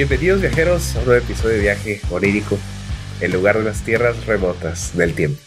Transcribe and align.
Bienvenidos 0.00 0.40
viajeros 0.40 0.96
a 0.96 1.00
un 1.00 1.04
nuevo 1.04 1.22
episodio 1.22 1.56
de 1.56 1.60
viaje 1.60 2.00
onírico, 2.10 2.58
el 3.20 3.32
lugar 3.32 3.58
de 3.58 3.64
las 3.64 3.84
tierras 3.84 4.24
remotas 4.24 4.96
del 4.96 5.14
tiempo, 5.14 5.38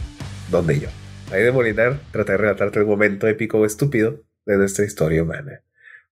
donde 0.52 0.80
yo, 0.80 0.90
ahí 1.32 1.42
de 1.42 1.52
Molinar, 1.52 1.98
trataré 2.12 2.34
de 2.34 2.44
relatarte 2.44 2.80
un 2.82 2.88
momento 2.88 3.28
épico 3.28 3.58
o 3.58 3.66
estúpido 3.66 4.22
de 4.46 4.58
nuestra 4.58 4.86
historia 4.86 5.24
humana. 5.24 5.64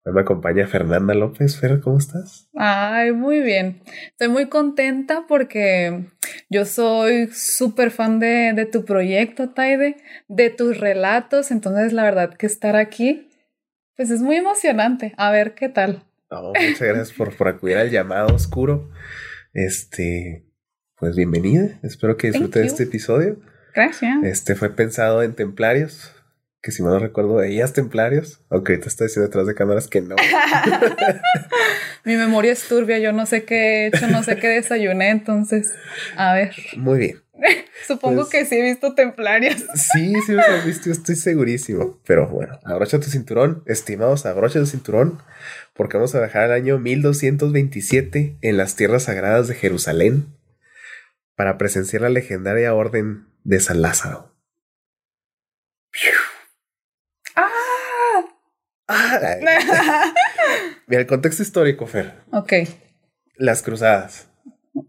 Hoy 0.03 0.13
me 0.13 0.21
acompaña 0.21 0.65
Fernanda 0.65 1.13
López. 1.13 1.59
Fer, 1.59 1.81
¿cómo 1.81 1.99
estás? 1.99 2.49
Ay, 2.55 3.11
muy 3.11 3.41
bien. 3.41 3.83
Estoy 4.07 4.29
muy 4.29 4.49
contenta 4.49 5.25
porque 5.27 6.05
yo 6.49 6.65
soy 6.65 7.27
súper 7.27 7.91
fan 7.91 8.17
de, 8.17 8.53
de, 8.55 8.65
tu 8.65 8.85
proyecto, 8.85 9.51
Taide, 9.51 9.97
de 10.27 10.49
tus 10.49 10.79
relatos. 10.79 11.51
Entonces, 11.51 11.93
la 11.93 12.01
verdad 12.01 12.33
que 12.33 12.47
estar 12.47 12.75
aquí, 12.75 13.29
pues 13.95 14.09
es 14.09 14.21
muy 14.21 14.37
emocionante. 14.37 15.13
A 15.17 15.29
ver 15.29 15.53
qué 15.53 15.69
tal. 15.69 16.05
Muchas 16.31 16.79
gracias 16.79 17.11
por, 17.11 17.35
por 17.35 17.47
acudir 17.47 17.77
al 17.77 17.89
llamado 17.89 18.33
oscuro. 18.33 18.89
Este, 19.53 20.45
pues 20.97 21.15
bienvenida. 21.15 21.79
Espero 21.83 22.15
que 22.17 22.27
disfrutes 22.27 22.67
este 22.67 22.83
episodio. 22.83 23.39
Gracias. 23.75 24.23
Este 24.23 24.55
fue 24.55 24.69
pensado 24.69 25.23
en 25.23 25.33
templarios, 25.33 26.13
que 26.61 26.71
si 26.71 26.83
mal 26.83 26.93
no 26.93 26.99
recuerdo 26.99 27.35
veías 27.35 27.73
templarios, 27.73 28.41
aunque 28.49 28.73
ahorita 28.73 28.87
está 28.87 29.05
diciendo 29.05 29.27
detrás 29.27 29.47
de 29.47 29.55
cámaras 29.55 29.87
que 29.87 30.01
no. 30.01 30.15
Mi 32.05 32.15
memoria 32.15 32.51
es 32.51 32.67
turbia, 32.67 32.99
yo 32.99 33.11
no 33.11 33.25
sé 33.25 33.43
qué 33.43 33.55
he 33.55 33.87
hecho, 33.87 34.07
no 34.07 34.23
sé 34.23 34.37
qué 34.37 34.47
desayuné, 34.47 35.09
entonces, 35.09 35.73
a 36.15 36.33
ver. 36.33 36.55
Muy 36.77 36.99
bien. 36.99 37.21
Supongo 37.87 38.21
pues 38.21 38.29
que 38.29 38.45
sí 38.45 38.55
he 38.55 38.63
visto 38.63 38.93
templarios. 38.93 39.63
Sí, 39.75 40.13
sí 40.25 40.33
los 40.33 40.45
has 40.47 40.65
visto, 40.65 40.91
estoy 40.91 41.15
segurísimo. 41.15 41.99
Pero 42.05 42.27
bueno, 42.27 42.59
abrocha 42.65 42.99
tu 42.99 43.09
cinturón, 43.09 43.63
estimados, 43.65 44.25
abrocha 44.25 44.59
tu 44.59 44.65
cinturón, 44.65 45.21
porque 45.81 45.97
vamos 45.97 46.13
a 46.13 46.19
viajar 46.19 46.43
al 46.43 46.51
año 46.51 46.77
1227 46.77 48.37
en 48.39 48.55
las 48.55 48.75
tierras 48.75 49.05
sagradas 49.05 49.47
de 49.47 49.55
Jerusalén 49.55 50.27
para 51.35 51.57
presenciar 51.57 52.03
la 52.03 52.09
legendaria 52.09 52.75
orden 52.75 53.25
de 53.43 53.59
San 53.59 53.81
Lázaro. 53.81 54.31
Mira, 60.85 61.01
el 61.01 61.07
contexto 61.07 61.41
histórico, 61.41 61.87
Fer. 61.87 62.13
Ok. 62.31 62.53
Las 63.37 63.63
cruzadas. 63.63 64.27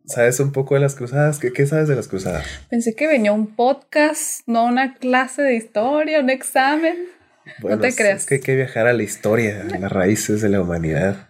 ¿Sabes 0.04 0.40
un 0.40 0.52
poco 0.52 0.74
de 0.74 0.82
las 0.82 0.94
cruzadas? 0.94 1.38
¿Qué, 1.38 1.54
¿Qué, 1.54 1.66
sabes 1.66 1.88
de 1.88 1.96
las 1.96 2.08
cruzadas? 2.08 2.44
Pensé 2.68 2.94
que 2.94 3.06
venía 3.06 3.32
un 3.32 3.56
podcast, 3.56 4.42
no 4.46 4.66
una 4.66 4.96
clase 4.96 5.40
de 5.40 5.54
historia, 5.54 6.20
un 6.20 6.28
examen. 6.28 7.08
No 7.62 7.78
te 7.78 7.94
creas. 7.94 8.22
Es 8.22 8.26
que 8.26 8.34
hay 8.36 8.40
que 8.40 8.56
viajar 8.56 8.86
a 8.86 8.92
la 8.92 9.02
historia, 9.02 9.66
a 9.72 9.78
las 9.78 9.92
raíces 9.92 10.40
de 10.40 10.48
la 10.48 10.60
humanidad. 10.60 11.28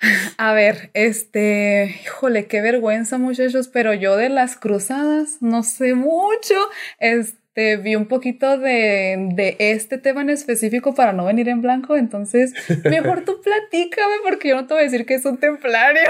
A 0.38 0.52
ver, 0.52 0.90
este, 0.92 1.96
híjole, 2.04 2.46
qué 2.46 2.60
vergüenza 2.60 3.18
muchachos, 3.18 3.68
pero 3.68 3.94
yo 3.94 4.16
de 4.16 4.28
las 4.28 4.56
cruzadas 4.56 5.38
no 5.40 5.62
sé 5.62 5.94
mucho. 5.94 6.54
Este 6.98 7.44
te 7.54 7.76
vi 7.76 7.94
un 7.94 8.06
poquito 8.06 8.58
de, 8.58 9.30
de, 9.34 9.56
este 9.60 9.96
tema 9.96 10.22
en 10.22 10.30
específico 10.30 10.94
para 10.94 11.12
no 11.12 11.24
venir 11.24 11.48
en 11.48 11.62
blanco, 11.62 11.96
entonces 11.96 12.52
mejor 12.84 13.24
tú 13.24 13.40
platícame 13.40 14.14
porque 14.24 14.48
yo 14.48 14.56
no 14.56 14.66
te 14.66 14.74
voy 14.74 14.82
a 14.82 14.84
decir 14.84 15.06
que 15.06 15.14
es 15.14 15.24
un 15.24 15.38
templario. 15.38 16.02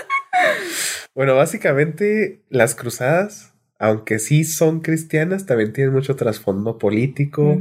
bueno, 1.14 1.34
básicamente 1.34 2.42
las 2.50 2.74
cruzadas, 2.74 3.54
aunque 3.78 4.18
sí 4.18 4.44
son 4.44 4.80
cristianas, 4.80 5.46
también 5.46 5.72
tienen 5.72 5.94
mucho 5.94 6.16
trasfondo 6.16 6.78
político. 6.78 7.58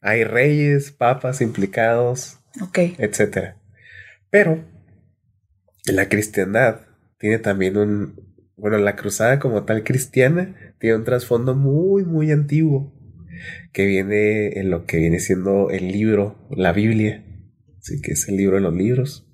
Hay 0.00 0.24
reyes, 0.24 0.92
papas 0.92 1.40
implicados, 1.40 2.38
okay. 2.60 2.94
etc. 2.98 3.54
Pero 4.30 4.64
la 5.86 6.08
cristiandad 6.08 6.82
tiene 7.18 7.38
también 7.38 7.76
un, 7.76 8.28
bueno, 8.56 8.78
la 8.78 8.96
cruzada 8.96 9.38
como 9.38 9.64
tal 9.64 9.84
cristiana 9.84 10.54
tiene 10.78 10.96
un 10.96 11.04
trasfondo 11.04 11.54
muy, 11.54 12.04
muy 12.04 12.30
antiguo 12.30 12.92
que 13.72 13.86
viene 13.86 14.58
en 14.58 14.70
lo 14.70 14.84
que 14.84 14.98
viene 14.98 15.20
siendo 15.20 15.70
el 15.70 15.88
libro, 15.88 16.36
la 16.50 16.72
Biblia, 16.72 17.24
sí 17.80 18.00
que 18.02 18.12
es 18.12 18.28
el 18.28 18.36
libro 18.36 18.56
de 18.56 18.62
los 18.62 18.74
libros. 18.74 19.24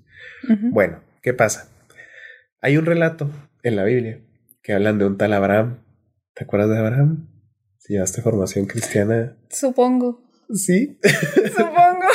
Bueno, 0.71 1.01
¿qué 1.23 1.33
pasa? 1.33 1.69
Hay 2.61 2.77
un 2.77 2.85
relato 2.85 3.31
en 3.63 3.75
la 3.75 3.83
Biblia 3.83 4.21
que 4.61 4.73
hablan 4.73 4.99
de 4.99 5.05
un 5.05 5.17
tal 5.17 5.33
Abraham. 5.33 5.79
¿Te 6.35 6.43
acuerdas 6.43 6.69
de 6.69 6.77
Abraham? 6.77 7.27
Si 7.77 7.93
llevaste 7.93 8.21
formación 8.21 8.65
cristiana. 8.65 9.37
Supongo. 9.49 10.24
Sí. 10.53 10.99
Supongo. 11.55 12.07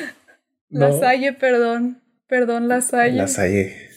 La 0.70 0.92
Salle, 0.92 1.32
perdón. 1.32 2.00
Perdón, 2.28 2.68
la 2.68 2.80
Salle. 2.80 3.16
La 3.16 3.26
Salle. 3.26 3.90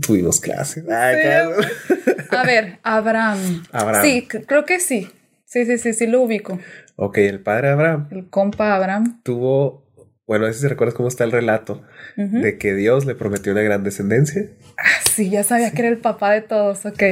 Tuvimos 0.00 0.40
clases. 0.40 0.84
A 0.88 2.42
ver, 2.44 2.78
Abraham. 2.84 3.64
Abraham. 3.72 4.04
Sí, 4.04 4.28
creo 4.28 4.64
que 4.64 4.78
sí. 4.78 5.08
Sí, 5.44 5.64
sí, 5.64 5.78
sí, 5.78 5.94
sí, 5.94 6.06
lo 6.06 6.20
ubico. 6.20 6.60
Ok, 6.96 7.18
el 7.18 7.40
padre 7.40 7.70
Abraham. 7.70 8.08
El 8.10 8.28
compa 8.28 8.74
Abraham. 8.74 9.22
Tuvo, 9.24 9.86
bueno, 10.26 10.44
a 10.44 10.48
ver 10.48 10.54
si 10.54 10.66
recuerdas 10.68 10.94
cómo 10.94 11.08
está 11.08 11.24
el 11.24 11.32
relato, 11.32 11.82
de 12.16 12.58
que 12.58 12.74
Dios 12.74 13.06
le 13.06 13.14
prometió 13.14 13.52
una 13.52 13.62
gran 13.62 13.82
descendencia. 13.82 14.50
Ah, 14.76 15.00
sí, 15.10 15.30
ya 15.30 15.42
sabía 15.42 15.72
que 15.72 15.80
era 15.80 15.88
el 15.88 15.98
papá 15.98 16.32
de 16.32 16.42
todos, 16.42 16.84
ok. 16.84 17.02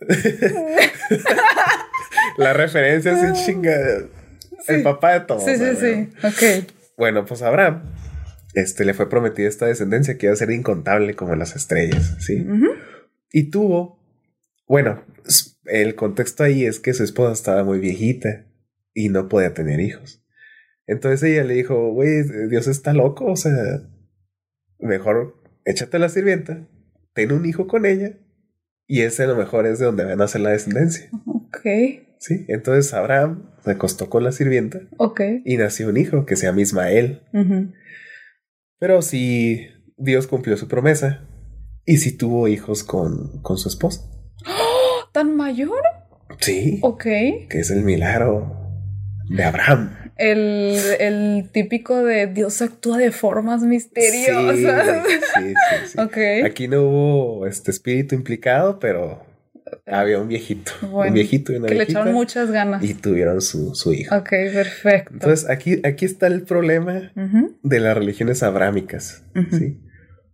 La 2.36 2.52
referencia 2.52 3.16
sin 3.16 3.32
chingada. 3.32 4.02
El 4.68 4.82
papá 4.82 5.14
de 5.14 5.20
todos. 5.20 5.44
Sí, 5.44 5.56
sí, 5.56 5.76
sí, 5.78 6.08
ok. 6.22 6.72
Bueno, 6.96 7.24
pues 7.24 7.42
Abraham 7.42 7.82
este, 8.54 8.84
le 8.84 8.94
fue 8.94 9.08
prometida 9.08 9.48
esta 9.48 9.66
descendencia 9.66 10.18
que 10.18 10.26
iba 10.26 10.32
a 10.32 10.36
ser 10.36 10.50
incontable 10.50 11.14
como 11.14 11.34
las 11.34 11.56
estrellas, 11.56 12.16
¿sí? 12.20 12.46
Y 13.32 13.50
tuvo, 13.50 13.98
bueno, 14.66 15.02
el 15.64 15.94
contexto 15.94 16.44
ahí 16.44 16.64
es 16.64 16.80
que 16.80 16.92
su 16.92 17.02
esposa 17.02 17.32
estaba 17.32 17.64
muy 17.64 17.78
viejita 17.78 18.46
y 18.92 19.08
no 19.08 19.28
podía 19.28 19.54
tener 19.54 19.80
hijos. 19.80 20.22
Entonces 20.86 21.22
ella 21.22 21.44
le 21.44 21.54
dijo, 21.54 21.92
güey, 21.92 22.22
Dios 22.48 22.66
está 22.66 22.92
loco, 22.92 23.26
o 23.26 23.36
sea, 23.36 23.54
mejor 24.78 25.42
échate 25.64 25.96
a 25.96 26.00
la 26.00 26.08
sirvienta, 26.08 26.68
ten 27.14 27.32
un 27.32 27.46
hijo 27.46 27.66
con 27.66 27.86
ella 27.86 28.18
y 28.86 29.00
ese 29.00 29.22
a 29.22 29.28
lo 29.28 29.36
mejor 29.36 29.66
es 29.66 29.78
de 29.78 29.86
donde 29.86 30.04
van 30.04 30.12
a 30.12 30.16
nacer 30.16 30.42
la 30.42 30.50
descendencia. 30.50 31.08
Ok. 31.26 31.60
Sí, 32.22 32.44
entonces 32.46 32.94
Abraham 32.94 33.50
se 33.64 33.72
acostó 33.72 34.08
con 34.08 34.22
la 34.22 34.30
sirvienta. 34.30 34.78
Ok. 34.96 35.20
Y 35.44 35.56
nació 35.56 35.88
un 35.88 35.96
hijo 35.96 36.24
que 36.24 36.36
se 36.36 36.46
llama 36.46 36.60
Ismael. 36.60 37.22
Pero 38.78 39.02
sí, 39.02 39.66
Dios 39.96 40.28
cumplió 40.28 40.56
su 40.56 40.68
promesa 40.68 41.26
y 41.84 41.96
sí 41.96 42.16
tuvo 42.16 42.46
hijos 42.46 42.84
con, 42.84 43.42
con 43.42 43.58
su 43.58 43.68
esposa. 43.68 44.02
¿Tan 45.12 45.34
mayor? 45.34 45.82
Sí. 46.38 46.78
Ok. 46.82 47.02
Que 47.02 47.58
es 47.58 47.72
el 47.72 47.82
milagro 47.82 48.56
de 49.28 49.42
Abraham. 49.42 49.96
El, 50.16 50.78
el 51.00 51.50
típico 51.50 52.04
de 52.04 52.28
Dios 52.28 52.62
actúa 52.62 52.98
de 52.98 53.10
formas 53.10 53.62
misteriosas. 53.62 55.02
Sí, 55.04 55.14
sí, 55.40 55.54
sí. 55.88 55.98
Ok. 55.98 56.18
Aquí 56.44 56.68
no 56.68 56.82
hubo 56.82 57.46
este 57.48 57.72
espíritu 57.72 58.14
implicado, 58.14 58.78
pero 58.78 59.31
había 59.86 60.18
un 60.20 60.28
viejito. 60.28 60.72
un 60.82 61.12
viejito 61.14 61.52
y 61.52 61.56
una 61.56 61.68
Que 61.68 61.74
viejita, 61.74 61.92
le 61.92 62.00
echaron 62.00 62.14
muchas 62.14 62.50
ganas. 62.50 62.82
Y 62.84 62.94
tuvieron 62.94 63.40
su, 63.40 63.74
su 63.74 63.92
hijo. 63.92 64.14
Ok, 64.16 64.28
perfecto. 64.30 65.10
Entonces, 65.14 65.48
aquí, 65.48 65.80
aquí 65.84 66.04
está 66.04 66.26
el 66.26 66.42
problema 66.42 67.12
Uh 67.16 67.20
-huh. 67.20 67.58
de 67.62 67.80
las 67.80 67.96
religiones 67.96 68.42
abrámicas. 68.42 69.24
Uh 69.34 69.40
-huh. 69.40 69.58
¿sí? 69.58 69.80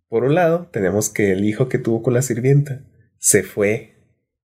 Por 0.09 0.25
un 0.25 0.35
lado, 0.35 0.69
tenemos 0.73 1.11
que 1.11 1.33
el 1.33 1.45
hijo 1.45 1.69
que 1.69 1.79
tuvo 1.79 2.03
con 2.03 2.15
la 2.15 2.23
sirvienta 2.23 2.81
se 3.19 3.43
fue, 3.43 3.97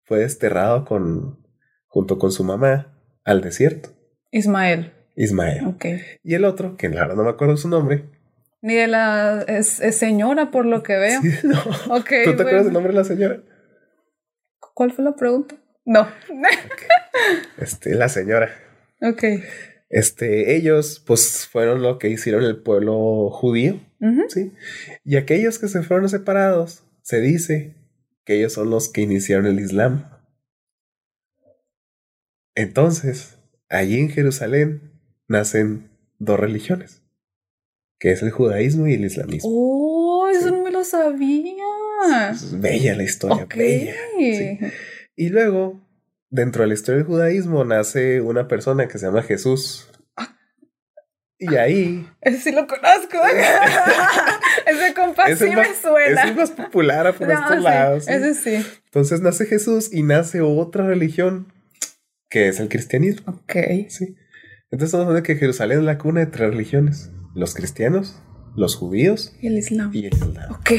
fue 0.05 0.19
desterrado 0.21 0.85
con, 0.85 1.39
junto 1.87 2.19
con 2.19 2.33
su 2.33 2.43
mamá 2.45 2.99
al 3.25 3.41
desierto. 3.41 3.91
Ismael. 4.31 4.93
Ismael. 5.15 5.67
Ok. 5.67 5.85
Y 6.25 6.35
el 6.35 6.45
otro, 6.45 6.77
que 6.77 6.87
ahora 6.89 7.15
no 7.15 7.23
me 7.23 7.31
acuerdo 7.31 7.57
su 7.57 7.69
nombre. 7.69 8.05
Ni 8.63 8.75
de 8.77 8.87
la 8.87 9.45
es, 9.47 9.81
es 9.81 9.97
señora, 9.97 10.51
por 10.51 10.65
lo 10.67 10.83
que 10.83 10.97
veo. 10.97 11.21
Sí, 11.21 11.31
no. 11.47 11.59
Ok. 11.95 12.09
¿Tú 12.25 12.31
te 12.31 12.35
bueno. 12.35 12.41
acuerdas 12.43 12.65
del 12.65 12.73
nombre 12.73 12.93
de 12.93 12.99
la 12.99 13.05
señora? 13.05 13.43
¿Cuál 14.75 14.93
fue 14.93 15.05
la 15.05 15.15
pregunta? 15.17 15.57
No. 15.85 16.07
Este, 17.59 17.95
la 17.95 18.09
señora. 18.09 18.51
ok. 19.01 19.23
Este, 19.91 20.57
ellos, 20.57 21.03
pues, 21.07 21.47
fueron 21.47 21.83
lo 21.83 21.99
que 21.99 22.09
hicieron 22.09 22.45
el 22.45 22.63
pueblo 22.63 23.29
judío, 23.31 23.81
Uh 24.01 24.07
-huh. 24.07 24.25
¿sí? 24.31 24.53
Y 25.05 25.17
aquellos 25.17 25.59
que 25.59 25.69
se 25.69 25.83
fueron 25.83 26.09
separados, 26.09 26.83
se 27.03 27.21
dice 27.21 27.75
que 28.25 28.37
ellos 28.39 28.55
son 28.55 28.71
los 28.71 28.89
que 28.89 29.03
iniciaron 29.03 29.47
el 29.47 29.61
Islam. 29.61 30.09
Entonces, 32.55 33.39
allí 33.69 33.99
en 34.01 34.09
Jerusalén 34.11 34.93
nacen 35.29 35.91
dos 36.19 36.39
religiones, 36.41 37.03
que 37.99 38.13
es 38.13 38.23
el 38.23 38.31
judaísmo 38.31 38.87
y 38.89 38.95
el 38.95 39.05
islamismo. 39.05 39.51
Oh, 39.53 40.29
eso 40.29 40.47
Sí. 40.49 40.51
no 40.53 40.63
me 40.63 40.71
lo 40.71 40.85
sabía. 40.85 41.65
Es 42.31 42.61
bella 42.61 42.97
la 42.97 43.03
historia, 43.03 43.47
bella. 43.47 43.95
sí. 44.19 44.59
Y 45.15 45.29
luego, 45.29 45.81
dentro 46.31 46.63
de 46.63 46.69
la 46.69 46.75
historia 46.75 46.99
del 46.99 47.07
judaísmo, 47.07 47.65
nace 47.65 48.21
una 48.21 48.49
persona 48.49 48.89
que 48.89 48.99
se 48.99 49.07
llama 49.07 49.23
Jesús. 49.23 49.89
Ah. 50.17 50.37
Y 51.39 51.55
ahí. 51.57 52.09
Ese 52.21 52.39
sí 52.39 52.53
lo 52.53 52.67
conozco. 52.67 53.19
ese 54.67 54.95
compa 54.95 55.27
sí 55.37 55.45
me 55.45 55.75
suena. 55.75 56.23
Es 56.23 56.31
el 56.31 56.37
más 56.37 56.51
popular 56.51 57.15
por 57.19 57.31
estos 57.31 57.61
lados. 57.61 58.09
Ese 58.09 58.35
sí. 58.35 58.67
Entonces 58.87 59.21
nace 59.21 59.47
Jesús 59.47 59.93
y 59.93 60.03
nace 60.03 60.41
otra 60.41 60.87
religión 60.87 61.53
que 62.31 62.49
es 62.49 62.61
el 62.61 62.69
cristianismo. 62.69 63.33
Ok. 63.45 63.55
Sí. 63.89 64.17
Entonces 64.71 64.87
estamos 64.87 65.07
hablando 65.07 65.15
de 65.15 65.23
que 65.23 65.37
Jerusalén 65.37 65.81
es 65.81 65.85
la 65.85 65.99
cuna 65.99 66.21
de 66.21 66.27
tres 66.27 66.51
religiones: 66.51 67.11
los 67.35 67.55
cristianos, 67.55 68.23
los 68.57 68.77
judíos 68.77 69.37
y 69.41 69.49
el 69.49 69.59
islam. 69.59 69.91
Y 69.93 70.07
el 70.07 70.15
islam. 70.15 70.53
Ok. 70.53 70.71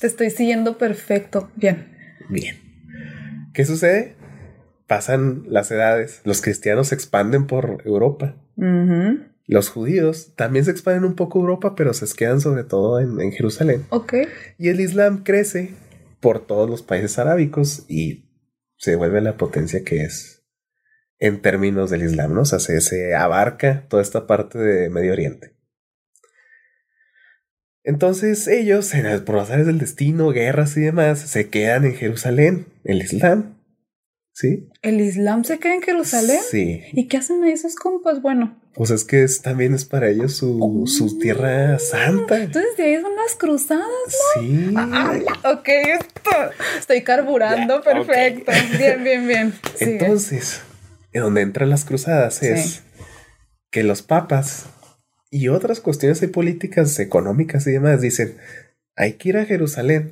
Te 0.00 0.06
estoy 0.06 0.30
siguiendo 0.30 0.78
perfecto. 0.78 1.50
Bien. 1.56 1.86
Bien. 2.30 2.56
¿Qué 3.52 3.64
sucede? 3.64 4.16
Pasan 4.86 5.44
las 5.46 5.70
edades, 5.70 6.22
los 6.24 6.40
cristianos 6.40 6.88
se 6.88 6.94
expanden 6.94 7.46
por 7.46 7.82
Europa. 7.84 8.36
Los 9.46 9.68
judíos 9.68 10.34
también 10.36 10.64
se 10.64 10.70
expanden 10.70 11.04
un 11.04 11.14
poco 11.14 11.40
Europa, 11.40 11.74
pero 11.76 11.92
se 11.92 12.06
quedan 12.16 12.40
sobre 12.40 12.64
todo 12.64 12.98
en, 12.98 13.32
Jerusalén. 13.32 13.84
Ok. 13.90 14.14
Y 14.58 14.68
el 14.68 14.80
Islam 14.80 15.22
crece 15.22 15.74
por 16.20 16.46
todos 16.46 16.68
los 16.68 16.82
países 16.82 17.18
arábicos 17.18 17.84
y 17.88 18.24
se 18.76 18.96
vuelve 18.96 19.20
la 19.20 19.36
potencia 19.36 19.84
que 19.84 20.02
es 20.02 20.44
en 21.18 21.42
términos 21.42 21.90
del 21.90 22.02
Islam, 22.02 22.34
¿no? 22.34 22.40
O 22.42 22.44
sea, 22.44 22.58
se, 22.58 23.14
abarca 23.14 23.86
toda 23.88 24.02
esta 24.02 24.26
parte 24.26 24.58
de 24.58 24.88
Medio 24.88 25.12
Oriente. 25.12 25.54
Entonces 27.82 28.46
ellos, 28.46 28.92
en 28.94 29.24
por 29.24 29.36
las 29.36 29.50
áreas 29.50 29.66
del 29.66 29.78
destino, 29.78 30.30
guerras 30.30 30.76
y 30.76 30.80
demás, 30.80 31.20
se 31.20 31.48
quedan 31.48 31.84
en 31.84 31.94
Jerusalén, 31.94 32.66
el 32.84 33.02
Islam. 33.02 33.56
¿Sí? 34.32 34.68
¿El 34.82 35.00
Islam 35.00 35.44
se 35.44 35.58
queda 35.58 35.74
en 35.74 35.82
Jerusalén? 35.82 36.38
Sí. 36.50 36.82
¿Y 36.92 37.08
qué 37.08 37.18
hacen 37.18 37.44
esos 37.44 37.74
compas? 37.74 38.22
Bueno. 38.22 38.58
Pues 38.74 38.90
es 38.90 39.04
que 39.04 39.22
es, 39.22 39.42
también 39.42 39.74
es 39.74 39.84
para 39.84 40.08
ellos 40.08 40.36
su, 40.36 40.84
su 40.86 41.06
oh. 41.06 41.18
tierra 41.18 41.78
santa. 41.78 42.38
Entonces 42.42 42.76
de 42.76 42.84
ahí 42.84 43.02
son 43.02 43.16
las 43.16 43.34
cruzadas, 43.36 43.86
¿no? 44.36 44.42
Sí. 44.42 44.74
Ah, 44.76 45.18
ok, 45.52 45.68
esto. 45.68 46.30
Estoy 46.78 47.02
carburando, 47.02 47.82
perfecto. 47.82 48.52
Bien, 48.78 49.02
bien, 49.02 49.26
bien. 49.26 49.52
Entonces, 49.80 50.62
en 51.12 51.22
donde 51.22 51.42
entran 51.42 51.68
las 51.68 51.84
cruzadas 51.84 52.42
es 52.42 52.82
que 53.70 53.82
los 53.82 54.02
papas 54.02 54.66
y 55.30 55.48
otras 55.48 55.80
cuestiones 55.80 56.20
políticas, 56.26 56.98
económicas 56.98 57.66
y 57.66 57.72
demás 57.72 58.00
dicen, 58.00 58.36
hay 58.96 59.14
que 59.14 59.30
ir 59.30 59.36
a 59.36 59.44
Jerusalén 59.44 60.10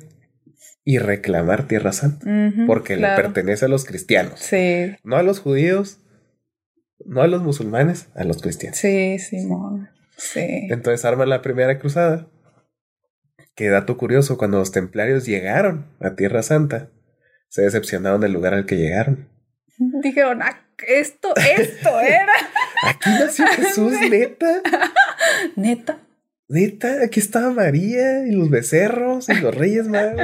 y 0.83 0.97
reclamar 0.97 1.67
Tierra 1.67 1.91
Santa, 1.91 2.25
porque 2.65 2.95
le 2.95 3.07
pertenece 3.15 3.65
a 3.65 3.67
los 3.67 3.85
cristianos. 3.85 4.39
Sí. 4.39 4.95
No 5.03 5.17
a 5.17 5.23
los 5.23 5.39
judíos, 5.39 5.99
no 7.05 7.21
a 7.21 7.27
los 7.27 7.43
musulmanes, 7.43 8.07
a 8.15 8.23
los 8.23 8.41
cristianos. 8.41 8.77
Sí, 8.79 9.19
Simón. 9.19 9.89
Sí. 10.17 10.67
Entonces 10.69 11.05
arman 11.05 11.29
la 11.29 11.41
primera 11.41 11.79
cruzada. 11.79 12.27
Qué 13.55 13.67
dato 13.67 13.97
curioso, 13.97 14.37
cuando 14.37 14.57
los 14.57 14.71
templarios 14.71 15.25
llegaron 15.25 15.85
a 15.99 16.15
Tierra 16.15 16.43
Santa, 16.43 16.89
se 17.49 17.63
decepcionaron 17.63 18.21
del 18.21 18.31
lugar 18.31 18.53
al 18.53 18.65
que 18.65 18.77
llegaron. 18.77 19.29
Dijeron, 19.77 20.41
ah, 20.41 20.65
esto, 20.87 21.33
esto 21.35 21.99
era. 21.99 22.33
Aquí 22.83 23.09
nació 23.09 23.45
Jesús, 23.47 23.93
neta. 24.09 24.61
Neta. 25.55 25.99
Neta, 26.47 27.03
aquí 27.03 27.19
estaba 27.19 27.51
María 27.51 28.25
y 28.27 28.31
los 28.31 28.49
becerros 28.49 29.29
y 29.29 29.35
los 29.35 29.53
reyes 29.53 29.87
magos. 29.87 30.21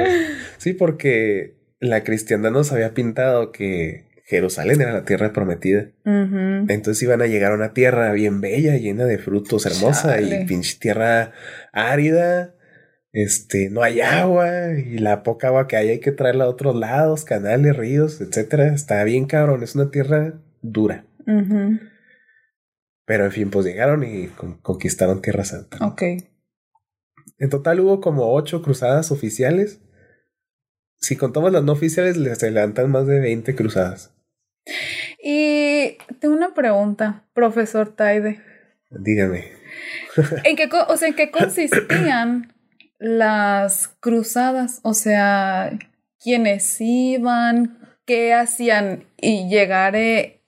Sí, 0.58 0.72
porque 0.72 1.54
la 1.78 2.02
cristiandad 2.02 2.50
nos 2.50 2.72
había 2.72 2.94
pintado 2.94 3.52
que 3.52 4.06
Jerusalén 4.24 4.80
era 4.80 4.92
la 4.92 5.04
tierra 5.04 5.32
prometida. 5.32 5.86
Entonces 6.04 7.00
iban 7.04 7.22
a 7.22 7.28
llegar 7.28 7.52
a 7.52 7.54
una 7.54 7.72
tierra 7.72 8.12
bien 8.12 8.40
bella, 8.40 8.76
llena 8.76 9.04
de 9.04 9.18
frutos, 9.18 9.66
hermosa 9.66 10.20
y 10.20 10.44
pinche 10.46 10.78
tierra 10.80 11.32
árida. 11.72 12.54
Este, 13.12 13.70
no 13.70 13.82
hay 13.82 14.00
agua 14.00 14.72
y 14.76 14.98
la 14.98 15.22
poca 15.22 15.46
agua 15.46 15.68
que 15.68 15.76
hay 15.76 15.88
hay 15.90 16.00
que 16.00 16.12
traerla 16.12 16.44
a 16.44 16.48
otros 16.48 16.74
lados, 16.74 17.24
canales, 17.24 17.76
ríos, 17.76 18.20
etcétera. 18.20 18.74
Está 18.74 19.04
bien 19.04 19.26
cabrón, 19.26 19.62
es 19.62 19.76
una 19.76 19.92
tierra 19.92 20.34
dura. 20.60 21.04
Pero 23.06 23.24
en 23.24 23.32
fin, 23.32 23.50
pues 23.50 23.64
llegaron 23.64 24.02
y 24.02 24.28
conquistaron 24.62 25.22
Tierra 25.22 25.44
Santa. 25.44 25.78
Ok. 25.86 26.02
En 27.38 27.50
total 27.50 27.80
hubo 27.80 28.00
como 28.00 28.34
ocho 28.34 28.62
cruzadas 28.62 29.12
oficiales. 29.12 29.80
Si 30.96 31.16
contamos 31.16 31.52
las 31.52 31.62
no 31.62 31.72
oficiales, 31.72 32.16
les 32.16 32.42
adelantan 32.42 32.90
más 32.90 33.06
de 33.06 33.20
20 33.20 33.54
cruzadas. 33.54 34.12
Y 35.22 35.98
tengo 36.20 36.34
una 36.34 36.52
pregunta, 36.54 37.24
profesor 37.32 37.94
Taide. 37.94 38.40
Dígame. 38.90 39.52
¿En 40.44 40.56
qué, 40.56 40.68
o 40.88 40.96
sea, 40.96 41.08
¿en 41.08 41.14
qué 41.14 41.30
consistían 41.30 42.54
las 42.98 43.88
cruzadas? 44.00 44.80
O 44.82 44.94
sea, 44.94 45.78
¿quiénes 46.22 46.80
iban? 46.80 47.78
¿Qué 48.04 48.34
hacían? 48.34 49.04
Y 49.16 49.48
llegar 49.48 49.94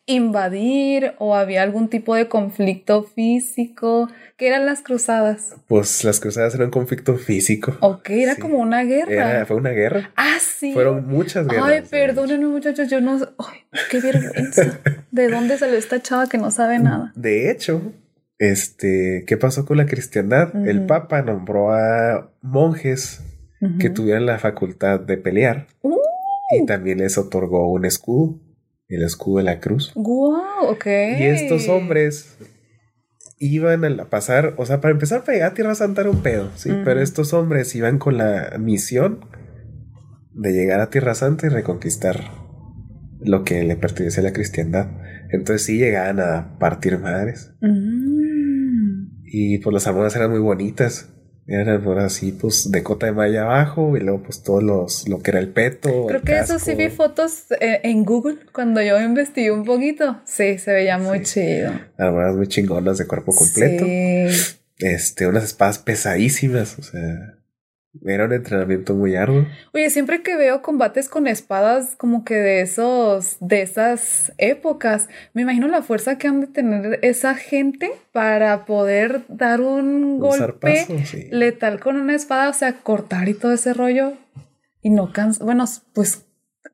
invadir 0.09 1.13
o 1.19 1.37
había 1.37 1.63
algún 1.63 1.89
tipo 1.89 2.17
de 2.17 2.29
conflicto 2.29 3.05
físico? 3.05 4.09
¿Qué 4.37 4.49
eran 4.49 4.67
las 4.67 4.83
cruzadas? 4.83 5.55
Pues 5.69 6.03
las 6.03 6.19
cruzadas 6.19 6.55
eran 6.55 6.67
un 6.67 6.71
conflicto 6.73 7.17
físico. 7.17 7.77
Ok, 7.81 8.11
era 8.11 8.37
como 8.37 8.59
una 8.59 8.83
guerra. 8.83 9.47
fue 9.47 9.57
una 9.57 9.71
guerra. 9.71 10.11
Ah, 10.17 10.39
sí. 10.41 10.73
Fueron 10.73 11.07
muchas 11.07 11.47
guerras. 11.47 11.69
Ay, 11.69 11.83
perdónenme 11.89 12.47
muchachos, 12.47 12.89
yo 12.89 13.01
no... 13.01 13.19
Ay, 13.39 13.61
qué 13.91 14.01
vergüenza. 14.01 14.81
¿De 15.11 15.29
dónde 15.29 15.59
salió 15.59 15.77
esta 15.77 16.03
chava 16.03 16.29
que 16.29 16.39
no 16.39 16.51
sabe 16.51 16.79
nada? 16.79 17.13
De 17.15 17.51
hecho, 17.51 17.93
este, 18.39 19.25
¿qué 19.27 19.37
pasó 19.37 19.67
con 19.67 19.77
la 19.77 19.87
cristiandad? 19.87 20.55
El 20.67 20.87
Papa 20.87 21.23
nombró 21.23 21.73
a 21.73 22.31
monjes 22.41 23.21
que 23.79 23.91
tuvieran 23.91 24.25
la 24.25 24.39
facultad 24.39 25.01
de 25.01 25.19
pelear. 25.19 25.67
Uh. 25.83 25.99
Y 26.51 26.65
también 26.65 26.99
les 26.99 27.19
otorgó 27.19 27.71
un 27.71 27.85
escudo 27.85 28.39
el 28.89 29.03
escudo 29.03 29.39
de 29.39 29.45
la 29.45 29.61
cruz. 29.61 29.93
Wow, 29.95 30.69
ok. 30.71 30.87
Y 31.19 31.25
estos 31.25 31.69
hombres 31.69 32.39
iban 33.39 33.85
a 33.85 34.11
pasar, 34.11 34.55
o 34.57 34.67
sea, 34.67 34.81
para 34.81 34.93
empezar 34.93 35.21
para 35.21 35.35
llegar 35.35 35.53
a 35.53 35.55
Tierra 35.55 35.75
Santa 35.75 36.01
era 36.01 36.11
un 36.11 36.23
pedo, 36.23 36.51
sí, 36.57 36.71
pero 36.85 37.01
estos 37.01 37.33
hombres 37.33 37.75
iban 37.77 37.99
con 37.99 38.19
la 38.19 38.57
misión 38.59 39.21
de 40.33 40.53
llegar 40.53 40.81
a 40.81 40.91
Tierra 40.91 41.15
Santa 41.15 41.47
y 41.47 41.51
reconquistar 41.51 42.31
lo 43.21 43.45
que 43.45 43.65
le 43.65 43.77
pertenece 43.77 44.21
a 44.21 44.25
la 44.25 44.33
cristiandad. 44.33 44.91
Entonces 45.31 45.65
sí 45.65 45.79
llegaban 45.79 46.21
a 46.21 46.59
partir 46.59 46.99
madres. 46.99 47.53
Mm. 47.61 49.09
Y 49.25 49.59
pues 49.59 49.75
las 49.75 49.87
armaduras 49.87 50.17
eran 50.17 50.31
muy 50.31 50.41
bonitas. 50.41 51.15
Eran 51.49 51.83
por 51.83 51.99
así, 51.99 52.33
pues, 52.33 52.71
de 52.71 52.83
cota 52.83 53.07
de 53.07 53.13
malla 53.13 53.43
abajo 53.43 53.97
y 53.97 54.01
luego, 54.01 54.23
pues, 54.23 54.43
todos 54.43 54.63
los, 54.63 55.09
lo 55.09 55.21
que 55.21 55.31
era 55.31 55.41
el 55.41 55.49
peto. 55.49 56.07
Creo 56.07 56.21
que 56.21 56.39
eso 56.39 56.59
sí 56.59 56.75
vi 56.75 56.91
fotos 56.91 57.51
eh, 57.59 57.81
en 57.85 58.05
Google 58.05 58.37
cuando 58.53 58.83
yo 58.83 59.01
investigué 59.01 59.51
un 59.51 59.65
poquito. 59.65 60.21
Sí, 60.27 60.59
se 60.59 60.75
veía 60.75 60.99
muy 60.99 61.23
chido. 61.23 61.73
Armaduras 61.97 62.37
muy 62.37 62.49
chingonas 62.49 62.99
de 62.99 63.07
cuerpo 63.07 63.35
completo. 63.35 63.85
Sí. 63.87 64.59
Este, 64.81 65.27
unas 65.27 65.45
espadas 65.45 65.79
pesadísimas, 65.79 66.79
o 66.79 66.83
sea, 66.83 67.38
era 68.05 68.27
un 68.27 68.33
entrenamiento 68.33 68.95
muy 68.95 69.17
arduo. 69.17 69.47
Oye, 69.73 69.91
siempre 69.91 70.23
que 70.23 70.37
veo 70.37 70.63
combates 70.63 71.09
con 71.09 71.27
espadas 71.27 71.97
como 71.97 72.25
que 72.25 72.35
de 72.35 72.61
esos, 72.61 73.37
de 73.41 73.63
esas 73.63 74.33
épocas, 74.39 75.09
me 75.33 75.43
imagino 75.43 75.69
la 75.69 75.83
fuerza 75.83 76.19
que 76.19 76.29
han 76.29 76.41
de 76.41 76.47
tener 76.49 76.99
esa 77.03 77.35
gente 77.35 77.91
para 78.13 78.65
poder 78.65 79.23
dar 79.29 79.61
un, 79.61 80.19
golpe 80.19 80.87
letal 81.31 81.81
con 81.81 81.97
una 81.97 82.15
espada, 82.15 82.51
o 82.51 82.53
sea, 82.53 82.73
cortar 82.75 83.29
y 83.29 83.35
todo 83.35 83.53
ese 83.53 83.73
rollo 83.73 84.15
y 84.83 84.91
no 84.91 85.13
cansar, 85.13 85.45
bueno, 85.45 85.65
pues 85.93 86.27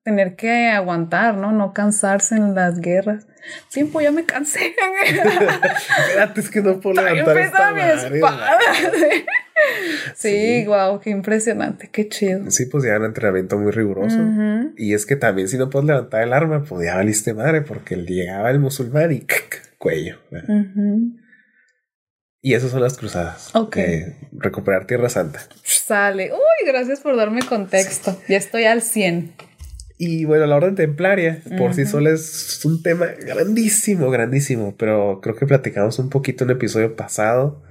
tener 0.02 0.36
que 0.36 0.68
aguantar, 0.68 1.36
¿no? 1.36 1.52
No 1.52 1.72
cansarse 1.72 2.36
en 2.36 2.54
las 2.54 2.80
guerras. 2.80 3.26
Tiempo, 3.70 4.00
ya 4.00 4.10
me 4.10 4.24
cansé. 4.24 4.74
Espérate, 6.06 6.40
es 6.40 6.50
que 6.50 6.62
no 6.62 6.80
puedo 6.80 7.02
levantar 7.02 7.38
esta 7.38 7.72
mi 7.72 7.80
espada. 7.80 8.58
sí, 10.14 10.64
wow, 10.66 11.00
qué 11.00 11.10
impresionante, 11.10 11.88
qué 11.90 12.08
chido. 12.08 12.50
Sí, 12.50 12.66
pues 12.66 12.84
ya 12.84 12.96
un 12.96 13.04
entrenamiento 13.04 13.58
muy 13.58 13.72
riguroso. 13.72 14.18
Y 14.76 14.94
es 14.94 15.06
que 15.06 15.16
también 15.16 15.48
si 15.48 15.58
no 15.58 15.70
puedes 15.70 15.86
levantar 15.86 16.22
el 16.22 16.32
arma, 16.32 16.64
pues 16.64 16.86
ya 16.86 16.96
valiste 16.96 17.34
madre, 17.34 17.62
porque 17.62 17.96
llegaba 17.96 18.50
el 18.50 18.58
musulmán 18.58 19.12
y 19.12 19.26
cuello. 19.78 20.18
Y 22.40 22.52
esas 22.52 22.70
son 22.70 22.82
las 22.82 22.98
cruzadas. 22.98 23.54
Ok. 23.54 23.78
recuperar 24.32 24.86
Tierra 24.86 25.08
Santa. 25.08 25.40
Sale. 25.62 26.30
Uy, 26.30 26.66
gracias 26.66 27.00
por 27.00 27.16
darme 27.16 27.40
contexto. 27.42 28.20
Ya 28.28 28.36
estoy 28.36 28.64
al 28.64 28.82
100. 28.82 29.32
Y 29.96 30.24
bueno, 30.24 30.46
la 30.46 30.56
orden 30.56 30.74
templaria 30.74 31.40
por 31.56 31.74
sí 31.74 31.86
sola 31.86 32.10
es 32.10 32.64
un 32.64 32.82
tema 32.82 33.06
grandísimo, 33.06 34.10
grandísimo, 34.10 34.74
pero 34.76 35.20
creo 35.22 35.36
que 35.36 35.46
platicamos 35.46 35.98
un 36.00 36.10
poquito 36.10 36.44
en 36.44 36.50
el 36.50 36.56
episodio 36.56 36.96
pasado 36.96 37.62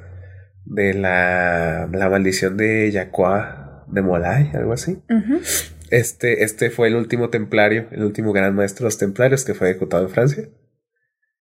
de 0.66 0.94
la, 0.94 1.90
la 1.92 2.10
maldición 2.10 2.56
de 2.56 2.90
Yacua 2.92 3.86
de 3.88 4.02
Molay, 4.02 4.52
algo 4.54 4.72
así. 4.72 5.00
Este, 5.90 6.44
este 6.44 6.70
fue 6.70 6.88
el 6.88 6.96
último 6.96 7.30
templario, 7.30 7.88
el 7.92 8.04
último 8.04 8.32
gran 8.32 8.56
maestro 8.56 8.86
de 8.86 8.88
los 8.88 8.98
templarios 8.98 9.44
que 9.44 9.54
fue 9.54 9.70
ejecutado 9.70 10.04
en 10.04 10.10
Francia. 10.10 10.50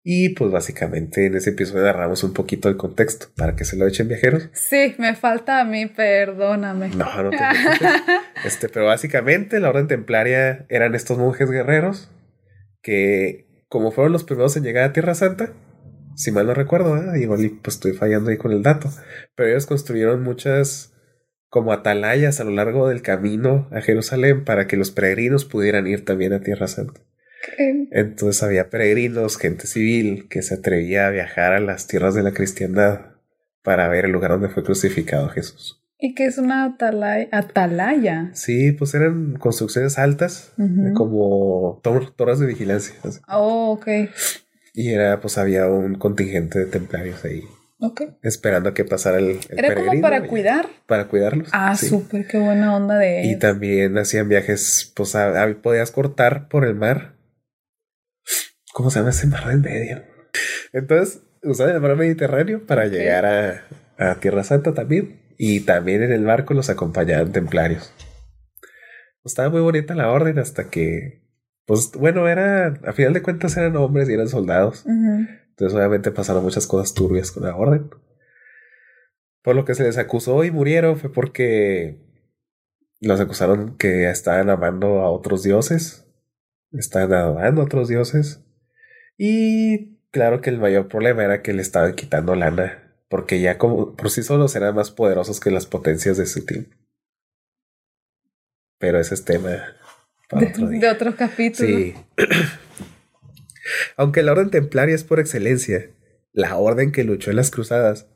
Y 0.07 0.29
pues 0.29 0.51
básicamente 0.51 1.25
en 1.25 1.33
ese 1.33 1.49
episodio 1.49 1.83
narramos 1.83 2.23
un 2.23 2.31
poquito 2.31 2.69
el 2.69 2.77
contexto 2.77 3.25
para 3.35 3.55
que 3.55 3.65
se 3.65 3.75
lo 3.75 3.87
echen 3.87 4.07
viajeros. 4.07 4.49
Sí, 4.53 4.93
me 4.99 5.15
falta 5.15 5.59
a 5.59 5.65
mí, 5.65 5.87
perdóname. 5.87 6.89
No, 6.89 7.23
no 7.23 7.31
te 7.31 7.37
preocupes. 7.37 8.03
este, 8.45 8.69
pero 8.69 8.85
básicamente 8.85 9.59
la 9.59 9.69
orden 9.69 9.87
templaria 9.87 10.67
eran 10.69 10.93
estos 10.93 11.17
monjes 11.17 11.49
guerreros 11.49 12.11
que, 12.83 13.47
como 13.67 13.91
fueron 13.91 14.13
los 14.13 14.23
primeros 14.23 14.55
en 14.55 14.63
llegar 14.63 14.83
a 14.83 14.93
Tierra 14.93 15.15
Santa, 15.15 15.53
si 16.15 16.31
mal 16.31 16.45
no 16.45 16.53
recuerdo, 16.53 16.97
¿eh? 16.97 17.19
igual 17.19 17.39
pues 17.63 17.77
estoy 17.77 17.93
fallando 17.93 18.29
ahí 18.29 18.37
con 18.37 18.51
el 18.51 18.61
dato, 18.61 18.91
pero 19.33 19.49
ellos 19.49 19.65
construyeron 19.65 20.21
muchas 20.21 20.93
como 21.49 21.73
atalayas 21.73 22.39
a 22.39 22.43
lo 22.43 22.51
largo 22.51 22.89
del 22.89 23.01
camino 23.01 23.67
a 23.71 23.81
Jerusalén 23.81 24.45
para 24.45 24.67
que 24.67 24.77
los 24.77 24.91
peregrinos 24.91 25.45
pudieran 25.45 25.87
ir 25.87 26.05
también 26.05 26.31
a 26.33 26.41
Tierra 26.41 26.67
Santa. 26.67 27.01
Entonces 27.91 28.43
había 28.43 28.69
peregrinos, 28.69 29.37
gente 29.37 29.67
civil 29.67 30.27
que 30.29 30.41
se 30.41 30.55
atrevía 30.55 31.07
a 31.07 31.11
viajar 31.11 31.53
a 31.53 31.59
las 31.59 31.87
tierras 31.87 32.15
de 32.15 32.23
la 32.23 32.31
cristiandad 32.31 33.13
para 33.63 33.87
ver 33.87 34.05
el 34.05 34.11
lugar 34.11 34.31
donde 34.31 34.49
fue 34.49 34.63
crucificado 34.63 35.29
Jesús. 35.29 35.81
¿Y 35.97 36.13
qué 36.13 36.25
es 36.25 36.37
una 36.37 36.65
atalaya? 36.65 37.27
atalaya? 37.31 38.29
Sí, 38.33 38.73
pues 38.73 38.93
eran 38.93 39.37
construcciones 39.37 39.97
altas, 39.97 40.53
como 40.93 41.81
torres 41.81 42.39
de 42.39 42.45
vigilancia. 42.45 42.95
Oh, 43.27 43.71
ok. 43.71 44.09
Y 44.73 44.91
era, 44.91 45.21
pues 45.21 45.37
había 45.37 45.67
un 45.67 45.95
contingente 45.95 46.59
de 46.59 46.65
templarios 46.65 47.23
ahí. 47.23 47.43
Esperando 48.21 48.69
a 48.69 48.73
que 48.73 48.83
pasara 48.83 49.19
el, 49.19 49.39
Era 49.49 49.75
como 49.75 50.01
para 50.01 50.27
cuidar. 50.27 50.67
Para 50.85 51.07
cuidarlos. 51.07 51.49
Ah, 51.51 51.75
súper, 51.75 52.27
qué 52.27 52.37
buena 52.37 52.75
onda 52.75 52.97
de. 52.97 53.25
Y 53.25 53.37
también 53.37 53.97
hacían 53.97 54.27
viajes, 54.27 54.91
pues 54.95 55.15
podías 55.61 55.91
cortar 55.91 56.47
por 56.49 56.65
el 56.65 56.75
mar 56.75 57.14
¿Cómo 58.75 58.89
se 58.91 58.99
llama 58.99 59.11
ese 59.11 59.27
mar 59.27 59.47
del 59.47 59.61
medio? 59.61 60.03
Entonces, 60.73 61.23
usaban 61.41 61.75
el 61.75 61.81
mar 61.81 61.95
Mediterráneo 61.95 62.65
para 62.65 62.87
llegar 62.87 63.25
a, 63.97 64.15
Tierra 64.19 64.43
Santa 64.43 64.73
también. 64.73 65.21
Y 65.37 65.61
también 65.61 66.03
en 66.03 66.11
el 66.11 66.25
barco 66.25 66.53
los 66.53 66.69
acompañaban 66.69 67.31
templarios. 67.31 67.93
Estaba 69.23 69.47
muy 69.47 69.61
bonita 69.61 69.95
la 69.95 70.11
orden 70.11 70.39
hasta 70.39 70.69
que, 70.69 71.23
pues 71.65 71.93
bueno, 71.93 72.27
era, 72.27 72.77
a 72.85 72.91
final 72.91 73.13
de 73.13 73.21
cuentas 73.21 73.55
eran 73.55 73.77
hombres 73.77 74.09
y 74.09 74.13
eran 74.13 74.27
soldados. 74.27 74.85
Entonces 74.85 75.73
obviamente 75.73 76.11
pasaron 76.11 76.43
muchas 76.43 76.67
cosas 76.67 76.93
turbias 76.93 77.31
con 77.31 77.43
la 77.43 77.55
orden. 77.55 77.89
Por 79.41 79.55
lo 79.55 79.63
que 79.63 79.75
se 79.75 79.83
les 79.83 79.97
acusó 79.97 80.43
y 80.43 80.51
murieron 80.51 80.97
fue 80.97 81.09
porque 81.13 81.97
los 82.99 83.21
acusaron 83.21 83.77
que 83.77 84.09
estaban 84.09 84.49
amando 84.49 84.99
a 84.99 85.09
otros 85.09 85.43
dioses, 85.43 86.05
estaban 86.73 87.13
adorando 87.13 87.61
a 87.61 87.63
otros 87.63 87.87
dioses 87.87 88.44
y 89.17 89.97
claro 90.11 90.41
que 90.41 90.49
el 90.49 90.59
mayor 90.59 90.87
problema 90.87 91.23
era 91.23 91.41
que 91.41 91.53
le 91.53 91.61
estaban 91.61 91.95
quitando 91.95 92.35
lana, 92.35 92.95
porque 93.09 93.39
ya 93.39 93.57
como 93.57 93.95
por 93.95 94.09
sí 94.09 94.23
solos 94.23 94.55
eran 94.55 94.75
más 94.75 94.91
poderosos 94.91 95.39
que 95.39 95.51
las 95.51 95.65
potencias 95.65 96.17
de 96.17 96.25
su 96.25 96.45
tiempo. 96.45 96.75
Pero 98.77 98.99
ese 98.99 99.15
es 99.15 99.25
tema 99.25 99.57
para 100.29 100.47
otro 100.47 100.67
día. 100.67 100.79
De 100.79 100.89
otro 100.89 101.15
capítulo. 101.15 101.67
Sí. 101.67 101.95
Aunque 103.97 104.21
la 104.21 104.33
orden 104.33 104.51
templaria 104.51 104.93
es 104.93 105.03
por 105.03 105.19
excelencia, 105.19 105.89
la 106.33 106.57
orden 106.57 106.91
que 106.91 107.03
luchó 107.03 107.31
en 107.31 107.37
las 107.37 107.51
cruzadas, 107.51 108.07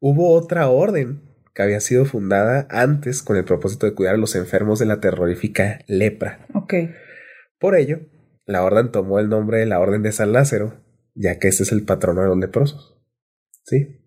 hubo 0.00 0.32
otra 0.32 0.68
orden 0.68 1.22
que 1.54 1.62
había 1.62 1.80
sido 1.80 2.04
fundada 2.04 2.66
antes 2.70 3.22
con 3.22 3.36
el 3.36 3.44
propósito 3.44 3.86
de 3.86 3.94
cuidar 3.94 4.14
a 4.14 4.18
los 4.18 4.36
enfermos 4.36 4.78
de 4.78 4.86
la 4.86 5.00
terrorífica 5.00 5.80
lepra. 5.86 6.46
Ok. 6.54 6.74
Por 7.58 7.74
ello, 7.74 8.00
la 8.48 8.64
orden 8.64 8.90
tomó 8.90 9.18
el 9.18 9.28
nombre 9.28 9.58
de 9.58 9.66
la 9.66 9.78
Orden 9.78 10.02
de 10.02 10.10
San 10.10 10.32
Lázaro, 10.32 10.80
ya 11.14 11.38
que 11.38 11.48
ese 11.48 11.64
es 11.64 11.70
el 11.70 11.84
patrono 11.84 12.22
de 12.22 12.28
los 12.28 12.38
leprosos. 12.38 12.98
¿Sí? 13.64 14.00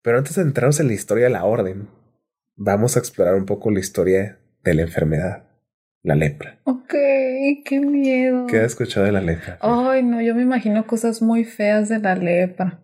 Pero 0.00 0.16
antes 0.16 0.36
de 0.36 0.42
entrarnos 0.42 0.80
en 0.80 0.86
la 0.86 0.94
historia 0.94 1.24
de 1.24 1.30
la 1.30 1.44
orden, 1.44 1.86
vamos 2.54 2.96
a 2.96 2.98
explorar 2.98 3.34
un 3.34 3.44
poco 3.44 3.70
la 3.70 3.80
historia 3.80 4.38
de 4.64 4.72
la 4.72 4.82
enfermedad, 4.82 5.44
la 6.02 6.14
lepra. 6.14 6.60
Ok, 6.64 6.94
qué 7.66 7.78
miedo. 7.78 8.46
¿Qué 8.46 8.56
has 8.56 8.72
escuchado 8.72 9.04
de 9.04 9.12
la 9.12 9.20
lepra? 9.20 9.58
Ay, 9.60 10.02
no, 10.02 10.22
yo 10.22 10.34
me 10.34 10.40
imagino 10.40 10.86
cosas 10.86 11.20
muy 11.20 11.44
feas 11.44 11.90
de 11.90 11.98
la 11.98 12.14
lepra. 12.14 12.80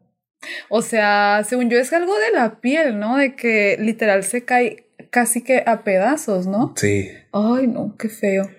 O 0.68 0.82
sea, 0.82 1.44
según 1.49 1.71
yo 1.71 1.78
es 1.78 1.94
algo 1.94 2.14
de 2.18 2.30
la 2.30 2.61
piel, 2.61 2.99
¿no? 2.99 3.16
De 3.16 3.35
que 3.37 3.78
literal 3.80 4.23
se 4.23 4.44
cae 4.44 4.85
casi 5.09 5.42
que 5.42 5.62
a 5.64 5.82
pedazos, 5.82 6.47
¿no? 6.47 6.75
Sí. 6.76 7.09
Ay, 7.32 7.68
no, 7.68 7.97
qué 7.97 8.11
feo. 8.11 8.50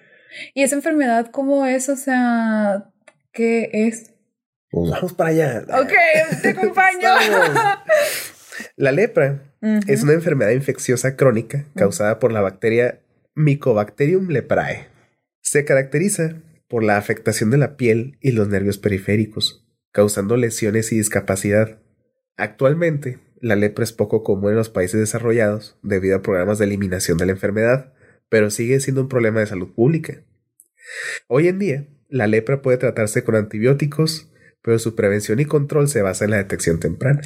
¿Y 0.54 0.64
esa 0.64 0.76
enfermedad 0.76 1.28
cómo 1.32 1.66
es? 1.66 1.90
O 1.90 1.96
sea, 1.96 2.92
¿qué 3.32 3.70
es? 3.74 4.14
Pues 4.70 4.90
vamos 4.92 5.14
para 5.14 5.30
allá. 5.30 5.66
Ok, 5.70 5.92
te 6.42 6.50
acompaño. 6.50 7.10
la 8.76 8.92
lepra 8.92 9.42
es 9.88 10.04
una 10.04 10.14
enfermedad 10.14 10.52
infecciosa 10.52 11.16
crónica 11.16 11.66
causada 11.76 12.20
por 12.20 12.32
la 12.32 12.42
bacteria 12.42 13.00
Mycobacterium 13.36 14.28
leprae. 14.30 14.88
Se 15.42 15.66
caracteriza 15.66 16.36
por 16.68 16.84
la 16.84 16.98
afectación 16.98 17.52
de 17.52 17.58
la 17.58 17.78
piel 17.78 18.18
y 18.22 18.32
los 18.32 18.48
nervios 18.48 18.78
periféricos, 18.78 19.66
causando 19.92 20.38
lesiones 20.38 20.92
y 20.92 20.98
discapacidad. 20.98 21.80
Actualmente, 22.38 23.20
la 23.40 23.56
lepra 23.56 23.84
es 23.84 23.94
poco 23.94 24.24
común 24.24 24.52
en 24.52 24.56
los 24.56 24.70
países 24.70 25.00
desarrollados 25.00 25.78
debido 25.84 26.16
a 26.16 26.22
programas 26.22 26.60
de 26.60 26.66
eliminación 26.66 27.18
de 27.18 27.26
la 27.26 27.34
enfermedad, 27.34 27.94
pero 28.34 28.50
sigue 28.50 28.80
siendo 28.80 29.02
un 29.04 29.10
problema 29.10 29.42
de 29.42 29.46
salud 29.46 29.76
pública. 29.76 30.24
Hoy 31.28 31.48
en 31.48 31.60
día, 31.60 31.86
la 32.10 32.26
lepra 32.26 32.64
puede 32.64 32.80
tratarse 32.80 33.24
con 33.24 33.36
antibióticos, 33.36 34.32
pero 34.64 34.80
su 34.80 34.96
prevención 34.96 35.40
y 35.40 35.46
control 35.46 35.88
se 35.88 36.02
basa 36.02 36.26
en 36.26 36.32
la 36.32 36.38
detección 36.38 36.80
temprana. 36.80 37.22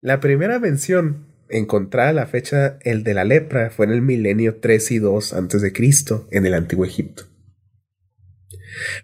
La 0.00 0.20
primera 0.20 0.58
mención 0.58 1.26
encontrada 1.50 2.08
a 2.08 2.12
la 2.14 2.26
fecha 2.26 2.78
el 2.80 3.04
de 3.04 3.12
la 3.12 3.24
lepra 3.24 3.68
fue 3.68 3.84
en 3.84 3.92
el 3.92 4.00
milenio 4.00 4.56
3 4.58 4.90
y 4.92 4.98
2 5.00 5.34
a.C. 5.34 5.72
en 6.30 6.46
el 6.46 6.54
antiguo 6.54 6.86
Egipto. 6.86 7.24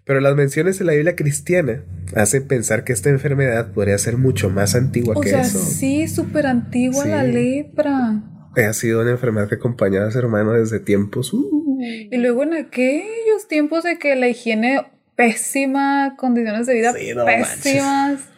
Pero 0.03 0.19
las 0.19 0.35
menciones 0.35 0.79
de 0.79 0.85
la 0.85 0.93
Biblia 0.93 1.15
cristiana 1.15 1.83
hacen 2.15 2.47
pensar 2.47 2.83
que 2.83 2.93
esta 2.93 3.11
enfermedad 3.11 3.71
podría 3.71 3.99
ser 3.99 4.17
mucho 4.17 4.49
más 4.49 4.73
antigua 4.73 5.13
que 5.21 5.29
eso. 5.29 5.59
Sí, 5.59 6.07
súper 6.07 6.47
antigua 6.47 7.05
la 7.05 7.23
lepra 7.23 8.32
ha 8.55 8.73
sido 8.73 9.01
una 9.01 9.11
enfermedad 9.11 9.49
que 9.49 9.55
acompañaba 9.55 10.07
a 10.07 10.11
ser 10.11 10.25
humano 10.25 10.53
desde 10.53 10.79
tiempos. 10.79 11.33
Uh. 11.33 11.79
Y 11.79 12.17
luego 12.17 12.43
en 12.43 12.53
aquellos 12.53 13.47
tiempos 13.47 13.83
de 13.83 13.97
que 13.97 14.15
la 14.15 14.27
higiene 14.27 14.85
pésima, 15.15 16.15
condiciones 16.17 16.67
de 16.67 16.75
vida 16.75 16.93
pésimas. 17.25 18.29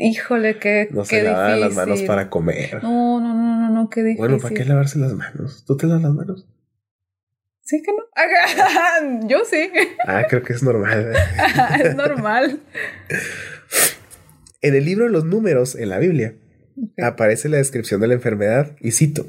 Híjole, 0.00 0.58
qué, 0.58 0.88
no 0.92 1.04
se 1.04 1.24
lavaban 1.24 1.60
las 1.60 1.74
manos 1.74 2.02
para 2.02 2.30
comer. 2.30 2.82
No, 2.82 3.20
no, 3.20 3.34
no, 3.34 3.56
no, 3.56 3.70
no, 3.70 3.90
qué 3.90 4.02
difícil. 4.02 4.18
Bueno, 4.18 4.38
¿para 4.38 4.54
qué 4.54 4.64
lavarse 4.64 4.98
las 4.98 5.12
manos? 5.12 5.64
¿Tú 5.66 5.76
te 5.76 5.88
lavas 5.88 6.02
las 6.02 6.14
manos? 6.14 6.46
Sí 7.62 7.82
que 7.82 7.92
no. 7.92 9.28
Yo 9.28 9.44
sí. 9.44 9.70
Ah, 10.06 10.24
creo 10.28 10.42
que 10.42 10.52
es 10.52 10.62
normal. 10.62 11.14
es 11.84 11.96
normal. 11.96 12.60
En 14.60 14.74
el 14.74 14.84
libro 14.84 15.06
de 15.06 15.10
los 15.10 15.24
números, 15.24 15.74
en 15.74 15.88
la 15.88 15.98
Biblia, 15.98 16.36
aparece 17.02 17.48
la 17.48 17.58
descripción 17.58 18.00
de 18.00 18.08
la 18.08 18.14
enfermedad 18.14 18.76
y 18.80 18.92
cito, 18.92 19.26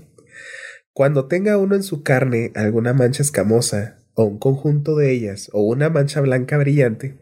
cuando 0.94 1.27
tenga 1.27 1.58
uno 1.58 1.75
en 1.75 1.84
su 1.84 2.03
carne 2.03 2.51
alguna 2.56 2.94
mancha 2.94 3.24
escamosa 3.24 4.00
o 4.13 4.25
un 4.25 4.39
conjunto 4.39 4.96
de 4.98 5.12
ellas 5.12 5.50
o 5.53 5.62
una 5.62 5.89
mancha 5.89 6.22
blanca 6.22 6.58
brillante, 6.58 7.18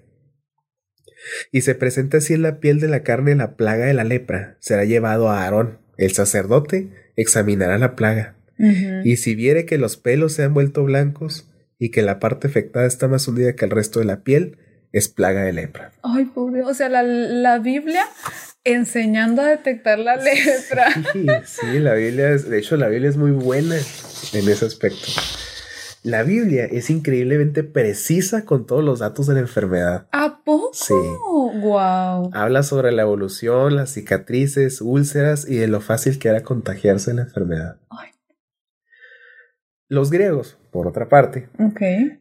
y 1.52 1.62
se 1.62 1.76
presenta 1.76 2.18
así 2.18 2.34
en 2.34 2.42
la 2.42 2.60
piel 2.60 2.80
de 2.80 2.88
la 2.88 3.04
carne 3.04 3.36
la 3.36 3.56
plaga 3.56 3.86
de 3.86 3.94
la 3.94 4.04
lepra, 4.04 4.58
será 4.60 4.86
llevado 4.86 5.30
a 5.30 5.44
Aarón, 5.44 5.80
el 5.98 6.12
sacerdote, 6.14 6.90
examinará 7.16 7.78
la 7.78 7.96
plaga, 7.96 8.36
y 9.04 9.18
si 9.18 9.36
viere 9.36 9.66
que 9.66 9.78
los 9.78 9.98
pelos 9.98 10.34
se 10.34 10.44
han 10.44 10.54
vuelto 10.54 10.84
blancos 10.84 11.52
y 11.78 11.92
que 11.92 12.02
la 12.02 12.20
parte 12.20 12.48
afectada 12.48 12.88
está 12.88 13.08
más 13.08 13.28
hundida 13.28 13.56
que 13.56 13.66
el 13.66 13.72
resto 13.72 14.00
de 14.00 14.06
la 14.06 14.24
piel, 14.24 14.58
es 14.91 15.10
plaga 15.10 15.44
de 15.44 15.53
lepra. 15.53 15.91
Ay, 16.03 16.25
pobre. 16.25 16.63
O 16.63 16.74
sea, 16.74 16.89
la, 16.89 17.03
la 17.03 17.60
Biblia 17.60 18.06
enseñando 18.63 19.41
a 19.41 19.48
detectar 19.48 20.00
la 20.00 20.17
lepra. 20.17 20.88
Sí, 21.13 21.25
sí, 21.46 21.79
la 21.79 21.94
Biblia 21.94 22.29
es, 22.29 22.50
de 22.50 22.60
hecho, 22.60 22.77
la 22.77 22.88
Biblia 22.88 23.10
es 23.10 23.17
muy 23.17 23.32
buena 23.32 23.75
en 23.75 24.50
ese 24.50 24.65
aspecto. 24.65 25.08
La 26.03 26.24
Biblia 26.24 26.65
es 26.65 26.89
increíblemente 26.89 27.63
precisa 27.63 28.46
con 28.46 28.65
todos 28.65 28.84
los 28.84 29.00
datos 29.00 29.27
de 29.27 29.34
la 29.34 29.39
enfermedad. 29.41 30.08
¿A 30.12 30.41
poco? 30.44 30.70
Sí. 30.74 30.94
Wow. 30.94 32.29
Habla 32.34 32.63
sobre 32.63 32.91
la 32.91 33.01
evolución, 33.01 33.75
las 33.75 33.91
cicatrices, 33.91 34.79
úlceras 34.82 35.48
y 35.50 35.58
de 35.58 35.67
lo 35.67 35.82
fácil 35.82 36.20
que 36.20 36.29
era 36.29 36.44
contagiarse 36.44 37.12
de 37.12 37.17
la 37.17 37.24
enfermedad. 37.24 37.77
Ay. 37.89 38.12
Los 39.89 40.12
griegos, 40.12 40.58
por 40.78 40.86
otra 40.86 41.10
parte, 41.10 41.50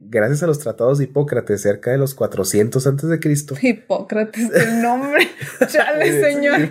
gracias 0.00 0.42
a 0.42 0.46
los 0.46 0.58
tratados 0.58 0.96
de 0.96 1.04
Hipócrates 1.04 1.60
cerca 1.60 1.90
de 1.90 1.98
los 1.98 2.14
400 2.14 2.86
antes 2.86 3.06
de 3.10 3.20
Cristo. 3.20 3.54
Hipócrates, 3.60 4.50
el 4.50 4.80
nombre. 4.80 5.28
Chale, 5.68 6.22
señor. 6.22 6.70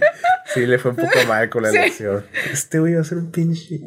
Sí, 0.52 0.66
le 0.66 0.80
fue 0.80 0.90
un 0.90 0.98
poco 0.98 1.20
mal 1.28 1.48
con 1.52 1.62
la 1.62 1.70
elección. 1.70 2.24
Este 2.52 2.80
voy 2.80 2.96
a 2.96 3.04
ser 3.04 3.20
un 3.20 3.30
pinche. 3.30 3.82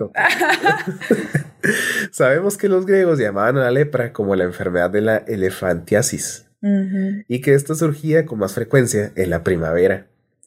Sabemos 2.12 2.57
que 2.57 2.69
los 2.69 2.87
griegos 2.87 3.19
llamaban 3.19 3.57
a 3.57 3.62
la 3.62 3.73
lepra 3.73 4.12
como 4.12 4.37
la 4.37 4.45
enfermedad 4.45 4.90
de 4.90 5.00
la 5.00 5.17
elefantiasis, 5.17 6.47
y 7.26 7.40
que 7.40 7.55
esto 7.55 7.75
surgía 7.75 8.26
con 8.26 8.38
más 8.38 8.52
frecuencia 8.52 9.11
en 9.17 9.31
la 9.31 9.43
primavera 9.43 10.07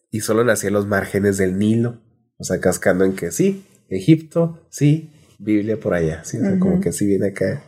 y 0.10 0.22
solo 0.22 0.46
nacía 0.46 0.70
en 0.70 0.75
los 0.75 0.88
márgenes 0.88 1.38
del 1.38 1.60
Nilo, 1.60 2.00
o 2.38 2.46
sea, 2.46 2.62
cascando 2.62 3.03
en 3.03 3.12
que 3.12 3.29
sí, 3.31 3.65
Egipto, 3.89 4.65
sí, 4.70 5.10
Biblia 5.41 5.79
por 5.79 5.95
allá, 5.95 6.24
¿sí? 6.24 6.38
como 6.60 6.79
que 6.79 6.91
sí 6.91 7.07
viene 7.07 7.29
acá 7.29 7.63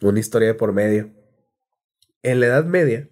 una 0.00 0.18
historia 0.18 0.48
de 0.48 0.54
por 0.54 0.72
medio. 0.72 1.12
En 2.22 2.40
la 2.40 2.46
Edad 2.46 2.64
Media, 2.64 3.08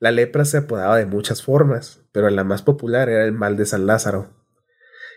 la 0.00 0.10
lepra 0.10 0.46
se 0.46 0.58
apodaba 0.58 0.96
de 0.96 1.04
muchas 1.04 1.42
formas, 1.42 2.00
pero 2.10 2.30
la 2.30 2.42
más 2.42 2.62
popular 2.62 3.10
era 3.10 3.24
el 3.24 3.32
mal 3.32 3.58
de 3.58 3.66
San 3.66 3.86
Lázaro, 3.86 4.34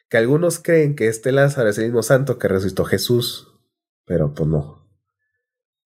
que 0.09 0.17
algunos 0.17 0.59
creen 0.59 0.95
que 0.95 1.07
este 1.07 1.31
Lázaro 1.31 1.69
es 1.69 1.77
el 1.77 1.85
mismo 1.85 2.03
santo 2.03 2.37
que 2.37 2.49
resucitó 2.49 2.83
Jesús, 2.83 3.47
pero 4.05 4.33
pues 4.33 4.49
no. 4.49 4.85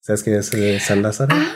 ¿Sabes 0.00 0.24
quién 0.24 0.36
es 0.36 0.52
el 0.52 0.80
San 0.80 1.02
Lázaro? 1.02 1.32
Ah, 1.32 1.54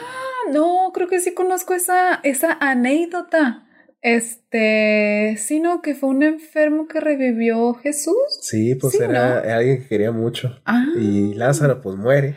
no, 0.53 0.93
creo 0.95 1.09
que 1.09 1.19
sí 1.19 1.35
conozco 1.35 1.75
esa, 1.75 2.21
esa 2.23 2.53
anécdota. 2.61 3.67
Este, 4.05 5.35
sino 5.39 5.81
que 5.81 5.95
fue 5.95 6.11
un 6.11 6.23
enfermo 6.23 6.87
que 6.87 7.01
revivió 7.01 7.73
Jesús. 7.73 8.15
Sí, 8.43 8.75
pues 8.75 9.01
era, 9.01 9.39
alguien 9.57 9.81
que 9.81 9.89
quería 9.89 10.13
mucho. 10.13 10.61
Ah. 10.67 10.85
Y 11.01 11.33
Lázaro 11.33 11.81
pues 11.81 11.97
muere. 11.97 12.37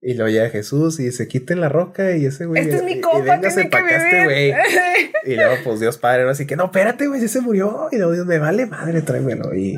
Y 0.00 0.14
lo 0.14 0.28
llega 0.28 0.50
Jesús 0.50 1.00
y 1.00 1.10
se 1.10 1.26
quiten 1.26 1.60
la 1.60 1.68
roca 1.68 2.16
y 2.16 2.26
ese 2.26 2.46
güey. 2.46 2.62
Este 2.62 2.76
es 2.76 2.84
mi 2.84 3.00
copa, 3.00 3.18
y 3.18 3.22
véngase 3.22 3.64
para 3.64 3.86
acá 3.86 3.96
este 3.96 4.24
güey. 4.24 4.54
y 5.24 5.34
luego, 5.34 5.56
pues 5.64 5.80
Dios 5.80 5.98
Padre, 5.98 6.22
¿no? 6.22 6.30
así 6.30 6.46
que 6.46 6.54
no, 6.54 6.66
espérate, 6.66 7.08
güey, 7.08 7.26
se 7.26 7.40
murió. 7.40 7.88
Y 7.90 7.96
luego 7.96 8.12
Dios 8.12 8.26
me 8.26 8.38
vale 8.38 8.66
madre, 8.66 9.02
tráemelo. 9.02 9.52
Y 9.56 9.76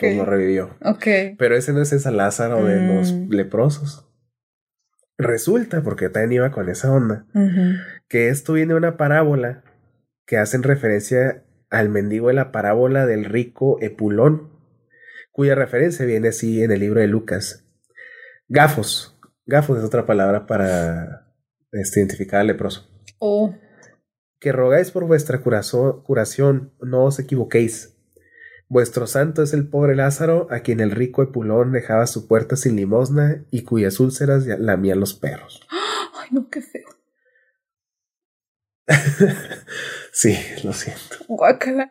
pues 0.00 0.16
lo 0.16 0.24
revivió. 0.24 0.76
Ok. 0.82 1.36
Pero 1.38 1.56
ese 1.56 1.72
no 1.72 1.80
es 1.80 1.92
ese 1.92 2.10
Lázaro 2.10 2.64
de 2.64 2.80
los 2.80 3.12
mm. 3.12 3.30
leprosos. 3.30 4.04
Resulta, 5.16 5.84
porque 5.84 6.08
también 6.08 6.32
iba 6.32 6.50
con 6.50 6.68
esa 6.68 6.90
onda, 6.90 7.26
que 8.08 8.30
esto 8.30 8.54
viene 8.54 8.72
de 8.72 8.78
una 8.78 8.96
parábola 8.96 9.62
que 10.30 10.38
hacen 10.38 10.62
referencia 10.62 11.42
al 11.70 11.88
mendigo 11.88 12.28
de 12.28 12.34
la 12.34 12.52
parábola 12.52 13.04
del 13.04 13.24
rico 13.24 13.78
Epulón, 13.80 14.48
cuya 15.32 15.56
referencia 15.56 16.06
viene 16.06 16.28
así 16.28 16.62
en 16.62 16.70
el 16.70 16.78
libro 16.78 17.00
de 17.00 17.08
Lucas. 17.08 17.66
Gafos, 18.46 19.18
Gafos 19.44 19.78
es 19.78 19.84
otra 19.84 20.06
palabra 20.06 20.46
para 20.46 21.34
este, 21.72 21.98
identificar 21.98 22.42
al 22.42 22.46
leproso. 22.46 22.88
Oh. 23.18 23.56
Que 24.38 24.52
rogáis 24.52 24.92
por 24.92 25.04
vuestra 25.04 25.40
curación, 25.40 26.74
no 26.80 27.06
os 27.06 27.18
equivoquéis. 27.18 27.96
Vuestro 28.68 29.08
santo 29.08 29.42
es 29.42 29.52
el 29.52 29.68
pobre 29.68 29.96
Lázaro, 29.96 30.46
a 30.52 30.60
quien 30.60 30.78
el 30.78 30.92
rico 30.92 31.24
Epulón 31.24 31.72
dejaba 31.72 32.06
su 32.06 32.28
puerta 32.28 32.54
sin 32.54 32.76
limosna 32.76 33.44
y 33.50 33.64
cuyas 33.64 33.98
úlceras 33.98 34.46
lamían 34.46 35.00
los 35.00 35.12
perros. 35.12 35.66
Ay, 36.14 36.28
no, 36.30 36.48
qué 36.48 36.62
feo. 36.62 36.86
sí, 40.12 40.36
lo 40.64 40.72
siento. 40.72 41.16
Guacala. 41.28 41.90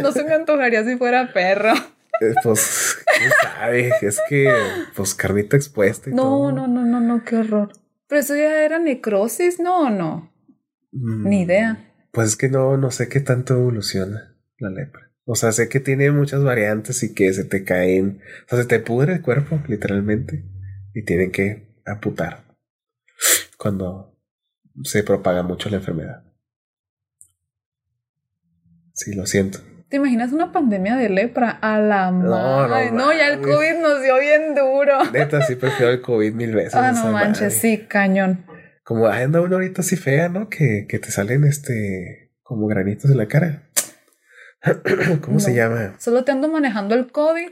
No 0.00 0.12
se 0.12 0.24
me 0.24 0.34
antojaría 0.34 0.84
si 0.84 0.96
fuera 0.96 1.32
perro. 1.32 1.72
Eh, 2.20 2.34
pues, 2.42 2.98
quién 3.18 3.30
sabe, 3.42 3.92
es 4.02 4.20
que, 4.28 4.52
pues, 4.94 5.14
carnita 5.14 5.56
expuesta 5.56 6.10
y 6.10 6.12
no, 6.12 6.22
todo. 6.22 6.52
No, 6.52 6.68
no, 6.68 6.84
no, 6.84 7.00
no, 7.00 7.24
qué 7.24 7.36
horror. 7.36 7.72
Pero 8.06 8.20
eso 8.20 8.36
ya 8.36 8.64
era 8.64 8.78
necrosis, 8.78 9.58
¿no 9.58 9.86
o 9.86 9.90
no? 9.90 10.32
Mm, 10.92 11.28
Ni 11.28 11.42
idea. 11.42 11.88
Pues 12.12 12.28
es 12.28 12.36
que 12.36 12.48
no, 12.48 12.76
no 12.76 12.90
sé 12.90 13.08
qué 13.08 13.20
tanto 13.20 13.54
evoluciona 13.54 14.36
la 14.58 14.70
lepra. 14.70 15.10
O 15.24 15.34
sea, 15.34 15.52
sé 15.52 15.68
que 15.68 15.80
tiene 15.80 16.10
muchas 16.10 16.44
variantes 16.44 17.02
y 17.02 17.14
que 17.14 17.32
se 17.32 17.44
te 17.44 17.64
caen, 17.64 18.20
o 18.46 18.48
sea, 18.50 18.58
se 18.58 18.68
te 18.68 18.80
pudre 18.80 19.14
el 19.14 19.22
cuerpo, 19.22 19.60
literalmente, 19.66 20.44
y 20.94 21.04
tienen 21.04 21.30
que 21.30 21.80
amputar 21.86 22.44
cuando 23.56 24.11
se 24.84 25.02
propaga 25.02 25.42
mucho 25.42 25.68
la 25.70 25.76
enfermedad. 25.76 26.22
Sí, 28.94 29.14
lo 29.14 29.26
siento. 29.26 29.58
¿Te 29.88 29.96
imaginas 29.96 30.32
una 30.32 30.52
pandemia 30.52 30.96
de 30.96 31.10
lepra? 31.10 31.50
A 31.50 31.78
la 31.78 32.10
madre. 32.10 32.90
No, 32.92 32.96
no, 32.96 33.12
ya 33.12 33.28
el 33.28 33.40
COVID 33.40 33.82
nos 33.82 34.02
dio 34.02 34.18
bien 34.18 34.54
duro. 34.54 35.04
Neta, 35.12 35.42
sí 35.42 35.54
prefiero 35.56 35.92
el 35.92 36.00
COVID 36.00 36.32
mil 36.32 36.54
veces. 36.54 36.74
Ah, 36.74 36.92
no 36.92 37.12
manches, 37.12 37.54
sí, 37.54 37.86
cañón. 37.88 38.46
Como 38.84 39.06
anda 39.06 39.40
una 39.40 39.56
ahorita 39.56 39.82
así 39.82 39.96
fea, 39.96 40.28
¿no? 40.28 40.48
Que, 40.48 40.86
que 40.88 40.98
te 40.98 41.10
salen 41.10 41.44
este 41.44 42.32
como 42.42 42.66
granitos 42.68 43.10
en 43.10 43.18
la 43.18 43.28
cara. 43.28 43.68
¿Cómo 45.20 45.40
se 45.40 45.54
llama? 45.54 45.94
Solo 45.98 46.24
te 46.24 46.32
ando 46.32 46.48
manejando 46.48 46.94
el 46.94 47.10
COVID 47.12 47.50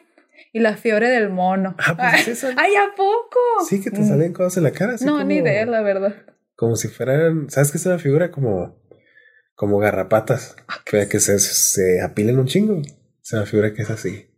y 0.52 0.60
la 0.60 0.76
fiebre 0.76 1.10
del 1.10 1.28
mono. 1.28 1.76
Ah, 1.78 1.94
pues 1.96 2.28
eso. 2.28 2.48
Ay, 2.56 2.74
¿a 2.74 2.94
poco? 2.96 3.38
Sí, 3.68 3.82
que 3.82 3.90
te 3.90 4.04
salen 4.04 4.32
cosas 4.32 4.58
en 4.58 4.64
la 4.64 4.70
cara. 4.70 4.96
no, 5.04 5.22
ni 5.24 5.36
idea, 5.36 5.66
la 5.66 5.82
verdad. 5.82 6.14
Como 6.60 6.76
si 6.76 6.88
fueran, 6.88 7.48
¿sabes 7.48 7.72
qué 7.72 7.78
es 7.78 7.86
una 7.86 7.98
figura? 7.98 8.30
Como 8.30 8.78
como 9.54 9.78
garrapatas, 9.78 10.56
ah, 10.68 10.82
que 10.84 11.06
se, 11.06 11.38
se 11.38 12.02
apilen 12.02 12.38
un 12.38 12.44
chingo. 12.44 12.82
Se 13.22 13.38
me 13.38 13.46
figura 13.46 13.72
que 13.72 13.80
es 13.80 13.88
así. 13.88 14.30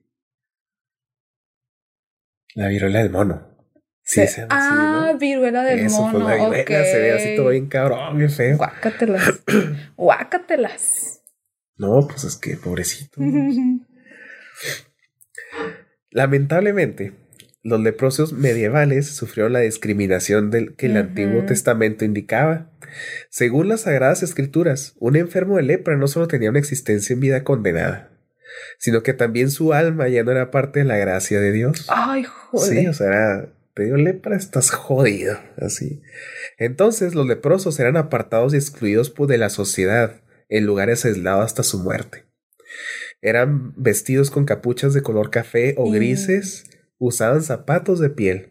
La 2.55 2.69
viruela 2.69 3.01
del 3.01 3.11
mono. 3.11 3.49
Sí, 4.05 4.25
se, 4.29 4.43
llama 4.43 4.51
ah, 4.53 5.17
viruela 5.19 5.65
del 5.65 5.81
Eso 5.81 6.01
mono. 6.01 6.29
La 6.29 6.37
viruela, 6.37 6.65
se 6.65 6.99
ve 7.01 7.13
así 7.13 7.35
todo 7.35 7.49
bien 7.49 7.67
cabrón, 7.67 8.17
bien 8.17 8.31
feo. 8.31 8.57
Guácatelas. 8.57 9.43
Guácatelas. 9.97 11.25
No, 11.75 12.07
pues 12.07 12.23
es 12.23 12.37
que 12.37 12.57
pobrecito. 12.57 13.21
Lamentablemente, 16.13 17.22
los 17.63 17.81
leprosos 17.81 18.33
medievales 18.33 19.07
sufrieron 19.07 19.53
la 19.53 19.61
discriminación 19.61 20.51
del 20.51 20.75
que 20.75 20.87
el 20.87 20.97
Antiguo 20.97 21.45
Testamento 21.45 22.05
indicaba. 22.05 22.71
Según 23.31 23.69
las 23.69 23.83
Sagradas 23.83 24.23
Escrituras, 24.23 24.95
un 24.99 25.17
enfermo 25.17 25.57
de 25.57 25.63
lepra 25.63 25.97
no 25.97 26.09
solo 26.09 26.27
tenía 26.27 26.51
una 26.51 26.59
existencia 26.59 27.15
en 27.15 27.21
vida 27.21 27.45
condenada, 27.45 28.11
sino 28.79 29.03
que 29.03 29.13
también 29.13 29.51
su 29.51 29.73
alma 29.73 30.09
ya 30.09 30.25
no 30.25 30.33
era 30.33 30.51
parte 30.51 30.81
de 30.81 30.85
la 30.85 30.97
gracia 30.97 31.41
de 31.41 31.53
Dios. 31.53 31.87
Ay, 31.89 32.25
joder. 32.25 32.81
Sí, 32.81 32.87
o 32.89 32.93
sea, 32.93 33.07
era, 33.07 33.49
te 33.75 33.85
dio 33.85 33.97
lepra, 33.97 34.37
estás 34.37 34.71
jodido, 34.71 35.39
así. 35.57 36.03
Entonces 36.59 37.15
los 37.15 37.27
leprosos 37.27 37.79
eran 37.79 37.97
apartados 37.97 38.55
y 38.55 38.57
excluidos 38.57 39.15
de 39.29 39.39
la 39.39 39.51
sociedad 39.51 40.21
en 40.49 40.67
lugares 40.67 41.05
aislados 41.05 41.45
hasta 41.45 41.63
su 41.63 41.79
muerte. 41.79 42.25
Eran 43.21 43.73
vestidos 43.77 44.33
con 44.33 44.45
capuchas 44.45 44.95
de 44.95 45.03
color 45.03 45.31
café 45.31 45.77
o 45.79 45.91
grises, 45.91 46.65
usaban 47.03 47.43
zapatos 47.43 47.99
de 47.99 48.11
piel 48.11 48.51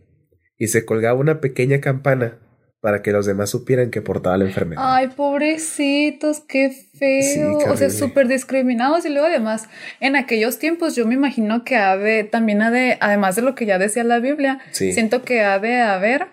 y 0.58 0.68
se 0.68 0.86
colgaba 0.86 1.18
una 1.18 1.40
pequeña 1.40 1.80
campana 1.80 2.40
para 2.82 3.02
que 3.02 3.12
los 3.12 3.26
demás 3.26 3.50
supieran 3.50 3.92
que 3.92 4.02
portaba 4.02 4.38
la 4.38 4.46
enfermedad. 4.46 4.84
Ay, 4.86 5.08
pobrecitos, 5.16 6.42
qué 6.42 6.72
feo. 6.72 7.60
o 7.60 7.78
sea, 7.78 7.90
súper 7.92 8.28
discriminados. 8.28 9.06
Y 9.06 9.10
luego 9.10 9.28
además, 9.28 9.70
en 10.00 10.16
aquellos 10.16 10.58
tiempos 10.60 10.96
yo 10.96 11.06
me 11.06 11.14
imagino 11.14 11.64
que 11.64 11.76
ha 11.76 11.96
de, 11.96 12.24
también 12.24 12.62
ha 12.62 12.72
de, 12.72 12.98
además 13.00 13.36
de 13.36 13.44
lo 13.44 13.56
que 13.56 13.68
ya 13.68 13.78
decía 13.78 14.04
la 14.04 14.20
Biblia, 14.20 14.60
siento 14.72 15.22
que 15.22 15.42
ha 15.42 15.60
de 15.60 15.80
haber 15.80 16.28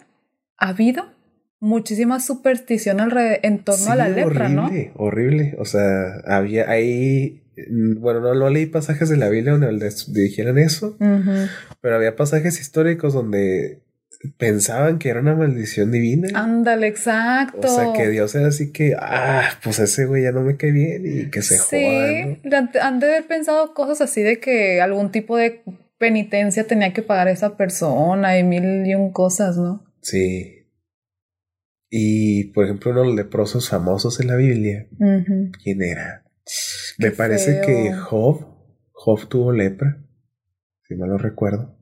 habido 0.56 1.06
muchísima 1.60 2.18
superstición 2.18 3.00
alrededor, 3.00 3.40
en 3.42 3.58
torno 3.58 3.92
a 3.92 3.96
la 3.96 4.08
lepra, 4.08 4.48
¿no? 4.48 4.66
Horrible, 4.66 4.92
horrible. 4.96 5.56
O 5.58 5.66
sea, 5.66 6.22
había 6.26 6.70
ahí, 6.70 7.42
bueno, 7.98 8.20
no, 8.20 8.34
no 8.34 8.50
leí 8.50 8.66
pasajes 8.66 9.08
de 9.08 9.16
la 9.16 9.28
Biblia 9.28 9.52
donde 9.52 9.90
dijeran 10.08 10.58
eso, 10.58 10.96
pero 11.80 11.96
había 11.96 12.16
pasajes 12.16 12.60
históricos 12.60 13.14
donde 13.14 13.82
pensaban 14.36 14.98
que 14.98 15.10
era 15.10 15.20
una 15.20 15.34
maldición 15.34 15.92
divina. 15.92 16.28
Ándale, 16.34 16.88
exacto. 16.88 17.68
O 17.68 17.74
sea, 17.74 17.92
que 17.92 18.08
Dios 18.08 18.34
era 18.34 18.48
así 18.48 18.72
que, 18.72 18.96
ah, 18.98 19.48
pues 19.62 19.78
ese 19.78 20.06
güey 20.06 20.24
ya 20.24 20.32
no 20.32 20.42
me 20.42 20.56
cae 20.56 20.72
bien 20.72 21.02
y 21.04 21.30
que 21.30 21.42
se 21.42 21.56
sí, 21.58 22.40
han 22.80 23.00
de 23.00 23.06
haber 23.06 23.26
pensado 23.26 23.74
cosas 23.74 24.00
así 24.00 24.22
de 24.22 24.40
que 24.40 24.80
algún 24.80 25.12
tipo 25.12 25.36
de 25.36 25.62
penitencia 25.98 26.64
tenía 26.66 26.92
que 26.92 27.02
pagar 27.02 27.28
esa 27.28 27.56
persona 27.56 28.38
y 28.38 28.44
mil 28.44 28.86
y 28.86 28.94
un 28.94 29.12
cosas, 29.12 29.56
¿no? 29.56 29.84
Sí. 30.00 30.66
Y, 31.90 32.44
por 32.52 32.64
ejemplo, 32.64 32.90
uno 32.90 33.00
de 33.00 33.06
los 33.06 33.16
leprosos 33.16 33.68
famosos 33.68 34.20
en 34.20 34.26
la 34.26 34.36
Biblia, 34.36 34.86
¿quién 35.62 35.82
era? 35.82 36.22
Me 36.98 37.10
parece 37.10 37.60
que 37.64 37.92
Job, 37.92 38.46
Job 38.92 39.28
tuvo 39.28 39.52
lepra, 39.52 39.98
si 40.82 40.94
mal 40.94 41.10
lo 41.10 41.18
recuerdo. 41.18 41.78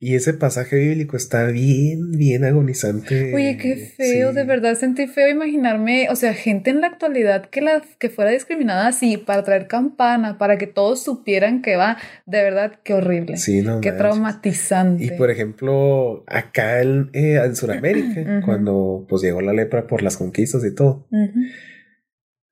Y 0.00 0.14
ese 0.14 0.32
pasaje 0.32 0.76
bíblico 0.76 1.16
está 1.16 1.46
bien, 1.46 2.12
bien 2.12 2.44
agonizante. 2.44 3.34
Oye, 3.34 3.56
qué 3.56 3.74
feo, 3.96 4.32
de 4.32 4.44
verdad 4.44 4.76
sentí 4.76 5.08
feo 5.08 5.28
imaginarme, 5.28 6.06
o 6.08 6.14
sea, 6.14 6.34
gente 6.34 6.70
en 6.70 6.82
la 6.82 6.86
actualidad 6.86 7.46
que 7.46 7.60
la 7.62 7.82
que 7.98 8.08
fuera 8.08 8.30
discriminada 8.30 8.86
así 8.86 9.16
para 9.16 9.42
traer 9.42 9.66
campana, 9.66 10.38
para 10.38 10.56
que 10.56 10.68
todos 10.68 11.02
supieran 11.02 11.62
que 11.62 11.74
va, 11.74 11.96
de 12.26 12.44
verdad, 12.44 12.78
qué 12.84 12.94
horrible. 12.94 13.38
Sí, 13.38 13.62
no. 13.62 13.80
Qué 13.80 13.90
traumatizante. 13.90 15.04
Y 15.04 15.10
por 15.10 15.32
ejemplo, 15.32 16.22
acá 16.28 16.80
en, 16.80 17.10
eh, 17.12 17.42
en 17.44 17.56
Sudamérica, 17.56 18.42
cuando 18.44 19.04
pues 19.08 19.22
llegó 19.22 19.40
la 19.40 19.52
lepra 19.52 19.88
por 19.88 20.04
las 20.04 20.16
conquistas 20.16 20.64
y 20.64 20.72
todo, 20.76 21.08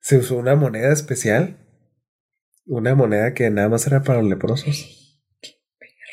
se 0.07 0.15
usó 0.15 0.37
una 0.37 0.55
moneda 0.55 0.93
especial, 0.93 1.57
una 2.65 2.95
moneda 2.95 3.33
que 3.33 3.49
nada 3.49 3.67
más 3.67 3.85
era 3.87 4.03
para 4.03 4.21
los 4.21 4.29
leprosos. 4.29 5.19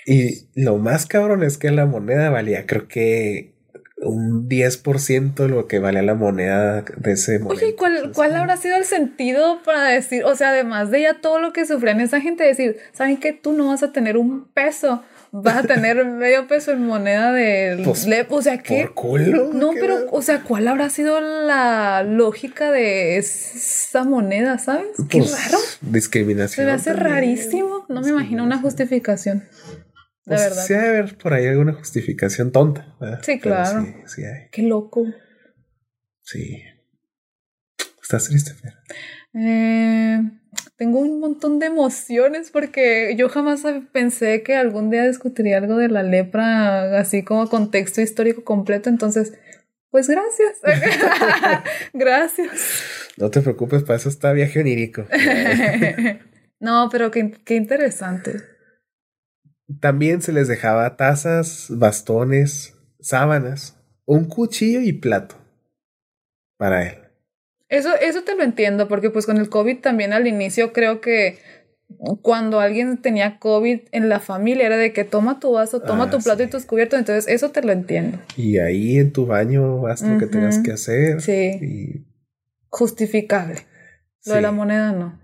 Y 0.04 0.50
lo 0.60 0.78
más 0.78 1.06
cabrón 1.06 1.44
es 1.44 1.58
que 1.58 1.70
la 1.70 1.86
moneda 1.86 2.28
valía, 2.28 2.66
creo 2.66 2.88
que 2.88 3.54
un 3.98 4.48
10% 4.48 5.34
de 5.34 5.48
lo 5.48 5.68
que 5.68 5.78
valía 5.78 6.02
la 6.02 6.16
moneda 6.16 6.82
de 6.82 7.12
ese 7.12 7.38
momento. 7.38 7.64
Oye, 7.64 7.76
¿cuál, 7.76 8.10
¿cuál 8.12 8.34
habrá 8.34 8.56
sido 8.56 8.74
el 8.74 8.84
sentido 8.84 9.62
para 9.64 9.84
decir, 9.84 10.24
o 10.24 10.34
sea, 10.34 10.48
además 10.48 10.90
de 10.90 11.02
ya 11.02 11.20
todo 11.20 11.38
lo 11.38 11.52
que 11.52 11.64
sufrían 11.64 12.00
esa 12.00 12.20
gente, 12.20 12.42
decir, 12.42 12.78
¿saben 12.92 13.18
qué? 13.18 13.32
Tú 13.32 13.52
no 13.52 13.68
vas 13.68 13.84
a 13.84 13.92
tener 13.92 14.16
un 14.16 14.50
peso, 14.52 15.04
vas 15.42 15.56
a 15.56 15.62
tener 15.66 16.04
medio 16.04 16.46
peso 16.46 16.70
en 16.72 16.86
moneda 16.86 17.32
de 17.32 17.82
Pues, 17.84 18.06
LEP, 18.06 18.30
o 18.32 18.40
sea, 18.42 18.58
¿qué? 18.58 18.84
Por 18.84 18.94
culo. 18.94 19.50
No, 19.52 19.72
¿qué 19.72 19.80
pero, 19.80 20.06
o 20.10 20.22
sea, 20.22 20.42
¿cuál 20.42 20.68
habrá 20.68 20.88
sido 20.90 21.20
la 21.20 22.02
lógica 22.04 22.70
de 22.70 23.16
esa 23.18 24.04
moneda, 24.04 24.58
sabes? 24.58 24.86
Qué 25.08 25.18
Pues, 25.18 25.44
raro. 25.46 25.58
Discriminación. 25.80 26.56
Se 26.56 26.64
me 26.64 26.70
hace 26.72 26.90
también. 26.92 27.10
rarísimo. 27.12 27.84
No 27.88 28.00
me 28.00 28.10
imagino 28.10 28.44
una 28.44 28.58
justificación. 28.58 29.40
De 29.40 29.46
Pues, 30.36 30.40
verdad. 30.40 30.62
Sí, 30.64 30.72
debe 30.74 30.88
haber 30.88 31.18
por 31.18 31.34
ahí 31.34 31.46
alguna 31.48 31.72
justificación 31.74 32.52
tonta. 32.52 32.94
¿verdad? 33.00 33.20
Sí, 33.22 33.38
claro. 33.40 33.84
Sí, 33.84 33.94
sí 34.06 34.24
hay. 34.24 34.48
Qué 34.52 34.62
loco. 34.62 35.04
Sí. 36.22 36.62
¿Estás 38.02 38.24
triste, 38.28 38.52
Fer? 38.54 38.74
Eh, 39.34 40.20
tengo 40.76 40.98
un 40.98 41.20
montón 41.20 41.58
de 41.58 41.66
emociones 41.66 42.50
porque 42.50 43.14
yo 43.16 43.28
jamás 43.28 43.62
pensé 43.92 44.42
que 44.42 44.56
algún 44.56 44.90
día 44.90 45.06
discutiría 45.06 45.58
algo 45.58 45.76
de 45.76 45.88
la 45.88 46.02
lepra 46.02 46.98
así 46.98 47.22
como 47.22 47.48
contexto 47.48 48.00
histórico 48.00 48.44
completo. 48.44 48.90
Entonces, 48.90 49.34
pues 49.90 50.08
gracias. 50.08 50.58
gracias. 51.92 52.50
No 53.16 53.30
te 53.30 53.40
preocupes, 53.40 53.84
para 53.84 53.96
eso 53.96 54.08
está 54.08 54.32
viaje 54.32 54.60
onírico. 54.60 55.06
no, 56.60 56.88
pero 56.90 57.10
qué, 57.10 57.30
qué 57.44 57.54
interesante. 57.54 58.42
También 59.80 60.20
se 60.20 60.32
les 60.32 60.48
dejaba 60.48 60.96
tazas, 60.96 61.68
bastones, 61.70 62.76
sábanas, 63.00 63.80
un 64.04 64.24
cuchillo 64.26 64.80
y 64.80 64.92
plato 64.92 65.36
para 66.58 66.86
él. 66.88 67.03
Eso, 67.68 67.90
eso 68.00 68.22
te 68.22 68.34
lo 68.36 68.42
entiendo, 68.42 68.88
porque 68.88 69.10
pues 69.10 69.26
con 69.26 69.38
el 69.38 69.48
COVID 69.48 69.78
también 69.78 70.12
al 70.12 70.26
inicio 70.26 70.72
creo 70.72 71.00
que 71.00 71.38
cuando 72.22 72.60
alguien 72.60 72.98
tenía 72.98 73.38
COVID 73.38 73.80
en 73.92 74.08
la 74.08 74.20
familia 74.20 74.66
era 74.66 74.76
de 74.76 74.92
que 74.92 75.04
toma 75.04 75.40
tu 75.40 75.52
vaso, 75.52 75.80
toma 75.80 76.04
Ah, 76.04 76.10
tu 76.10 76.18
plato 76.18 76.42
sí. 76.42 76.48
y 76.48 76.50
tus 76.50 76.64
cubiertos, 76.66 76.98
entonces 76.98 77.26
eso 77.28 77.50
te 77.50 77.62
lo 77.62 77.72
entiendo. 77.72 78.18
Y 78.36 78.58
ahí 78.58 78.98
en 78.98 79.12
tu 79.12 79.26
baño 79.26 79.86
haz 79.86 80.02
lo 80.02 80.18
que 80.18 80.26
tengas 80.26 80.58
que 80.58 80.72
hacer. 80.72 81.20
Sí. 81.20 81.58
Y 81.62 82.06
Justificable. 82.68 83.60
Lo 84.26 84.34
de 84.34 84.40
la 84.40 84.50
moneda 84.50 84.92
no. 84.92 85.20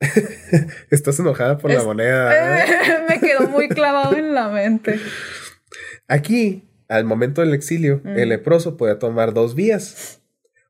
Estás 0.90 1.18
enojada 1.20 1.58
por 1.58 1.70
la 1.72 1.82
moneda. 1.82 2.60
¿eh? 2.64 2.66
Me 3.08 3.20
quedó 3.20 3.48
muy 3.48 3.68
clavado 3.68 4.16
en 4.16 4.34
la 4.34 4.48
mente. 4.48 4.98
Aquí, 6.08 6.68
al 6.88 7.04
momento 7.04 7.40
del 7.40 7.54
exilio, 7.54 8.02
el 8.04 8.28
leproso 8.28 8.76
podía 8.76 8.98
tomar 8.98 9.32
dos 9.32 9.54
vías. 9.54 10.20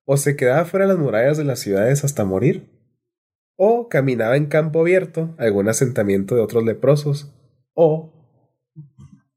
O 0.04 0.16
se 0.16 0.36
quedaba 0.36 0.64
fuera 0.64 0.86
de 0.86 0.92
las 0.94 1.00
murallas 1.02 1.38
de 1.38 1.44
las 1.44 1.60
ciudades 1.60 2.04
hasta 2.04 2.24
morir, 2.24 2.68
o 3.56 3.88
caminaba 3.88 4.36
en 4.36 4.46
campo 4.46 4.80
abierto, 4.80 5.34
algún 5.38 5.68
asentamiento 5.68 6.34
de 6.34 6.40
otros 6.40 6.64
leprosos, 6.64 7.32
o 7.74 8.12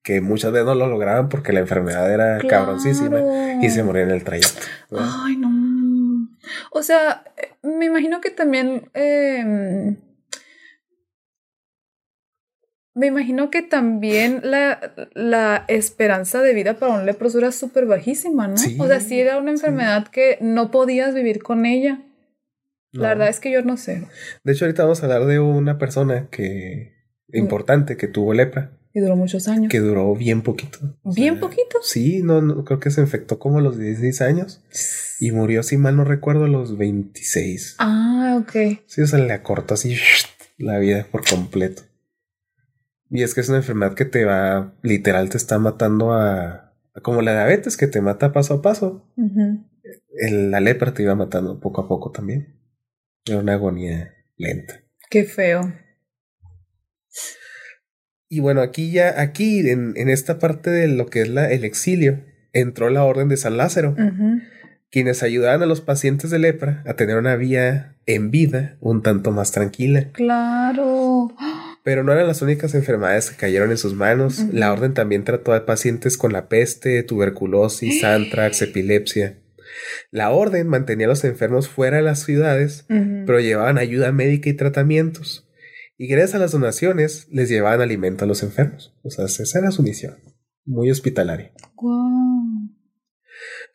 que 0.03 0.21
muchas 0.21 0.51
veces 0.51 0.65
no 0.67 0.75
lo 0.75 0.87
lograban 0.87 1.29
porque 1.29 1.51
la 1.53 1.59
enfermedad 1.61 2.11
era 2.11 2.39
cabroncísima 2.47 3.19
Claro. 3.21 3.59
y 3.61 3.69
se 3.69 3.83
morían 3.83 4.09
en 4.09 4.15
el 4.15 4.23
trayecto. 4.23 4.61
Ay, 4.91 5.35
no. 5.37 6.29
O 6.71 6.83
sea, 6.83 7.23
eh, 7.37 7.55
me 7.67 7.85
imagino 7.85 8.21
que 8.21 8.29
también. 8.29 8.89
eh, 8.93 9.97
me 12.95 13.07
imagino 13.07 13.51
que 13.51 13.61
también 13.61 14.39
la, 14.43 14.93
la 15.13 15.65
esperanza 15.67 16.41
de 16.41 16.53
vida 16.53 16.75
para 16.79 16.93
un 16.93 17.05
leproso 17.05 17.37
era 17.39 17.51
súper 17.51 17.85
bajísima, 17.85 18.47
¿no? 18.47 18.57
Sí, 18.57 18.77
o 18.79 18.87
sea, 18.87 18.99
sí 19.01 19.19
era 19.19 19.37
una 19.37 19.51
sí. 19.51 19.57
enfermedad 19.57 20.07
que 20.07 20.37
no 20.41 20.71
podías 20.71 21.13
vivir 21.13 21.43
con 21.43 21.65
ella. 21.65 22.01
No. 22.93 23.01
La 23.01 23.09
verdad 23.09 23.27
es 23.27 23.39
que 23.41 23.51
yo 23.51 23.61
no 23.61 23.75
sé. 23.75 24.07
De 24.45 24.53
hecho, 24.53 24.65
ahorita 24.65 24.83
vamos 24.83 25.01
a 25.01 25.05
hablar 25.05 25.25
de 25.25 25.39
una 25.39 25.77
persona 25.77 26.29
que 26.31 26.93
importante 27.33 27.97
que 27.97 28.07
tuvo 28.07 28.33
lepra, 28.33 28.71
Y 28.93 29.01
duró 29.01 29.17
muchos 29.17 29.49
años. 29.49 29.69
que 29.69 29.79
duró 29.81 30.15
bien 30.15 30.41
poquito. 30.41 30.79
O 31.03 31.13
Bien 31.13 31.33
sea, 31.33 31.41
poquito. 31.41 31.79
Sí, 31.81 32.21
no, 32.23 32.41
no, 32.41 32.63
creo 32.63 32.79
que 32.79 32.91
se 32.91 33.01
infectó 33.01 33.39
como 33.39 33.57
a 33.57 33.61
los 33.61 33.77
16 33.77 34.21
años 34.21 34.63
y 35.19 35.31
murió, 35.33 35.63
si 35.63 35.75
mal 35.75 35.97
no 35.97 36.05
recuerdo, 36.05 36.45
a 36.45 36.47
los 36.47 36.77
26. 36.77 37.75
Ah, 37.79 38.37
ok. 38.41 38.79
Sí, 38.85 39.01
o 39.01 39.07
sea, 39.07 39.19
le 39.19 39.33
acortó 39.33 39.73
así 39.73 39.97
la 40.57 40.77
vida 40.79 41.05
por 41.11 41.27
completo. 41.27 41.81
Y 43.09 43.23
es 43.23 43.33
que 43.33 43.41
es 43.41 43.49
una 43.49 43.57
enfermedad 43.59 43.93
que 43.93 44.05
te 44.05 44.25
va, 44.25 44.73
literal, 44.81 45.29
te 45.29 45.37
está 45.37 45.59
matando 45.59 46.13
a, 46.13 46.73
a 46.93 47.01
como 47.01 47.21
la 47.21 47.33
diabetes 47.33 47.77
que 47.77 47.87
te 47.87 48.01
mata 48.01 48.31
paso 48.33 48.55
a 48.55 48.61
paso. 48.61 49.07
El- 50.17 50.51
la 50.51 50.59
lepra 50.59 50.93
te 50.93 51.03
iba 51.03 51.15
matando 51.15 51.59
poco 51.59 51.81
a 51.81 51.87
poco 51.87 52.11
también. 52.11 52.59
Era 53.25 53.39
una 53.39 53.53
agonía 53.53 54.13
lenta. 54.37 54.81
Qué 55.09 55.23
feo. 55.23 55.73
Y 58.27 58.39
bueno, 58.39 58.61
aquí 58.61 58.91
ya, 58.91 59.21
aquí 59.21 59.69
en, 59.69 59.93
en 59.95 60.09
esta 60.09 60.39
parte 60.39 60.69
de 60.71 60.87
lo 60.87 61.05
que 61.07 61.21
es 61.21 61.29
la, 61.29 61.51
el 61.51 61.63
exilio, 61.63 62.23
entró 62.53 62.89
la 62.89 63.03
Orden 63.03 63.29
de 63.29 63.37
San 63.37 63.55
Lázaro, 63.57 63.95
quienes 64.89 65.21
ayudaban 65.23 65.61
a 65.61 65.65
los 65.67 65.81
pacientes 65.81 66.31
de 66.31 66.39
lepra 66.39 66.83
a 66.87 66.95
tener 66.95 67.17
una 67.17 67.35
vida 67.35 67.95
en 68.07 68.31
vida 68.31 68.77
un 68.79 69.03
tanto 69.03 69.31
más 69.31 69.51
tranquila. 69.51 70.09
Claro. 70.11 71.14
Pero 71.85 72.03
no 72.03 72.11
eran 72.11 72.25
las 72.25 72.41
únicas 72.41 72.73
enfermedades 72.73 73.29
que 73.29 73.37
cayeron 73.37 73.69
en 73.69 73.77
sus 73.77 73.93
manos. 73.93 74.43
La 74.51 74.73
orden 74.73 74.95
también 74.95 75.23
trató 75.23 75.53
a 75.53 75.67
pacientes 75.67 76.17
con 76.17 76.33
la 76.33 76.49
peste, 76.49 77.03
tuberculosis, 77.03 78.03
antrax, 78.03 78.63
epilepsia. 78.63 79.37
La 80.09 80.31
orden 80.31 80.67
mantenía 80.67 81.05
a 81.05 81.09
los 81.09 81.23
enfermos 81.23 81.69
fuera 81.69 81.97
de 81.97 82.03
las 82.03 82.23
ciudades, 82.23 82.85
pero 82.87 83.39
llevaban 83.39 83.77
ayuda 83.77 84.11
médica 84.11 84.49
y 84.49 84.53
tratamientos. 84.53 85.47
Y 85.95 86.07
gracias 86.07 86.33
a 86.33 86.39
las 86.39 86.53
donaciones 86.53 87.27
les 87.29 87.49
llevaban 87.49 87.81
alimento 87.81 88.25
a 88.25 88.27
los 88.27 88.41
enfermos. 88.41 88.97
O 89.03 89.11
sea, 89.11 89.25
esa 89.25 89.59
era 89.59 89.69
su 89.69 89.83
misión. 89.83 90.15
Muy 90.65 90.89
hospitalaria. 90.89 91.51
Guau. 91.75 92.73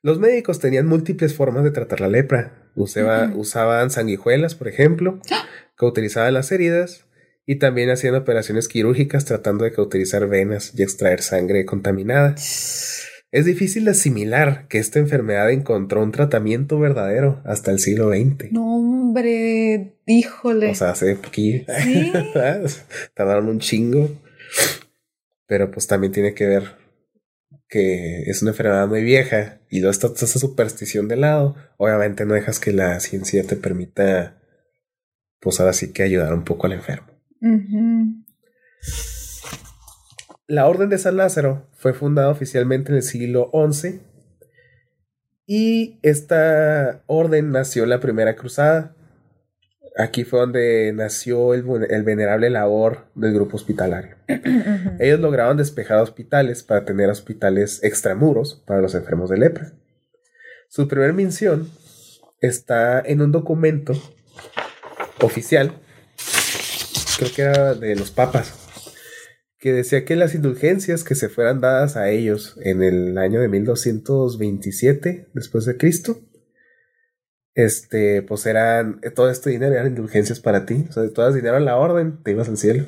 Los 0.03 0.19
médicos 0.19 0.59
tenían 0.59 0.89
múltiples 0.89 1.33
formas 1.33 1.63
de 1.63 1.71
tratar 1.71 2.01
la 2.01 2.09
lepra. 2.09 2.73
Usaba-. 2.75 3.33
Usaban 3.37 3.93
sanguijuelas, 3.93 4.57
por 4.57 4.67
ejemplo, 4.67 5.21
cautelizaban 5.77 6.35
las 6.35 6.51
heridas 6.51 7.07
y 7.47 7.59
también 7.59 7.91
hacían 7.91 8.15
operaciones 8.15 8.69
quirúrgicas 8.69 9.25
tratando 9.25 9.65
de 9.65 9.73
cauterizar 9.73 10.29
venas 10.29 10.73
y 10.77 10.83
extraer 10.83 11.23
sangre 11.23 11.65
contaminada. 11.65 12.35
Es 13.33 13.45
difícil 13.45 13.85
de 13.85 13.93
asimilar 13.93 14.67
que 14.69 14.79
esta 14.79 14.99
enfermedad 14.99 15.51
encontró 15.51 16.03
un 16.03 16.11
tratamiento 16.11 16.79
verdadero 16.79 17.41
hasta 17.45 17.71
el 17.71 17.79
siglo 17.79 18.11
XX. 18.11 18.51
No, 18.51 18.77
hombre, 18.77 19.95
híjole. 20.07 20.71
O 20.71 20.75
sea, 20.75 20.91
hace 20.91 21.15
poquillo. 21.15 21.65
Sí. 21.83 22.13
Tardaron 23.15 23.49
un 23.49 23.61
chingo. 23.61 24.11
Pero 25.47 25.71
pues 25.71 25.87
también 25.87 26.13
tiene 26.13 26.35
que 26.35 26.47
ver 26.47 26.81
que 27.69 28.23
es 28.23 28.43
una 28.43 28.51
enfermedad 28.51 28.89
muy 28.89 29.03
vieja 29.03 29.61
y 29.71 29.79
luego 29.79 29.93
está 29.93 30.09
toda 30.09 30.27
esa 30.27 30.41
superstición 30.41 31.07
de 31.07 31.17
lado. 31.17 31.55
Obviamente 31.79 32.27
no 32.27 32.35
dejas 32.35 32.59
que 32.59 32.73
la 32.73 32.99
ciencia 32.99 33.45
te 33.45 33.55
permita, 33.55 34.43
pues 35.39 35.61
ahora 35.61 35.73
sí 35.73 35.93
que 35.93 36.03
ayudar 36.03 36.35
un 36.35 36.45
poco 36.45 36.67
al 36.67 36.73
enfermo. 36.73 37.20
La 40.47 40.67
Orden 40.67 40.89
de 40.89 40.99
San 40.99 41.17
Lázaro 41.17 41.69
fue 41.73 41.95
fundada 41.95 42.29
oficialmente 42.29 42.91
en 42.91 42.97
el 42.97 43.03
siglo 43.03 43.51
XI 43.53 44.01
y 45.47 45.99
esta 46.03 47.03
orden 47.07 47.51
nació 47.51 47.83
en 47.83 47.91
la 47.91 47.99
Primera 47.99 48.37
Cruzada. 48.37 48.95
Aquí 49.97 50.23
fue 50.23 50.39
donde 50.39 50.93
nació 50.95 51.55
el, 51.55 51.65
el 51.91 52.03
venerable 52.05 52.51
labor 52.51 53.07
del 53.17 53.35
grupo 53.35 53.57
hospitalario. 53.57 54.15
Ellos 55.01 55.19
lograban 55.19 55.57
despejar 55.57 55.99
hospitales 55.99 56.63
para 56.63 56.85
tener 56.85 57.11
hospitales 57.11 57.83
extramuros 57.83 58.63
para 58.65 58.81
los 58.81 58.95
enfermos 58.95 59.29
de 59.29 59.39
lepra. 59.39 59.73
Su 60.69 60.87
primer 60.87 61.15
misión 61.15 61.69
está 62.41 63.01
en 63.01 63.21
un 63.21 63.33
documento 63.33 63.93
oficial, 65.21 65.73
creo 67.21 67.33
que 67.35 67.43
era 67.43 67.75
de 67.75 67.97
los 67.97 68.11
papas, 68.11 68.55
que 69.59 69.73
decía 69.73 70.07
que 70.07 70.17
las 70.17 70.35
indulgencias 70.35 71.05
que 71.05 71.15
se 71.15 71.29
fueran 71.29 71.61
dadas 71.61 71.97
a 71.97 72.11
ellos 72.11 72.57
en 72.63 72.83
el 72.83 73.19
año 73.19 73.41
de 73.41 73.49
1227 73.49 75.29
después 75.35 75.67
de 75.67 75.77
Cristo, 75.77 76.19
este, 77.55 78.23
pues 78.23 78.47
eran, 78.47 79.03
todo 79.15 79.29
este 79.29 79.51
dinero 79.51 79.75
eran 79.75 79.89
indulgencias 79.89 80.41
para 80.41 80.65
ti, 80.65 80.87
o 80.89 80.93
sea, 80.93 81.05
si 81.05 81.13
tú 81.13 81.21
das 81.21 81.35
dinero 81.35 81.57
a 81.57 81.61
la 81.61 81.77
orden, 81.77 82.23
te 82.23 82.31
ibas 82.31 82.49
al 82.49 82.57
cielo. 82.57 82.87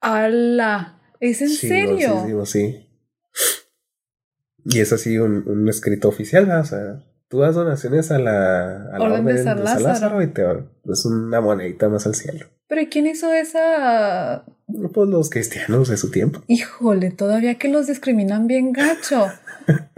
¡Hala! 0.00 1.00
¿Es 1.18 1.40
en 1.40 1.48
serio? 1.48 1.96
Chingoncísimo, 1.96 2.46
sí. 2.46 2.84
Y 4.66 4.80
es 4.80 4.92
así 4.92 5.18
un, 5.18 5.48
un 5.48 5.68
escrito 5.70 6.08
oficial, 6.08 6.44
¿verdad? 6.44 6.60
o 6.60 6.66
sea, 6.66 7.04
tú 7.28 7.40
das 7.40 7.54
donaciones 7.54 8.10
a 8.10 8.18
la, 8.18 8.90
a 8.92 8.98
la 8.98 9.04
Orden 9.04 9.24
de 9.24 9.42
San 9.42 9.62
Lázaro. 9.62 10.22
y 10.22 10.28
te 10.28 10.42
es 10.90 11.04
una 11.04 11.40
monedita 11.40 11.88
más 11.88 12.06
al 12.06 12.14
cielo. 12.14 12.46
¿Pero 12.68 12.82
¿y 12.82 12.88
quién 12.88 13.06
hizo 13.06 13.32
esa? 13.32 14.44
Pues 14.66 15.08
los 15.08 15.30
cristianos 15.30 15.88
de 15.88 15.96
su 15.96 16.10
tiempo. 16.10 16.42
Híjole, 16.46 17.10
todavía 17.10 17.54
que 17.54 17.68
los 17.68 17.86
discriminan 17.86 18.46
bien 18.46 18.72
gacho. 18.72 19.26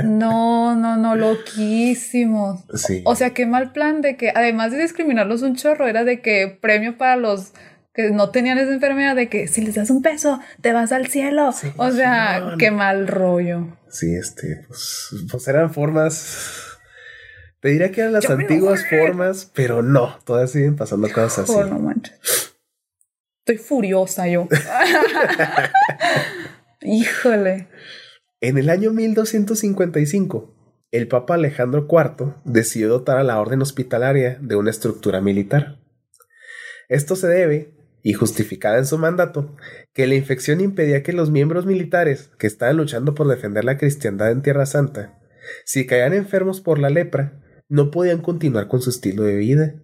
No, 0.05 0.77
no, 0.77 0.97
no, 0.97 1.17
loquísimos. 1.17 2.61
Sí. 2.75 3.03
O 3.05 3.15
sea, 3.15 3.31
qué 3.31 3.47
mal 3.47 3.73
plan 3.73 4.01
de 4.01 4.17
que, 4.17 4.31
además 4.35 4.73
de 4.73 4.79
discriminarlos 4.79 5.43
un 5.43 5.57
chorro, 5.57 5.87
era 5.87 6.05
de 6.05 6.21
que 6.21 6.59
premio 6.61 6.99
para 6.99 7.17
los 7.17 7.53
que 7.95 8.11
no 8.11 8.31
tenían 8.31 8.59
esa 8.59 8.73
enfermedad 8.73 9.17
de 9.17 9.29
que 9.29 9.49
si 9.49 9.63
les 9.63 9.75
das 9.75 9.91
un 9.91 10.03
peso, 10.03 10.41
te 10.61 10.73
vas 10.73 10.93
al 10.93 11.07
cielo. 11.09 11.53
Sí, 11.53 11.69
o 11.77 11.91
sea, 11.91 12.55
qué 12.59 12.71
mal 12.71 13.09
rollo. 13.09 13.77
Sí, 13.89 14.15
este, 14.15 14.65
pues, 14.69 15.11
pues 15.31 15.49
eran 15.49 15.73
formas. 15.73 16.70
Te 17.61 17.69
diría 17.69 17.93
que 17.93 18.01
eran 18.01 18.15
las 18.15 18.25
Yo 18.25 18.35
antiguas 18.35 18.89
formas, 18.89 19.51
pero 19.55 19.83
no, 19.83 20.19
todavía 20.25 20.49
siguen 20.49 20.77
pasando 20.77 21.09
cosas 21.09 21.41
así. 21.41 21.53
Oh, 21.55 21.65
no 21.65 21.79
manches. 21.79 22.55
Estoy 23.45 23.59
furiosa 23.59 24.29
yo. 24.29 24.49
Híjole. 26.81 27.69
En 28.41 28.57
el 28.57 28.71
año 28.71 28.93
1255, 28.93 30.55
el 30.91 31.09
Papa 31.09 31.35
Alejandro 31.35 31.87
IV 31.91 32.37
decidió 32.45 32.89
dotar 32.89 33.19
a 33.19 33.25
la 33.25 33.39
orden 33.39 33.61
hospitalaria 33.61 34.39
de 34.41 34.57
una 34.57 34.71
estructura 34.71 35.21
militar. 35.21 35.79
Esto 36.89 37.17
se 37.17 37.29
debe, 37.29 37.75
y 38.03 38.15
justificada 38.15 38.79
en 38.79 38.87
su 38.87 38.99
mandato, 38.99 39.55
que 39.93 40.07
la 40.07 40.15
infección 40.15 40.61
impedía 40.61 41.03
que 41.03 41.13
los 41.13 41.31
miembros 41.31 41.67
militares 41.67 42.31
que 42.39 42.47
estaban 42.47 42.79
luchando 42.79 43.15
por 43.15 43.29
defender 43.29 43.65
la 43.65 43.77
cristiandad 43.77 44.31
en 44.31 44.43
Tierra 44.43 44.65
Santa, 44.65 45.19
si 45.65 45.87
caían 45.87 46.15
enfermos 46.15 46.61
por 46.61 46.79
la 46.79 46.91
lepra, 46.91 47.41
no 47.71 47.91
podían 47.91 48.21
continuar 48.21 48.69
con 48.69 48.83
su 48.83 48.91
estilo 48.91 49.23
de 49.23 49.37
vida. 49.37 49.75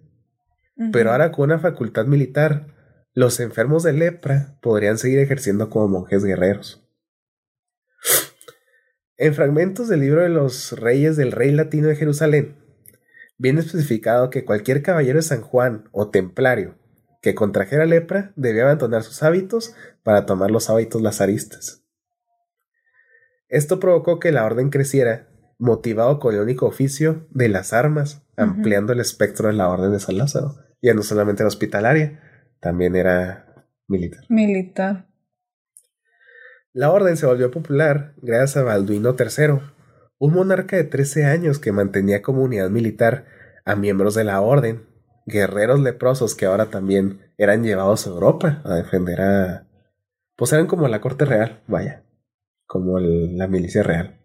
Pero 0.91 1.11
ahora 1.11 1.31
con 1.31 1.45
una 1.45 1.57
facultad 1.57 2.05
militar, 2.05 2.67
los 3.13 3.39
enfermos 3.39 3.81
de 3.81 3.93
lepra 3.93 4.59
podrían 4.61 4.99
seguir 4.99 5.17
ejerciendo 5.17 5.71
como 5.71 5.87
monjes 5.87 6.23
guerreros. 6.23 6.83
En 9.17 9.33
fragmentos 9.33 9.87
del 9.87 10.01
libro 10.01 10.21
de 10.21 10.29
los 10.29 10.73
reyes 10.73 11.17
del 11.17 11.31
rey 11.31 11.51
latino 11.51 11.87
de 11.87 11.95
Jerusalén, 11.95 12.57
viene 13.39 13.61
especificado 13.61 14.29
que 14.29 14.45
cualquier 14.45 14.83
caballero 14.83 15.17
de 15.17 15.23
San 15.23 15.41
Juan 15.41 15.89
o 15.91 16.09
templario 16.09 16.75
que 17.21 17.33
contrajera 17.33 17.85
lepra 17.85 18.31
debía 18.35 18.63
abandonar 18.63 19.01
sus 19.01 19.23
hábitos 19.23 19.73
para 20.03 20.25
tomar 20.25 20.51
los 20.51 20.69
hábitos 20.69 21.01
lazaristas. 21.01 21.83
Esto 23.49 23.79
provocó 23.79 24.19
que 24.19 24.31
la 24.31 24.45
orden 24.45 24.69
creciera, 24.69 25.29
motivado 25.59 26.19
con 26.19 26.35
el 26.35 26.41
único 26.41 26.65
oficio 26.67 27.27
de 27.31 27.49
las 27.49 27.73
armas, 27.73 28.23
ampliando 28.35 28.93
el 28.93 28.99
espectro 28.99 29.47
de 29.47 29.53
la 29.53 29.69
orden 29.69 29.91
de 29.91 29.99
San 29.99 30.17
Lázaro. 30.17 30.55
Ya 30.81 30.93
no 30.93 31.01
solamente 31.03 31.41
era 31.43 31.47
hospitalaria, 31.47 32.21
también 32.59 32.95
era 32.95 33.65
militar. 33.87 34.23
Militar. 34.29 35.07
La 36.73 36.91
orden 36.91 37.17
se 37.17 37.25
volvió 37.25 37.49
popular 37.49 38.13
gracias 38.21 38.57
a 38.57 38.63
Balduino 38.63 39.15
III, 39.17 39.59
un 40.19 40.33
monarca 40.33 40.75
de 40.75 40.83
13 40.83 41.25
años 41.25 41.59
que 41.59 41.71
mantenía 41.71 42.21
como 42.21 42.43
unidad 42.43 42.69
militar 42.69 43.25
a 43.65 43.75
miembros 43.75 44.13
de 44.15 44.23
la 44.23 44.41
orden, 44.41 44.85
guerreros 45.25 45.79
leprosos 45.79 46.35
que 46.35 46.45
ahora 46.45 46.67
también 46.67 47.31
eran 47.37 47.63
llevados 47.63 48.05
a 48.05 48.11
Europa 48.11 48.61
a 48.63 48.75
defender 48.75 49.21
a... 49.21 49.67
Pues 50.35 50.53
eran 50.53 50.67
como 50.67 50.87
la 50.87 51.01
corte 51.01 51.25
real, 51.25 51.61
vaya, 51.67 52.03
como 52.67 52.99
el- 52.99 53.37
la 53.37 53.47
milicia 53.47 53.81
real. 53.81 54.19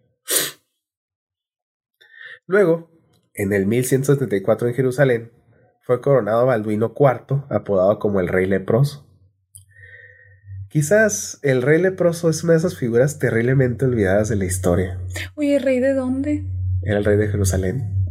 Luego, 2.52 2.90
en 3.32 3.54
el 3.54 3.64
1174 3.64 4.68
en 4.68 4.74
Jerusalén, 4.74 5.32
fue 5.80 6.02
coronado 6.02 6.44
Balduino 6.44 6.92
IV, 6.94 7.44
apodado 7.48 7.98
como 7.98 8.20
el 8.20 8.28
rey 8.28 8.44
leproso. 8.44 9.08
Quizás 10.68 11.38
el 11.40 11.62
rey 11.62 11.80
leproso 11.80 12.28
es 12.28 12.44
una 12.44 12.52
de 12.52 12.58
esas 12.58 12.76
figuras 12.76 13.18
terriblemente 13.18 13.86
olvidadas 13.86 14.28
de 14.28 14.36
la 14.36 14.44
historia. 14.44 14.98
Oye, 15.34 15.58
¿rey 15.60 15.80
de 15.80 15.94
dónde? 15.94 16.44
Era 16.82 16.98
el 16.98 17.06
rey 17.06 17.16
de 17.16 17.28
Jerusalén. 17.28 18.04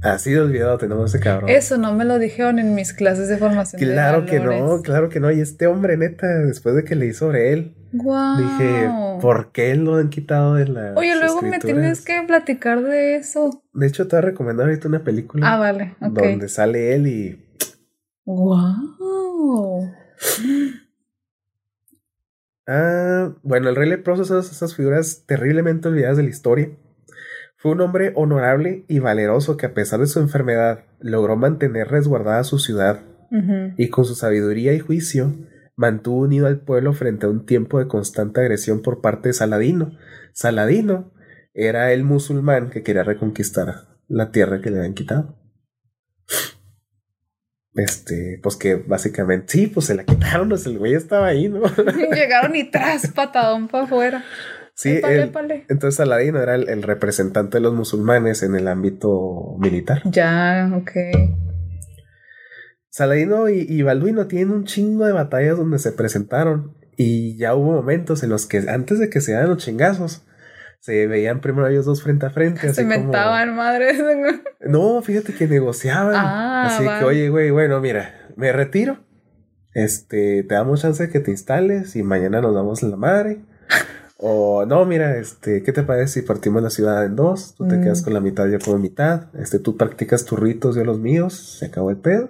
Así 0.00 0.30
de 0.30 0.40
olvidado 0.40 0.78
tenemos 0.78 1.14
ese 1.14 1.22
cabrón. 1.22 1.50
Eso 1.50 1.76
no 1.76 1.94
me 1.94 2.06
lo 2.06 2.18
dijeron 2.18 2.58
en 2.58 2.74
mis 2.74 2.94
clases 2.94 3.28
de 3.28 3.36
formación. 3.36 3.78
de 3.78 3.88
claro 3.88 4.24
que 4.24 4.40
no, 4.40 4.80
claro 4.80 5.10
que 5.10 5.20
no. 5.20 5.30
Y 5.30 5.42
este 5.42 5.66
hombre, 5.66 5.98
neta, 5.98 6.26
después 6.26 6.74
de 6.76 6.84
que 6.84 6.94
leí 6.94 7.12
sobre 7.12 7.52
él, 7.52 7.76
Guau. 7.92 8.38
dije, 8.40 8.90
¿por 9.20 9.52
qué 9.52 9.74
lo 9.76 9.96
han 9.96 10.08
quitado 10.08 10.54
de 10.54 10.66
la. 10.66 10.94
Oye, 10.96 11.14
luego 11.16 11.42
me 11.42 11.58
tienes 11.58 12.04
que 12.04 12.22
platicar 12.26 12.82
de 12.82 13.16
eso. 13.16 13.62
De 13.74 13.86
hecho, 13.86 14.08
te 14.08 14.16
voy 14.16 14.22
a 14.24 14.26
recomendar 14.28 14.66
ahorita 14.68 14.88
una 14.88 15.04
película 15.04 15.52
Ah, 15.52 15.58
vale, 15.58 15.94
ok. 16.00 16.08
donde 16.12 16.48
sale 16.48 16.94
él 16.94 17.06
y. 17.06 17.44
Wow. 18.24 19.90
Ah, 22.66 23.34
bueno, 23.42 23.68
el 23.68 23.76
rey 23.76 23.88
leproso 23.88 24.34
de 24.34 24.40
esas 24.40 24.74
figuras 24.76 25.24
terriblemente 25.26 25.88
olvidadas 25.88 26.16
de 26.16 26.22
la 26.22 26.28
historia. 26.30 26.70
Fue 27.56 27.72
un 27.72 27.80
hombre 27.80 28.12
honorable 28.16 28.84
y 28.88 28.98
valeroso 28.98 29.56
que 29.56 29.66
a 29.66 29.74
pesar 29.74 30.00
de 30.00 30.06
su 30.06 30.20
enfermedad 30.20 30.84
logró 31.00 31.36
mantener 31.36 31.88
resguardada 31.88 32.42
su 32.44 32.58
ciudad 32.58 33.00
y 33.78 33.88
con 33.88 34.04
su 34.04 34.14
sabiduría 34.14 34.74
y 34.74 34.78
juicio 34.78 35.32
mantuvo 35.76 36.20
unido 36.20 36.46
al 36.46 36.60
pueblo 36.60 36.92
frente 36.92 37.26
a 37.26 37.28
un 37.28 37.46
tiempo 37.46 37.78
de 37.78 37.88
constante 37.88 38.40
agresión 38.40 38.82
por 38.82 39.00
parte 39.00 39.30
de 39.30 39.34
Saladino. 39.34 39.92
Saladino 40.32 41.12
era 41.54 41.92
el 41.92 42.04
musulmán 42.04 42.70
que 42.70 42.82
quería 42.82 43.04
reconquistar 43.04 43.98
la 44.08 44.30
tierra 44.30 44.60
que 44.60 44.70
le 44.70 44.78
habían 44.78 44.94
quitado. 44.94 45.38
Este, 47.74 48.38
pues 48.42 48.56
que 48.56 48.74
básicamente, 48.74 49.46
sí, 49.48 49.66
pues 49.66 49.86
se 49.86 49.94
la 49.94 50.04
quitaron, 50.04 50.50
pues 50.50 50.66
el 50.66 50.78
güey 50.78 50.94
estaba 50.94 51.28
ahí, 51.28 51.48
¿no? 51.48 51.62
Llegaron 52.14 52.54
y 52.54 52.70
tras 52.70 53.08
patadón 53.08 53.68
para 53.68 53.84
afuera. 53.84 54.24
Sí, 54.74 55.00
Épale, 55.02 55.66
entonces 55.68 55.96
Saladino 55.96 56.40
era 56.40 56.54
el, 56.54 56.68
el 56.68 56.82
representante 56.82 57.58
de 57.58 57.62
los 57.62 57.74
musulmanes 57.74 58.42
en 58.42 58.56
el 58.56 58.68
ámbito 58.68 59.56
militar. 59.58 60.02
Ya, 60.06 60.70
ok. 60.74 60.90
Saladino 62.92 63.48
y, 63.48 63.60
y 63.66 63.80
Balduino 63.80 64.26
tienen 64.26 64.50
un 64.52 64.64
chingo 64.64 65.06
de 65.06 65.12
batallas 65.12 65.56
donde 65.56 65.78
se 65.78 65.92
presentaron 65.92 66.74
y 66.94 67.36
ya 67.38 67.54
hubo 67.54 67.72
momentos 67.72 68.22
en 68.22 68.28
los 68.28 68.44
que 68.46 68.58
antes 68.68 68.98
de 68.98 69.08
que 69.08 69.22
se 69.22 69.32
dieran 69.32 69.48
los 69.48 69.64
chingazos 69.64 70.26
se 70.78 71.06
veían 71.06 71.40
primero 71.40 71.66
ellos 71.68 71.86
dos 71.86 72.02
frente 72.02 72.26
a 72.26 72.30
frente. 72.30 72.60
Se 72.62 72.68
así 72.68 72.82
como- 72.82 72.90
mentaban, 72.96 73.56
madre. 73.56 73.92
No, 74.60 75.00
fíjate 75.00 75.32
que 75.32 75.48
negociaban. 75.48 76.14
Ah, 76.16 76.66
así 76.66 76.84
va. 76.84 76.98
que, 76.98 77.04
oye, 77.06 77.28
güey, 77.30 77.50
bueno, 77.50 77.80
mira, 77.80 78.14
me 78.36 78.52
retiro. 78.52 78.98
Este, 79.74 80.42
te 80.42 80.54
damos 80.54 80.82
chance 80.82 81.06
de 81.06 81.10
que 81.12 81.20
te 81.20 81.30
instales 81.30 81.96
y 81.96 82.02
mañana 82.02 82.40
nos 82.42 82.54
damos 82.54 82.82
la 82.82 82.96
madre. 82.96 83.40
O 84.24 84.64
no, 84.66 84.84
mira, 84.84 85.16
este, 85.16 85.64
¿qué 85.64 85.72
te 85.72 85.82
parece 85.82 86.20
si 86.20 86.22
partimos 86.26 86.62
la 86.62 86.70
ciudad 86.70 87.04
en 87.04 87.16
dos? 87.16 87.56
Tú 87.56 87.66
te 87.66 87.76
Mm. 87.76 87.82
quedas 87.82 88.02
con 88.02 88.14
la 88.14 88.20
mitad, 88.20 88.46
yo 88.46 88.60
con 88.60 88.74
la 88.74 88.78
mitad. 88.78 89.22
Este, 89.34 89.58
tú 89.58 89.76
practicas 89.76 90.24
tus 90.24 90.38
ritos, 90.38 90.76
yo 90.76 90.84
los 90.84 91.00
míos. 91.00 91.56
Se 91.58 91.66
acabó 91.66 91.90
el 91.90 91.96
pedo. 91.96 92.28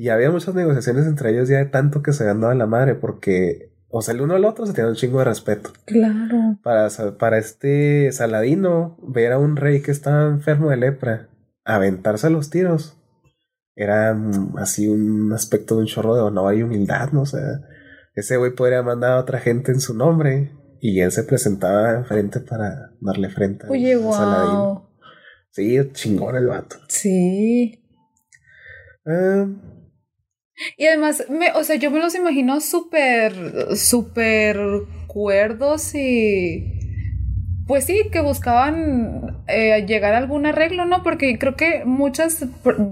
Y 0.00 0.08
había 0.08 0.30
muchas 0.30 0.54
negociaciones 0.54 1.06
entre 1.06 1.30
ellos 1.30 1.50
ya 1.50 1.58
de 1.58 1.66
tanto 1.66 2.02
que 2.02 2.14
se 2.14 2.24
ganaban 2.24 2.56
la 2.56 2.64
madre 2.64 2.94
porque, 2.94 3.70
o 3.90 4.00
sea, 4.00 4.14
el 4.14 4.22
uno 4.22 4.34
al 4.34 4.46
otro 4.46 4.64
se 4.64 4.72
tenía 4.72 4.88
un 4.88 4.96
chingo 4.96 5.18
de 5.18 5.26
respeto. 5.26 5.74
Claro. 5.84 6.58
Para, 6.62 6.88
para 7.18 7.36
este 7.36 8.10
Saladino, 8.10 8.96
ver 9.06 9.32
a 9.32 9.38
un 9.38 9.56
rey 9.56 9.82
que 9.82 9.90
estaba 9.90 10.28
enfermo 10.28 10.70
de 10.70 10.78
lepra, 10.78 11.28
aventarse 11.66 12.28
a 12.28 12.30
los 12.30 12.48
tiros, 12.48 12.96
era 13.76 14.18
así 14.56 14.88
un 14.88 15.34
aspecto 15.34 15.74
de 15.74 15.82
un 15.82 15.86
chorro 15.86 16.14
de 16.14 16.22
honor 16.22 16.54
y 16.54 16.62
humildad, 16.62 17.12
¿no? 17.12 17.20
O 17.20 17.26
sea, 17.26 17.60
ese 18.14 18.38
güey 18.38 18.54
podría 18.54 18.82
mandar 18.82 19.10
a 19.12 19.20
otra 19.20 19.38
gente 19.38 19.70
en 19.70 19.82
su 19.82 19.92
nombre 19.92 20.50
y 20.80 21.00
él 21.00 21.12
se 21.12 21.24
presentaba 21.24 21.92
enfrente 21.92 22.40
para 22.40 22.94
darle 23.02 23.28
frente 23.28 23.66
a 23.66 23.70
Oye, 23.70 23.92
a 23.96 24.12
Saladino. 24.12 24.90
Sí, 25.50 25.78
chingón 25.92 26.36
el 26.36 26.46
vato. 26.46 26.76
Sí. 26.88 27.84
Ah, 29.04 29.46
Y 30.76 30.86
además, 30.86 31.24
me, 31.28 31.52
o 31.52 31.64
sea, 31.64 31.76
yo 31.76 31.90
me 31.90 32.00
los 32.00 32.14
imagino 32.14 32.60
súper, 32.60 33.76
súper 33.76 34.58
cuerdos 35.06 35.94
y... 35.94 36.76
Pues 37.66 37.84
sí, 37.84 38.08
que 38.10 38.20
buscaban 38.20 39.44
eh, 39.46 39.84
llegar 39.86 40.14
a 40.14 40.18
algún 40.18 40.44
arreglo, 40.44 40.86
¿no? 40.86 41.04
Porque 41.04 41.38
creo 41.38 41.54
que 41.54 41.84
muchas, 41.84 42.44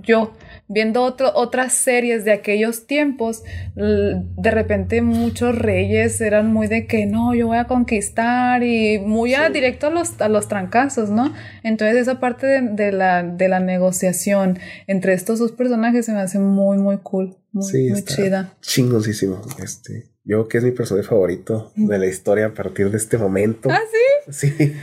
yo 0.02 0.33
viendo 0.68 1.02
otro, 1.02 1.33
otras 1.35 1.72
series 1.72 2.24
de 2.24 2.33
aquellos 2.33 2.87
tiempos, 2.87 3.42
de 3.74 4.50
repente 4.50 5.00
muchos 5.02 5.57
reyes 5.57 6.20
eran 6.20 6.52
muy 6.52 6.66
de 6.66 6.87
que 6.87 7.07
no, 7.07 7.35
yo 7.35 7.46
voy 7.48 7.57
a 7.57 7.64
conquistar 7.66 8.62
y 8.62 8.98
muy 8.98 9.35
a 9.35 9.48
directo 9.50 9.87
a 9.87 9.90
los, 9.90 10.20
a 10.20 10.28
los 10.28 10.46
trancazos, 10.48 11.11
¿no? 11.11 11.33
Entonces 11.62 11.96
esa 11.96 12.20
parte 12.20 12.46
de, 12.46 12.61
de 12.61 12.92
la, 12.92 13.22
de 13.22 13.48
la 13.48 13.61
negociación 13.61 14.59
entre 14.87 15.14
estos 15.14 15.38
dos 15.38 15.52
personajes 15.52 16.04
se 16.07 16.12
me 16.12 16.20
hace 16.20 16.38
muy, 16.38 16.76
muy 16.78 16.98
cool, 16.98 17.37
muy, 17.52 17.64
Sí, 17.64 17.88
muy 17.90 17.98
está 18.00 18.14
chida. 18.14 18.54
chingoncísimo. 18.61 19.40
Este, 19.62 20.11
yo 20.24 20.46
creo 20.46 20.48
que 20.48 20.59
es 20.59 20.64
mi 20.64 20.72
personaje 20.72 21.09
favorito 21.09 21.72
de 21.76 21.98
la 21.98 22.07
historia 22.07 22.46
a 22.46 22.54
partir 22.54 22.90
de 22.90 22.98
este 22.98 23.16
momento. 23.16 23.70
Ah, 23.70 23.81
sí. 24.28 24.48
Sí. 24.59 24.74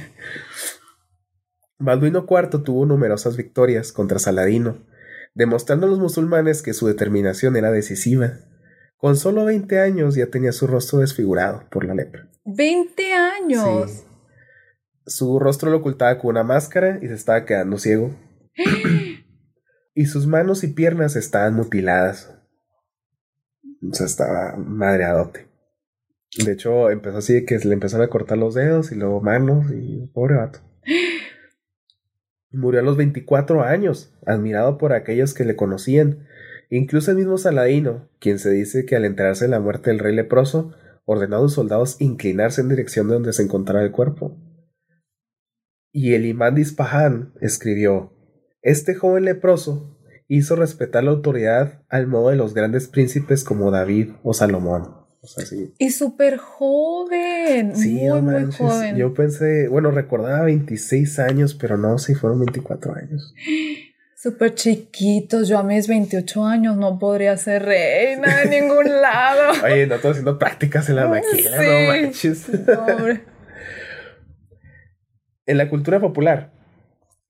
Balduino 1.78 2.26
IV 2.30 2.64
tuvo 2.64 2.86
numerosas 2.86 3.36
victorias 3.38 3.92
contra 3.92 4.18
Saladino, 4.18 4.78
demostrando 5.36 5.86
a 5.86 5.90
los 5.90 6.00
musulmanes 6.00 6.64
que 6.64 6.74
su 6.74 6.88
determinación 6.88 7.56
era 7.56 7.72
decisiva. 7.72 8.40
Con 8.98 9.18
solo 9.18 9.46
20 9.46 9.80
años 9.80 10.16
ya 10.16 10.28
tenía 10.28 10.52
su 10.52 10.66
rostro 10.66 11.00
desfigurado 11.00 11.64
por 11.70 11.86
la 11.86 11.94
lepra. 11.94 12.28
20 12.46 13.14
años. 13.14 13.92
Sí. 13.92 14.04
Su 15.06 15.38
rostro 15.40 15.70
lo 15.70 15.78
ocultaba 15.78 16.18
con 16.18 16.32
una 16.32 16.44
máscara 16.44 16.98
y 17.02 17.08
se 17.08 17.14
estaba 17.14 17.46
quedando 17.46 17.78
ciego. 17.78 18.16
y 19.94 20.06
sus 20.06 20.26
manos 20.26 20.64
y 20.64 20.70
piernas 20.70 21.16
estaban 21.16 21.54
mutiladas. 21.54 22.34
O 23.88 23.94
sea, 23.94 24.08
estaba 24.08 24.56
madreadote. 24.58 25.48
De 26.44 26.54
hecho, 26.54 26.90
empezó 26.90 27.18
así 27.18 27.34
de 27.34 27.46
que 27.46 27.60
le 27.60 27.74
empezaron 27.74 28.06
a 28.06 28.10
cortar 28.10 28.38
los 28.38 28.56
dedos 28.56 28.92
y 28.92 28.96
luego 28.96 29.22
manos 29.22 29.66
y 29.72 30.08
pobre 30.14 30.36
vato. 30.36 30.60
Murió 32.56 32.80
a 32.80 32.84
los 32.84 32.96
24 32.96 33.64
años, 33.64 34.14
admirado 34.26 34.78
por 34.78 34.94
aquellos 34.94 35.34
que 35.34 35.46
le 35.46 35.56
conocían. 35.56 36.26
Incluso 36.70 37.12
el 37.12 37.18
mismo 37.18 37.38
Saladino, 37.38 38.10
quien 38.20 38.40
se 38.40 38.50
dice 38.50 38.86
que 38.86 38.96
al 38.96 39.06
enterarse 39.06 39.46
de 39.46 39.52
la 39.52 39.60
muerte 39.60 39.90
del 39.90 40.00
rey 40.00 40.16
leproso, 40.16 40.74
ordenó 41.04 41.38
a 41.38 41.42
los 41.42 41.54
soldados 41.54 41.98
inclinarse 42.00 42.62
en 42.62 42.70
dirección 42.70 43.08
de 43.08 43.16
donde 43.16 43.34
se 43.34 43.44
encontraba 43.44 43.84
el 43.84 43.92
cuerpo. 43.92 44.38
Y 45.92 46.14
el 46.14 46.26
imán 46.26 46.56
de 46.56 46.66
escribió: 47.42 48.14
Este 48.62 48.96
joven 48.96 49.26
leproso 49.26 50.00
hizo 50.28 50.56
respetar 50.56 51.04
la 51.04 51.12
autoridad 51.12 51.84
al 51.90 52.08
modo 52.08 52.30
de 52.30 52.38
los 52.38 52.54
grandes 52.54 52.88
príncipes 52.88 53.44
como 53.44 53.70
David 53.70 54.12
o 54.24 54.34
Salomón. 54.34 55.05
O 55.26 55.28
sea, 55.28 55.44
sí. 55.44 55.74
Y 55.80 55.90
súper 55.90 56.38
joven. 56.38 57.76
Sí, 57.76 57.96
muy, 57.96 58.22
muy 58.22 58.52
joven. 58.52 58.96
Yo 58.96 59.12
pensé, 59.16 59.68
bueno, 59.68 59.90
recordaba 59.90 60.44
26 60.44 61.18
años, 61.18 61.56
pero 61.56 61.78
no, 61.78 61.98
sí 61.98 62.14
fueron 62.14 62.40
24 62.42 62.96
años. 62.96 63.34
Súper 64.16 64.54
chiquitos. 64.56 65.48
Yo 65.48 65.58
a 65.58 65.64
mis 65.64 65.88
28 65.88 66.46
años 66.46 66.78
no 66.78 67.00
podría 67.00 67.36
ser 67.38 67.64
reina 67.64 68.38
de 68.38 68.62
ningún 68.62 68.86
lado. 69.02 69.52
Oye, 69.64 69.88
no 69.88 69.96
estoy 69.96 70.12
haciendo 70.12 70.38
prácticas 70.38 70.90
en 70.90 70.98
la 70.98 71.08
maquila, 71.10 71.58
no 71.58 71.88
manches. 71.88 72.46
en 75.48 75.58
la 75.58 75.70
cultura 75.70 76.00
popular 76.00 76.52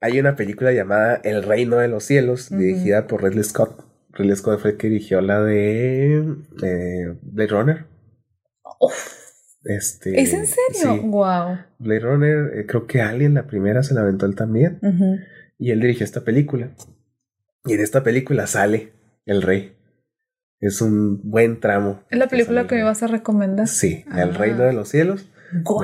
hay 0.01 0.19
una 0.19 0.36
película 0.36 0.71
llamada 0.73 1.19
El 1.23 1.43
Reino 1.43 1.77
de 1.77 1.88
los 1.88 2.03
Cielos, 2.03 2.49
dirigida 2.49 3.08
por 3.08 3.23
Ridley 3.23 3.43
Scott. 3.43 3.86
Ridley 4.15 4.36
Scott 4.36 4.60
fue 4.60 4.71
el 4.71 4.78
que 4.78 4.88
dirigió 4.88 5.21
la 5.21 5.41
de 5.41 6.17
eh, 6.63 7.17
Blade 7.21 7.49
Runner. 7.49 7.86
Este, 9.63 10.21
¿Es 10.21 10.34
en 10.34 10.45
serio? 10.45 11.01
Wow. 11.04 11.58
Blade 11.80 11.99
Runner, 11.99 12.60
eh, 12.60 12.65
creo 12.65 12.88
que 12.88 13.01
Alien, 13.01 13.34
la 13.34 13.47
primera, 13.47 13.84
se 13.84 13.93
la 13.93 14.01
aventó 14.01 14.25
él 14.25 14.36
también. 14.36 14.80
Y 15.58 15.71
él 15.71 15.82
dirigió 15.82 16.04
esta 16.04 16.21
película. 16.21 16.71
Y 17.65 17.73
en 17.73 17.82
esta 17.82 18.04
película 18.04 18.47
sale 18.47 18.93
el 19.25 19.41
rey. 19.41 19.75
Es 20.60 20.82
un 20.82 21.19
buen 21.30 21.60
tramo. 21.60 22.04
¿Es 22.10 22.17
la 22.17 22.28
película 22.28 22.67
que, 22.67 22.75
me 22.75 22.84
vas 22.84 23.04
a 23.04 23.08
recomendar? 23.08 23.67
Sí, 23.67 24.06
El 24.15 24.34
Reino 24.36 24.63
de 24.63 24.73
los 24.73 24.89
Cielos. 24.89 25.30
Wow. 25.63 25.84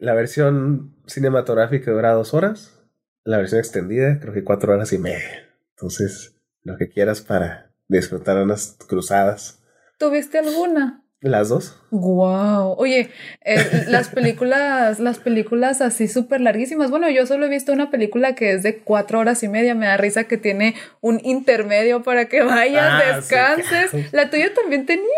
La 0.00 0.14
versión 0.14 0.96
cinematográfica 1.06 1.90
dura 1.90 2.12
dos 2.12 2.34
horas. 2.34 2.80
La 3.22 3.38
versión 3.38 3.60
extendida, 3.60 4.18
creo 4.20 4.34
que 4.34 4.44
cuatro 4.44 4.72
horas 4.72 4.92
y 4.92 4.98
media. 4.98 5.48
Entonces, 5.70 6.33
lo 6.64 6.76
que 6.76 6.88
quieras 6.88 7.20
para 7.20 7.70
disfrutar 7.88 8.38
unas 8.38 8.76
cruzadas. 8.88 9.60
¿Tuviste 9.98 10.38
alguna? 10.38 11.04
Las 11.20 11.48
dos. 11.48 11.80
Wow. 11.90 12.74
Oye, 12.76 13.08
eh, 13.42 13.84
las 13.88 14.08
películas, 14.08 15.00
las 15.00 15.18
películas 15.18 15.80
así 15.80 16.06
súper 16.06 16.42
larguísimas. 16.42 16.90
Bueno, 16.90 17.08
yo 17.08 17.24
solo 17.24 17.46
he 17.46 17.48
visto 17.48 17.72
una 17.72 17.90
película 17.90 18.34
que 18.34 18.52
es 18.52 18.62
de 18.62 18.80
cuatro 18.80 19.20
horas 19.20 19.42
y 19.42 19.48
media. 19.48 19.74
Me 19.74 19.86
da 19.86 19.96
risa 19.96 20.24
que 20.24 20.36
tiene 20.36 20.74
un 21.00 21.20
intermedio 21.24 22.02
para 22.02 22.26
que 22.26 22.42
vayas, 22.42 23.02
ah, 23.02 23.16
descanses. 23.16 24.12
¿La 24.12 24.28
tuya 24.28 24.52
también 24.52 24.84
tenía? 24.84 25.08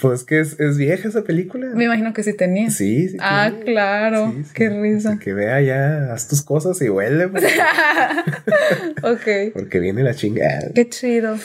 Pues 0.00 0.24
que 0.24 0.40
es, 0.40 0.58
es, 0.60 0.78
vieja 0.78 1.08
esa 1.08 1.22
película. 1.22 1.68
Me 1.74 1.84
imagino 1.84 2.12
que 2.12 2.22
sí 2.22 2.34
tenía. 2.34 2.70
Sí, 2.70 3.08
sí. 3.08 3.16
Ah, 3.20 3.52
claro. 3.64 4.34
Qué 4.54 4.68
risa. 4.68 5.18
Que 5.18 5.34
vea 5.34 5.60
ya, 5.60 6.12
haz 6.12 6.28
tus 6.28 6.42
cosas 6.42 6.80
y 6.82 6.88
huele. 6.88 7.28
Pues. 7.28 7.44
ok. 9.02 9.52
Porque 9.52 9.80
viene 9.80 10.02
la 10.02 10.14
chingada. 10.14 10.70
Qué 10.74 10.88
chido. 10.88 11.36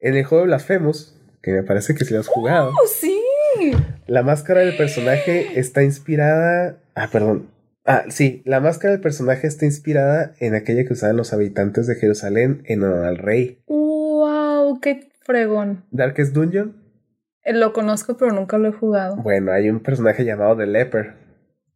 En 0.00 0.16
el 0.16 0.24
juego 0.24 0.42
de 0.42 0.48
Blasphemous, 0.48 1.16
que 1.42 1.52
me 1.52 1.62
parece 1.62 1.94
que 1.94 2.04
si 2.04 2.12
lo 2.12 2.20
has 2.20 2.28
jugado. 2.28 2.70
¡Oh, 2.70 2.86
sí! 2.88 3.20
La 4.06 4.22
máscara 4.22 4.60
del 4.60 4.76
personaje 4.76 5.58
está 5.58 5.82
inspirada. 5.82 6.78
Ah, 6.94 7.08
perdón. 7.10 7.48
Ah, 7.84 8.04
sí, 8.08 8.42
la 8.44 8.60
máscara 8.60 8.92
del 8.92 9.00
personaje 9.00 9.46
está 9.46 9.64
inspirada 9.64 10.34
en 10.40 10.54
aquella 10.56 10.84
que 10.84 10.92
usaban 10.92 11.16
los 11.16 11.32
habitantes 11.32 11.86
de 11.86 11.94
Jerusalén 11.94 12.62
en 12.66 12.82
honor 12.82 13.04
al 13.04 13.18
rey. 13.18 13.60
¡Wow! 13.68 14.80
¡Qué 14.80 15.08
fregón! 15.22 15.84
Darkest 15.92 16.34
Dungeon 16.34 16.85
lo 17.52 17.72
conozco, 17.72 18.16
pero 18.16 18.32
nunca 18.32 18.58
lo 18.58 18.68
he 18.68 18.72
jugado. 18.72 19.16
Bueno, 19.16 19.52
hay 19.52 19.70
un 19.70 19.80
personaje 19.80 20.24
llamado 20.24 20.56
The 20.56 20.66
Leper 20.66 21.26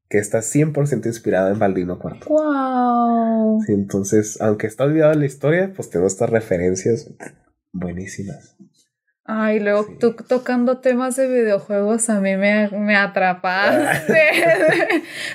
que 0.09 0.19
está 0.19 0.41
100% 0.41 1.07
inspirado 1.07 1.51
en 1.51 1.59
Baldino 1.59 1.99
IV. 2.03 2.27
¡Wow! 2.27 3.63
Sí, 3.65 3.73
entonces, 3.73 4.41
aunque 4.41 4.67
está 4.67 4.85
olvidado 4.85 5.13
en 5.13 5.21
la 5.21 5.27
historia, 5.27 5.73
pues 5.75 5.89
tengo 5.89 6.07
estas 6.07 6.29
referencias 6.29 7.15
buenísimas. 7.73 8.57
Ay, 9.25 9.61
luego 9.61 9.87
tú 10.01 10.17
tocando 10.27 10.79
temas 10.79 11.15
de 11.15 11.29
videojuegos 11.29 12.11
a 12.11 12.21
mí 12.21 12.37
me, 12.37 12.69
me 12.71 12.97
atrapaste. 12.97 14.19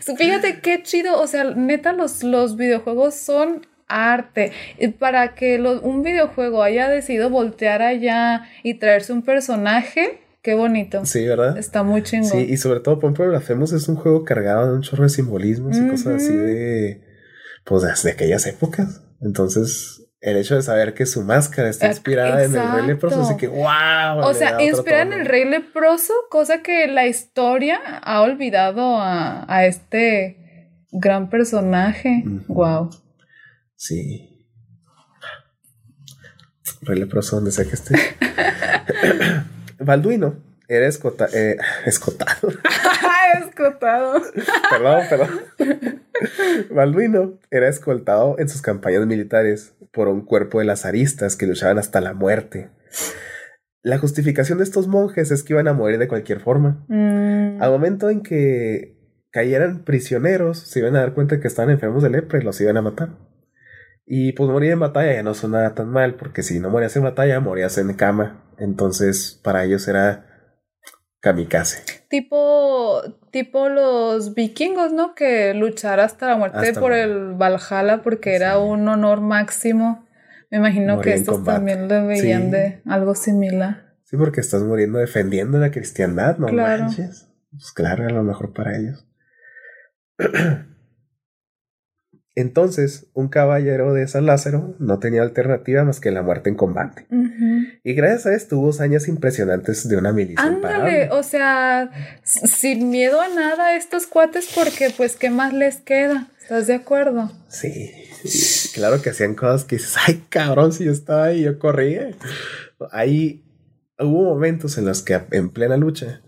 Fíjate 0.17 0.59
qué 0.59 0.83
chido, 0.83 1.21
o 1.21 1.27
sea, 1.27 1.45
neta 1.55 1.93
los, 1.93 2.21
los 2.21 2.57
videojuegos 2.57 3.15
son 3.15 3.65
arte. 3.87 4.51
Y 4.77 4.89
para 4.89 5.35
que 5.35 5.61
un 5.61 6.03
videojuego 6.03 6.61
haya 6.63 6.89
decidido 6.89 7.29
voltear 7.29 7.81
allá 7.81 8.49
y 8.63 8.73
traerse 8.75 9.13
un 9.13 9.21
personaje, 9.21 10.19
Qué 10.45 10.53
bonito. 10.53 11.03
Sí, 11.07 11.25
¿verdad? 11.25 11.57
Está 11.57 11.81
muy 11.81 12.03
chingón. 12.03 12.29
Sí, 12.29 12.45
y 12.47 12.57
sobre 12.57 12.79
todo, 12.79 12.99
por 12.99 13.05
ejemplo, 13.05 13.33
la 13.33 13.41
Famous 13.41 13.73
es 13.73 13.87
un 13.87 13.95
juego 13.95 14.23
cargado 14.23 14.67
de 14.67 14.75
un 14.75 14.83
chorro 14.83 15.01
de 15.01 15.09
simbolismos 15.09 15.75
y 15.75 15.87
cosas 15.87 16.21
así 16.21 16.35
de. 16.35 17.01
Pues 17.63 18.03
de 18.03 18.11
aquellas 18.11 18.45
épocas. 18.45 19.01
Entonces, 19.21 20.07
el 20.21 20.37
hecho 20.37 20.53
de 20.53 20.61
saber 20.61 20.93
que 20.93 21.07
su 21.07 21.23
máscara 21.23 21.67
está 21.67 21.87
inspirada 21.87 22.43
en 22.43 22.55
el 22.55 22.71
rey 22.73 22.85
leproso, 22.85 23.23
así 23.23 23.37
que 23.37 23.47
wow. 23.47 24.19
O 24.21 24.35
sea, 24.35 24.61
inspirada 24.61 25.01
en 25.01 25.13
el 25.13 25.25
rey 25.25 25.45
leproso, 25.45 26.13
cosa 26.29 26.61
que 26.61 26.85
la 26.89 27.07
historia 27.07 27.79
ha 28.03 28.21
olvidado 28.21 28.97
a, 28.99 29.51
a 29.51 29.65
este 29.65 30.77
gran 30.91 31.31
personaje. 31.31 32.21
Wow. 32.49 32.91
Sí. 33.75 34.45
Rey 36.83 36.99
leproso, 36.99 37.37
donde 37.37 37.51
sea 37.51 37.65
que 37.65 37.73
esté. 37.73 37.95
Balduino 39.79 40.35
era 40.67 40.87
escota 40.87 41.27
eh, 41.33 41.57
escotado. 41.85 42.49
escotado. 43.39 44.21
perdón, 44.69 45.01
perdón. 45.09 45.29
Balduino 46.71 47.39
era 47.51 47.67
escoltado 47.67 48.37
en 48.39 48.49
sus 48.49 48.61
campañas 48.61 49.05
militares 49.05 49.75
por 49.91 50.07
un 50.07 50.25
cuerpo 50.25 50.59
de 50.59 50.65
lazaristas 50.65 51.35
que 51.35 51.47
luchaban 51.47 51.77
hasta 51.77 52.01
la 52.01 52.13
muerte. 52.13 52.69
La 53.81 53.99
justificación 53.99 54.57
de 54.57 54.63
estos 54.63 54.87
monjes 54.87 55.31
es 55.31 55.43
que 55.43 55.53
iban 55.53 55.67
a 55.67 55.73
morir 55.73 55.99
de 55.99 56.07
cualquier 56.07 56.39
forma. 56.39 56.83
Mm. 56.87 57.61
Al 57.61 57.71
momento 57.71 58.09
en 58.09 58.23
que 58.23 58.97
cayeran 59.31 59.83
prisioneros, 59.83 60.59
se 60.59 60.79
iban 60.79 60.95
a 60.95 61.01
dar 61.01 61.13
cuenta 61.13 61.39
que 61.39 61.47
estaban 61.47 61.69
enfermos 61.69 62.01
de 62.01 62.09
lepra 62.09 62.39
y 62.39 62.43
los 62.43 62.59
iban 62.61 62.77
a 62.77 62.81
matar. 62.81 63.09
Y 64.05 64.33
pues 64.33 64.49
morir 64.49 64.71
en 64.71 64.79
batalla 64.79 65.13
ya 65.13 65.23
no 65.23 65.33
sonaba 65.33 65.73
tan 65.73 65.89
mal, 65.89 66.15
porque 66.15 66.43
si 66.43 66.59
no 66.59 66.69
morías 66.69 66.95
en 66.95 67.03
batalla, 67.03 67.39
morías 67.39 67.77
en 67.77 67.93
cama. 67.93 68.44
Entonces, 68.57 69.39
para 69.43 69.63
ellos 69.63 69.87
era 69.87 70.25
kamikaze. 71.19 71.83
Tipo, 72.07 73.01
tipo 73.31 73.69
los 73.69 74.35
vikingos, 74.35 74.93
¿no? 74.93 75.15
Que 75.15 75.53
luchar 75.53 75.99
hasta 75.99 76.27
la 76.27 76.37
muerte 76.37 76.73
por 76.73 76.93
el 76.93 77.33
Valhalla 77.33 78.01
porque 78.03 78.35
era 78.35 78.59
un 78.59 78.87
honor 78.87 79.21
máximo. 79.21 80.07
Me 80.51 80.57
imagino 80.57 81.01
que 81.01 81.13
estos 81.13 81.43
también 81.43 81.87
lo 81.87 82.05
veían 82.05 82.51
de 82.51 82.81
algo 82.85 83.15
similar. 83.15 83.95
Sí, 84.03 84.17
porque 84.17 84.39
estás 84.39 84.61
muriendo 84.61 84.99
defendiendo 84.99 85.57
la 85.57 85.71
cristiandad, 85.71 86.37
¿no 86.37 86.45
claro. 86.47 86.83
manches? 86.83 87.27
Pues 87.49 87.71
claro, 87.71 88.05
a 88.05 88.11
lo 88.11 88.21
mejor 88.21 88.53
para 88.53 88.77
ellos. 88.77 89.07
Entonces, 92.37 93.07
un 93.13 93.29
caballero 93.29 93.93
de 93.93 94.05
San 94.09 94.25
Lázaro 94.25 94.75
no 94.77 94.99
tenía 94.99 95.21
alternativa 95.21 95.85
más 95.85 96.01
que 96.01 96.11
la 96.11 96.21
muerte 96.21 96.49
en 96.49 96.55
combate. 96.55 97.07
Y 97.83 97.93
gracias 97.93 98.25
a 98.25 98.35
esto 98.35 98.57
tuvo 98.57 98.71
hazañas 98.71 99.07
impresionantes 99.07 99.87
de 99.87 99.95
una 99.95 100.11
milicia. 100.11 100.43
Ándale, 100.43 101.09
o 101.11 101.23
sea, 101.23 101.89
sin 102.23 102.89
miedo 102.89 103.21
a 103.21 103.29
nada 103.29 103.77
estos 103.77 104.05
cuates 104.05 104.49
porque 104.53 104.91
pues 104.95 105.15
qué 105.15 105.29
más 105.29 105.53
les 105.53 105.77
queda. 105.77 106.27
¿Estás 106.41 106.67
de 106.67 106.75
acuerdo? 106.75 107.31
Sí, 107.47 107.91
claro 108.73 109.01
que 109.01 109.11
hacían 109.11 109.33
cosas 109.33 109.63
que 109.63 109.77
dices, 109.77 109.95
ay 110.05 110.25
cabrón, 110.27 110.73
si 110.73 110.83
yo 110.83 110.91
estaba 110.91 111.25
ahí, 111.25 111.43
yo 111.43 111.57
corría. 111.57 112.09
Ahí 112.91 113.45
hubo 113.97 114.25
momentos 114.25 114.77
en 114.77 114.85
los 114.85 115.01
que 115.01 115.21
en 115.31 115.49
plena 115.49 115.77
lucha, 115.77 116.21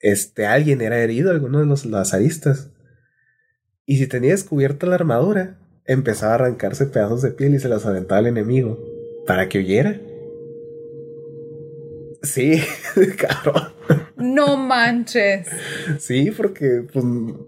este 0.00 0.46
alguien 0.46 0.80
era 0.80 0.98
herido, 0.98 1.30
alguno 1.30 1.60
de 1.60 1.66
los 1.66 1.84
lazaristas 1.84 2.70
y 3.86 3.98
si 3.98 4.06
tenía 4.08 4.32
descubierta 4.32 4.86
la 4.86 4.96
armadura, 4.96 5.58
empezaba 5.84 6.32
a 6.32 6.34
arrancarse 6.34 6.86
pedazos 6.86 7.22
de 7.22 7.30
piel 7.30 7.54
y 7.54 7.60
se 7.60 7.68
las 7.68 7.86
aventaba 7.86 8.18
al 8.18 8.26
enemigo 8.26 8.78
para 9.26 9.48
que 9.48 9.60
huyera. 9.60 10.00
Sí, 12.22 12.60
cabrón. 13.16 13.72
No 14.16 14.56
manches. 14.56 15.46
Sí, 16.00 16.32
porque 16.32 16.82
pues, 16.92 17.04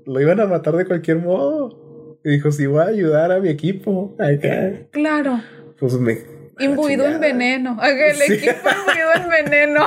lo 0.07 0.21
iban 0.21 0.41
a 0.41 0.47
matar 0.47 0.77
de 0.77 0.87
cualquier 0.87 1.19
modo. 1.19 2.19
Y 2.25 2.31
dijo, 2.31 2.53
si 2.53 2.67
voy 2.67 2.83
a 2.83 2.87
ayudar 2.87 3.33
a 3.33 3.41
mi 3.41 3.49
equipo. 3.49 4.15
Acá. 4.19 4.73
Claro. 4.93 5.41
Pues 5.79 5.95
me. 5.95 6.19
Imbuido 6.61 7.07
en 7.07 7.21
veneno. 7.21 7.79
El 7.83 8.23
equipo 8.23 8.69
imbuido 8.69 9.13
en 9.15 9.29
veneno. 9.29 9.87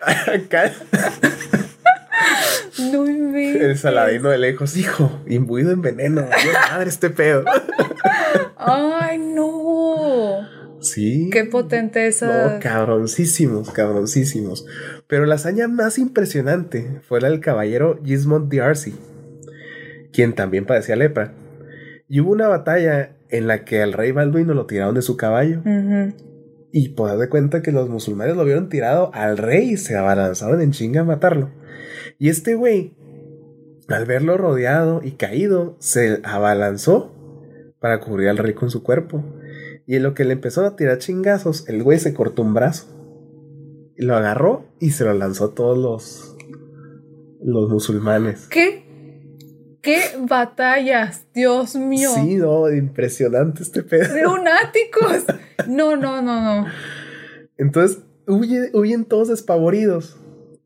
Acá. 0.00 0.72
No 2.78 3.08
inventes. 3.08 3.62
El 3.62 3.78
saladino 3.78 4.30
de 4.30 4.38
lejos, 4.38 4.76
hijo, 4.76 5.20
imbuido 5.26 5.70
en 5.70 5.82
veneno. 5.82 6.26
madre 6.70 6.88
este 6.88 7.10
pedo. 7.10 7.44
Ay, 8.56 9.18
no. 9.18 10.40
Sí. 10.80 11.30
Qué 11.32 11.44
potente 11.44 12.06
esa. 12.06 12.54
No, 12.54 12.60
cabroncísimos, 12.60 13.70
cabroncísimos. 13.70 14.66
Pero 15.06 15.24
la 15.26 15.36
hazaña 15.36 15.68
más 15.68 15.98
impresionante 15.98 17.00
fue 17.08 17.20
la 17.20 17.30
del 17.30 17.40
caballero 17.40 18.00
Gismond 18.04 18.52
D'Arcy, 18.52 18.94
quien 20.12 20.34
también 20.34 20.66
padecía 20.66 20.96
lepra. 20.96 21.32
Y 22.08 22.20
hubo 22.20 22.32
una 22.32 22.48
batalla 22.48 23.16
en 23.30 23.46
la 23.46 23.64
que 23.64 23.82
al 23.82 23.92
rey 23.92 24.12
Balduino 24.12 24.52
lo 24.52 24.66
tiraron 24.66 24.94
de 24.94 25.02
su 25.02 25.16
caballo. 25.16 25.62
Y 26.70 26.90
pues 26.90 27.18
de 27.18 27.28
cuenta 27.28 27.62
que 27.62 27.72
los 27.72 27.88
musulmanes 27.88 28.36
lo 28.36 28.44
vieron 28.44 28.68
tirado 28.68 29.10
al 29.14 29.38
rey 29.38 29.70
y 29.70 29.76
se 29.76 29.96
abalanzaron 29.96 30.60
en 30.60 30.72
chinga 30.72 31.00
a 31.02 31.04
matarlo. 31.04 31.50
Y 32.18 32.28
este 32.28 32.54
güey, 32.54 32.96
al 33.88 34.06
verlo 34.06 34.36
rodeado 34.36 35.00
y 35.02 35.12
caído, 35.12 35.76
se 35.78 36.20
abalanzó 36.22 37.12
para 37.80 38.00
cubrir 38.00 38.28
al 38.28 38.38
rey 38.38 38.54
con 38.54 38.70
su 38.70 38.82
cuerpo. 38.82 39.22
Y 39.86 39.96
en 39.96 40.02
lo 40.02 40.14
que 40.14 40.24
le 40.24 40.32
empezó 40.32 40.64
a 40.64 40.76
tirar 40.76 40.98
chingazos, 40.98 41.68
el 41.68 41.82
güey 41.82 41.98
se 41.98 42.14
cortó 42.14 42.42
un 42.42 42.54
brazo. 42.54 42.86
Y 43.96 44.04
lo 44.04 44.16
agarró 44.16 44.64
y 44.80 44.90
se 44.90 45.04
lo 45.04 45.12
lanzó 45.12 45.46
a 45.46 45.54
todos 45.54 45.78
los, 45.78 46.36
los 47.42 47.68
musulmanes. 47.70 48.46
¿Qué? 48.48 48.84
¿Qué 49.82 50.00
batallas? 50.18 51.26
Dios 51.34 51.76
mío. 51.76 52.08
Sí, 52.14 52.36
no, 52.36 52.72
impresionante 52.72 53.62
este 53.62 53.82
pedo. 53.82 54.16
Lunáticos. 54.24 55.24
No, 55.68 55.94
no, 55.94 56.22
no, 56.22 56.40
no. 56.40 56.66
Entonces 57.58 57.98
huyen 58.26 59.04
todos 59.04 59.28
despavoridos. 59.28 60.16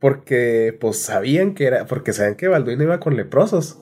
Porque 0.00 0.76
pues 0.80 0.98
sabían 0.98 1.54
que 1.54 1.66
era, 1.66 1.86
porque 1.86 2.12
sabían 2.12 2.36
que 2.36 2.48
Balduino 2.48 2.84
iba 2.84 3.00
con 3.00 3.16
leprosos. 3.16 3.78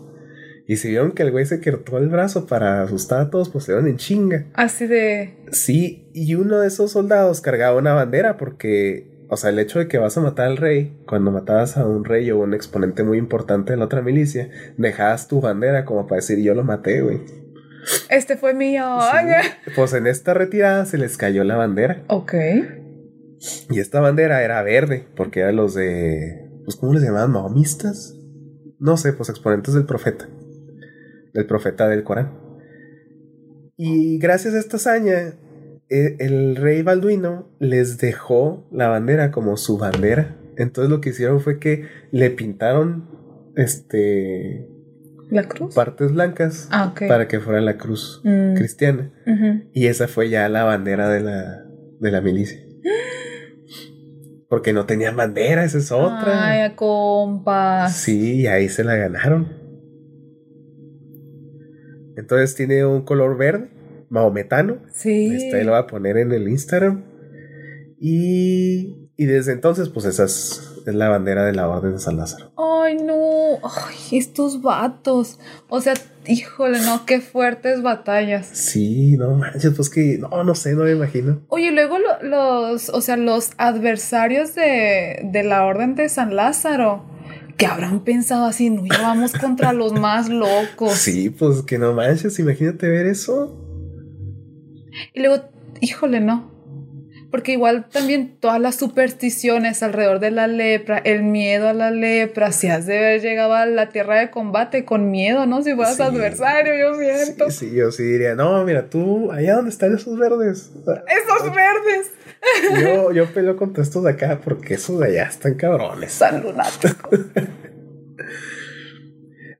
Y 0.69 0.79
si 0.79 0.89
vieron 0.89 1.13
que 1.13 1.23
el 1.23 1.31
güey 1.31 1.47
se 1.47 1.61
cortó 1.61 1.99
el 1.99 2.09
brazo 2.09 2.47
para 2.47 2.83
asustar 2.83 3.21
a 3.21 3.31
todos, 3.31 3.51
pues 3.51 3.65
se 3.65 3.73
iban 3.73 3.87
en 3.87 3.99
chinga. 3.99 4.47
Así 4.55 4.87
de. 4.87 5.37
Sí, 5.53 6.09
y 6.13 6.35
uno 6.35 6.59
de 6.59 6.67
esos 6.67 6.91
soldados 6.93 7.41
cargaba 7.41 7.79
una 7.79 7.95
bandera 7.95 8.37
porque, 8.37 9.09
o 9.29 9.37
sea, 9.37 9.51
el 9.51 9.61
hecho 9.61 9.79
de 9.79 9.87
que 9.87 9.99
vas 9.99 10.17
a 10.17 10.21
matar 10.21 10.47
al 10.49 10.57
rey, 10.57 10.99
cuando 11.07 11.31
matabas 11.31 11.77
a 11.77 11.87
un 11.87 12.05
rey 12.05 12.29
o 12.33 12.39
un 12.39 12.53
exponente 12.53 13.05
muy 13.05 13.19
importante 13.19 13.73
de 13.73 13.77
la 13.77 13.85
otra 13.85 14.03
milicia, 14.03 14.51
dejabas 14.77 15.29
tu 15.29 15.41
bandera 15.41 15.85
como 15.85 16.09
para 16.09 16.17
decir 16.17 16.41
yo 16.41 16.55
lo 16.55 16.65
maté, 16.65 17.01
güey. 17.01 17.21
Este 18.11 18.37
fue 18.37 18.53
mío. 18.53 18.85
Pues 19.77 19.93
en 19.93 20.07
esta 20.09 20.35
retirada 20.35 20.85
se 20.87 20.99
les 20.99 21.17
cayó 21.17 21.45
la 21.45 21.57
bandera. 21.57 22.03
Ok. 22.09 22.35
Y 23.71 23.81
esta 23.81 24.01
bandera 24.01 24.43
era 24.43 24.63
verde, 24.63 25.07
porque 25.17 25.41
eran 25.41 25.57
los 25.57 25.75
de. 25.75 26.49
Pues, 26.65 26.77
¿cómo 26.77 26.95
les 26.95 27.03
llamaban? 27.03 27.33
¿Mahomistas? 27.33 28.15
No 28.79 28.97
sé, 28.97 29.13
pues 29.13 29.29
exponentes 29.29 29.75
del 29.75 29.87
profeta 29.87 30.29
del 31.37 31.47
profeta 31.47 31.87
del 31.89 32.03
Corán. 32.03 32.33
Y 33.77 34.19
gracias 34.19 34.55
a 34.55 34.59
esta 34.59 34.79
hazaña, 34.79 35.35
e, 35.89 36.17
el 36.19 36.57
rey 36.57 36.83
Balduino 36.83 37.55
les 37.61 37.99
dejó 37.99 38.67
la 38.73 38.89
bandera 38.89 39.31
como 39.31 39.57
su 39.57 39.77
bandera. 39.77 40.37
Entonces 40.57 40.91
lo 40.91 41.01
que 41.01 41.11
hicieron 41.11 41.41
fue 41.41 41.59
que 41.59 41.87
le 42.11 42.31
pintaron 42.31 43.11
este 43.57 44.67
la 45.31 45.43
cruz 45.49 45.75
partes 45.75 46.13
blancas 46.13 46.69
ah, 46.71 46.95
para 47.09 47.27
que 47.27 47.41
fuera 47.41 47.61
la 47.61 47.77
cruz 47.77 48.23
mm. 48.25 48.55
cristiana. 48.55 49.13
Y 49.75 49.87
esa 49.87 50.09
fue 50.09 50.31
ya 50.31 50.49
la 50.49 50.65
bandera 50.65 51.11
de 51.11 51.21
la, 51.21 51.67
de 52.01 52.11
la 52.11 52.21
milicia. 52.23 52.59
Porque 54.49 54.73
no 54.73 54.87
tenía 54.87 55.11
bandera, 55.11 55.65
esa 55.65 55.79
es 55.79 55.91
otra. 55.91 56.49
Ay, 56.49 56.75
compas. 56.77 57.97
Sí, 57.97 58.47
ahí 58.47 58.69
se 58.69 58.85
la 58.85 58.95
ganaron. 58.95 59.67
Entonces 62.17 62.55
tiene 62.55 62.85
un 62.87 63.03
color 63.03 63.37
verde, 63.37 63.71
maometano. 64.09 64.79
Sí. 64.93 65.35
Este 65.35 65.65
lo 65.65 65.73
voy 65.73 65.81
a 65.81 65.87
poner 65.87 66.17
en 66.17 66.33
el 66.33 66.49
Instagram. 66.49 67.05
Y, 67.99 69.11
y 69.17 69.25
desde 69.27 69.53
entonces, 69.53 69.89
pues 69.89 70.07
esa 70.07 70.25
es, 70.25 70.83
la 70.87 71.09
bandera 71.09 71.45
de 71.45 71.53
la 71.53 71.69
Orden 71.69 71.93
de 71.95 71.99
San 71.99 72.17
Lázaro. 72.17 72.53
Ay, 72.57 72.97
no. 72.97 73.59
Ay, 73.65 74.19
estos 74.19 74.63
vatos. 74.63 75.41
O 75.69 75.81
sea, 75.81 75.95
híjole, 76.29 76.81
no, 76.81 77.07
qué 77.07 77.21
fuertes 77.21 77.83
batallas. 77.83 78.47
Sí, 78.47 79.17
no 79.17 79.35
manches, 79.37 79.73
pues 79.75 79.91
que, 79.91 80.19
no, 80.19 80.45
no 80.45 80.55
sé, 80.55 80.75
no 80.75 80.85
me 80.85 80.93
imagino. 80.93 81.43
Oye, 81.49 81.71
luego 81.71 81.99
los, 82.23 82.89
o 82.89 83.01
sea, 83.01 83.17
los 83.17 83.51
adversarios 83.59 84.55
de, 84.55 85.21
de 85.25 85.43
la 85.43 85.65
Orden 85.65 85.95
de 85.95 86.09
San 86.09 86.35
Lázaro 86.37 87.05
que 87.57 87.67
habrán 87.67 88.05
pensado 88.05 88.45
así, 88.45 88.71
no, 88.71 88.85
ya 88.85 89.01
vamos 89.01 89.33
contra 89.33 89.73
los 89.73 89.93
más 89.93 90.29
locos. 90.29 90.93
Sí, 90.93 91.31
pues 91.31 91.63
que 91.63 91.79
no 91.79 91.95
manches, 91.95 92.39
imagínate 92.39 92.89
ver 92.89 93.07
eso. 93.07 93.63
Y 95.15 95.21
luego, 95.21 95.45
híjole, 95.81 96.21
no. 96.21 96.56
Porque 97.31 97.53
igual 97.53 97.89
también 97.89 98.37
todas 98.39 98.61
las 98.61 98.77
supersticiones 98.77 99.83
alrededor 99.83 100.21
de 100.21 100.31
la 100.31 100.47
lepra, 100.47 100.99
el 100.99 101.23
miedo 101.23 101.69
a 101.69 101.73
la 101.73 101.91
lepra, 101.91 102.53
si 102.53 102.69
has 102.69 102.87
de 102.87 102.99
haber 102.99 103.21
llegado 103.21 103.55
a 103.55 103.67
la 103.67 103.89
tierra 103.91 104.21
de 104.21 104.31
combate 104.31 104.85
con 104.85 105.11
miedo, 105.11 105.47
¿no? 105.47 105.63
Si 105.63 105.75
fueras 105.75 106.01
adversario, 106.01 106.75
yo 106.77 106.95
siento. 106.99 107.51
Sí, 107.51 107.69
sí, 107.69 107.75
yo 107.75 107.91
sí 107.91 108.05
diría, 108.05 108.35
no, 108.35 108.65
mira, 108.65 108.89
tú, 108.89 109.33
allá 109.33 109.57
donde 109.57 109.71
están 109.71 109.95
esos 109.95 110.19
verdes. 110.19 110.71
Esos 110.77 111.55
verdes. 111.55 112.13
Yo, 112.81 113.13
yo 113.13 113.27
peleo 113.27 113.57
contra 113.57 113.83
estos 113.83 114.05
de 114.05 114.11
acá 114.11 114.41
porque 114.43 114.75
esos 114.75 115.01
de 115.01 115.07
allá 115.09 115.25
están 115.25 115.55
cabrones. 115.55 116.13
Están 116.13 116.43
lunáticos. 116.43 117.21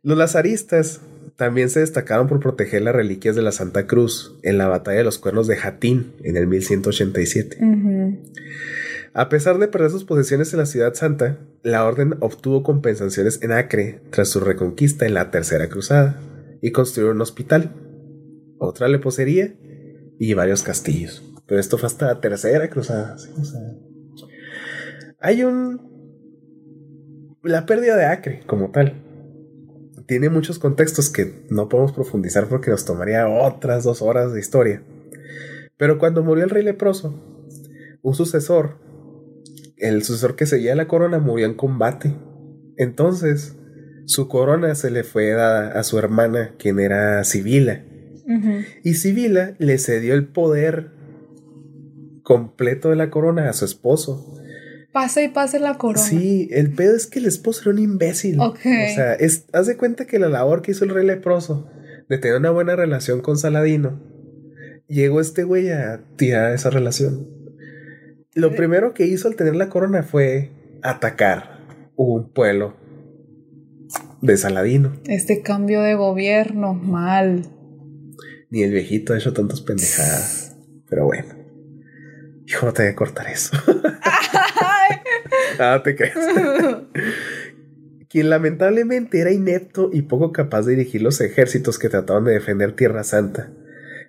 Los 0.03 0.17
lazaristas 0.17 1.01
también 1.37 1.69
se 1.71 1.81
destacaron 1.81 2.29
por 2.29 2.41
proteger 2.41 2.83
las 2.83 2.95
reliquias 2.95 3.37
de 3.37 3.43
la 3.43 3.53
Santa 3.53 3.87
Cruz 3.87 4.39
en 4.43 4.59
la 4.59 4.69
batalla 4.69 4.99
de 4.99 5.05
los 5.05 5.19
cuernos 5.19 5.47
de 5.47 5.57
Jatín 5.57 6.13
en 6.23 6.37
el 6.37 6.47
1187. 6.47 7.59
A 9.13 9.29
pesar 9.29 9.59
de 9.59 9.69
perder 9.69 9.91
sus 9.91 10.05
posesiones 10.05 10.53
en 10.53 10.59
la 10.59 10.67
ciudad 10.67 10.95
santa, 10.95 11.39
la 11.63 11.85
orden 11.85 12.17
obtuvo 12.21 12.63
compensaciones 12.63 13.43
en 13.43 13.53
Acre 13.53 14.01
tras 14.11 14.29
su 14.29 14.41
reconquista 14.41 15.07
en 15.07 15.15
la 15.15 15.31
Tercera 15.31 15.69
Cruzada 15.69 16.21
y 16.61 16.73
construyó 16.73 17.11
un 17.11 17.21
hospital, 17.21 17.73
otra 18.59 18.89
leposería 18.89 19.55
y 20.19 20.35
varios 20.35 20.63
castillos. 20.63 21.23
Pero 21.47 21.61
esto 21.61 21.79
fue 21.79 21.87
hasta 21.87 22.07
la 22.07 22.21
tercera 22.21 22.69
cruzada. 22.69 23.17
Hay 25.21 25.45
un. 25.45 25.97
La 27.43 27.65
pérdida 27.65 27.97
de 27.97 28.07
Acre, 28.07 28.43
como 28.47 28.71
tal. 28.71 29.06
Tiene 30.07 30.29
muchos 30.29 30.59
contextos 30.59 31.11
que 31.11 31.47
no 31.51 31.69
podemos 31.69 31.93
profundizar 31.93 32.49
porque 32.49 32.71
nos 32.71 32.85
tomaría 32.85 33.29
otras 33.29 33.85
dos 33.85 34.03
horas 34.03 34.33
de 34.33 34.41
historia. 34.41 34.83
Pero 35.77 35.99
cuando 35.99 36.23
murió 36.23 36.45
el 36.45 36.51
rey 36.51 36.63
leproso, 36.63 37.15
un 38.03 38.15
sucesor, 38.15 38.79
el 39.77 40.05
sucesor 40.05 40.37
que 40.37 40.47
seguía 40.47 40.75
la 40.75 40.89
corona, 40.89 41.19
murió 41.19 41.47
en 41.47 41.55
combate. 41.55 42.15
Entonces, 42.77 43.57
su 44.07 44.29
corona 44.29 44.75
se 44.75 44.91
le 44.91 45.03
fue 45.03 45.31
dada 45.31 45.79
a 45.79 45.83
su 45.83 45.99
hermana, 45.99 46.55
quien 46.59 46.79
era 46.79 47.23
Sibila. 47.25 47.85
Y 48.83 48.95
Sibila 48.95 49.55
le 49.59 49.79
cedió 49.79 50.15
el 50.15 50.27
poder 50.27 50.93
completo 52.23 52.91
de 52.91 52.97
la 52.97 53.11
corona 53.11 53.49
a 53.49 53.53
su 53.53 53.65
esposo. 53.65 54.35
Pasa 54.97 55.23
y 55.23 55.29
pase 55.29 55.61
la 55.61 55.77
corona. 55.77 56.03
Sí, 56.03 56.49
el 56.51 56.73
pedo 56.73 56.97
es 56.97 57.07
que 57.07 57.19
el 57.19 57.27
esposo 57.27 57.61
era 57.61 57.73
un 57.73 57.79
imbécil. 57.81 58.41
Ok. 58.41 58.61
O 58.61 58.95
sea, 58.95 59.13
es, 59.13 59.45
haz 59.53 59.67
de 59.67 59.77
cuenta 59.77 60.07
que 60.07 60.19
la 60.19 60.31
labor 60.31 60.63
que 60.63 60.71
hizo 60.71 60.87
el 60.87 60.95
rey 60.95 61.05
leproso 61.05 61.69
de 62.09 62.17
tener 62.17 62.39
una 62.39 62.51
buena 62.51 62.77
relación 62.77 63.21
con 63.21 63.37
Saladino, 63.37 64.03
llegó 64.89 65.21
este 65.21 65.45
güey 65.45 65.69
a 65.69 66.01
tirar 66.17 66.55
esa 66.55 66.71
relación. 66.71 67.29
Lo 68.33 68.55
primero 68.55 68.95
que 68.95 69.05
hizo 69.05 69.29
al 69.29 69.37
tener 69.37 69.55
la 69.55 69.69
corona 69.69 70.03
fue 70.03 70.53
atacar 70.83 71.61
un 71.95 72.33
pueblo 72.33 72.75
de 74.23 74.35
Saladino. 74.39 74.99
Este 75.05 75.43
cambio 75.43 75.83
de 75.83 75.95
gobierno, 75.95 76.73
mal. 76.73 77.43
Ni 78.49 78.63
el 78.63 78.73
viejito 78.73 79.13
ha 79.13 79.19
hecho 79.19 79.35
tantas 79.35 79.61
pendejadas. 79.61 80.57
Pero 80.89 81.05
bueno. 81.05 81.35
Hijo, 82.47 82.73
te 82.73 82.85
voy 82.85 82.93
a 82.93 82.97
cortar 82.97 83.27
eso. 83.29 83.59
ah, 85.59 85.81
te 85.83 85.97
crees. 85.97 86.15
Quien 88.09 88.31
lamentablemente 88.31 89.21
era 89.21 89.33
inepto 89.33 89.91
y 89.93 90.03
poco 90.03 90.33
capaz 90.33 90.63
de 90.63 90.77
dirigir 90.77 91.03
los 91.03 91.21
ejércitos 91.21 91.79
que 91.79 91.89
trataban 91.89 92.25
de 92.25 92.33
defender 92.33 92.73
Tierra 92.73 93.05
Santa. 93.05 93.51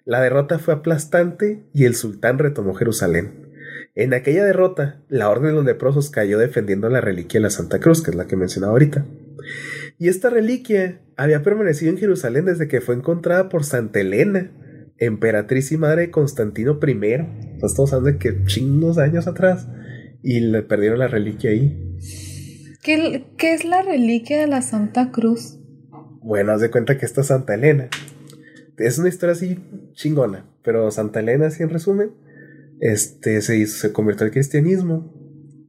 La 0.05 0.21
derrota 0.21 0.59
fue 0.59 0.73
aplastante 0.73 1.63
y 1.73 1.85
el 1.85 1.95
sultán 1.95 2.39
retomó 2.39 2.73
Jerusalén. 2.73 3.47
En 3.95 4.13
aquella 4.13 4.45
derrota, 4.45 5.01
la 5.09 5.29
Orden 5.29 5.47
de 5.49 5.53
los 5.53 5.65
Leprosos 5.65 6.11
cayó 6.11 6.37
defendiendo 6.37 6.87
la 6.87 7.01
reliquia 7.01 7.39
de 7.39 7.43
la 7.43 7.49
Santa 7.49 7.79
Cruz, 7.79 8.03
que 8.03 8.11
es 8.11 8.15
la 8.15 8.27
que 8.27 8.35
mencionaba 8.35 8.73
ahorita. 8.73 9.05
Y 9.97 10.07
esta 10.07 10.29
reliquia 10.29 11.01
había 11.15 11.41
permanecido 11.41 11.91
en 11.91 11.97
Jerusalén 11.97 12.45
desde 12.45 12.67
que 12.67 12.79
fue 12.79 12.95
encontrada 12.95 13.49
por 13.49 13.63
Santa 13.63 13.99
Elena, 13.99 14.51
emperatriz 14.99 15.71
y 15.71 15.77
madre 15.77 16.03
de 16.03 16.11
Constantino 16.11 16.79
I. 16.81 17.25
Estamos 17.63 17.91
hablando 17.91 18.11
de 18.11 18.17
que 18.19 18.45
chingos 18.45 18.99
años 18.99 19.27
atrás. 19.27 19.67
Y 20.29 20.41
le 20.41 20.61
perdieron 20.61 20.99
la 20.99 21.07
reliquia 21.07 21.51
ahí. 21.51 21.95
¿Qué, 22.83 23.27
¿Qué, 23.37 23.53
es 23.53 23.63
la 23.63 23.81
reliquia 23.81 24.37
de 24.37 24.47
la 24.47 24.61
Santa 24.61 25.09
Cruz? 25.09 25.57
Bueno, 26.21 26.51
haz 26.51 26.59
de 26.59 26.69
cuenta 26.69 26.97
que 26.97 27.05
esta 27.05 27.23
Santa 27.23 27.53
Elena 27.53 27.87
es 28.77 28.97
una 28.99 29.07
historia 29.07 29.31
así 29.31 29.57
chingona, 29.93 30.45
pero 30.63 30.91
Santa 30.91 31.21
Elena, 31.21 31.47
así 31.47 31.63
en 31.63 31.69
resumen, 31.69 32.11
este, 32.81 33.39
se, 33.41 33.57
hizo, 33.57 33.77
se 33.77 33.93
convirtió 33.93 34.25
al 34.25 34.33
cristianismo 34.33 35.13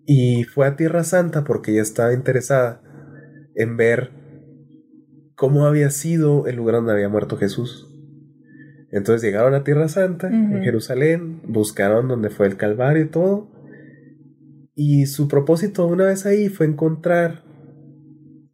y 0.06 0.42
fue 0.42 0.66
a 0.66 0.74
Tierra 0.74 1.04
Santa 1.04 1.44
porque 1.44 1.70
ella 1.70 1.82
estaba 1.82 2.12
interesada 2.12 2.82
en 3.54 3.76
ver 3.76 4.10
cómo 5.36 5.66
había 5.66 5.90
sido 5.90 6.48
el 6.48 6.56
lugar 6.56 6.74
donde 6.74 6.94
había 6.94 7.08
muerto 7.08 7.36
Jesús. 7.36 7.88
Entonces 8.90 9.22
llegaron 9.22 9.54
a 9.54 9.62
Tierra 9.62 9.88
Santa, 9.88 10.26
en 10.26 10.64
Jerusalén, 10.64 11.42
buscaron 11.44 12.08
donde 12.08 12.30
fue 12.30 12.48
el 12.48 12.56
Calvario 12.56 13.04
y 13.04 13.08
todo. 13.08 13.57
Y 14.80 15.06
su 15.06 15.26
propósito 15.26 15.88
una 15.88 16.04
vez 16.04 16.24
ahí 16.24 16.48
fue 16.48 16.64
encontrar 16.64 17.42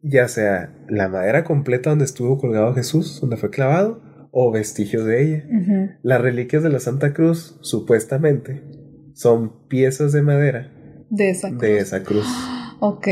ya 0.00 0.26
sea 0.26 0.74
la 0.88 1.10
madera 1.10 1.44
completa 1.44 1.90
donde 1.90 2.06
estuvo 2.06 2.38
colgado 2.38 2.72
Jesús, 2.72 3.20
donde 3.20 3.36
fue 3.36 3.50
clavado, 3.50 4.00
o 4.30 4.50
vestigios 4.50 5.04
de 5.04 5.22
ella. 5.22 5.98
Las 6.02 6.22
reliquias 6.22 6.62
de 6.62 6.70
la 6.70 6.80
Santa 6.80 7.12
Cruz, 7.12 7.58
supuestamente, 7.60 8.64
son 9.12 9.68
piezas 9.68 10.12
de 10.12 10.22
madera 10.22 10.72
de 11.10 11.28
esa 11.28 11.48
cruz. 11.50 11.60
De 11.60 11.78
esa 11.78 12.02
cruz. 12.02 12.26
Ok. 12.80 13.06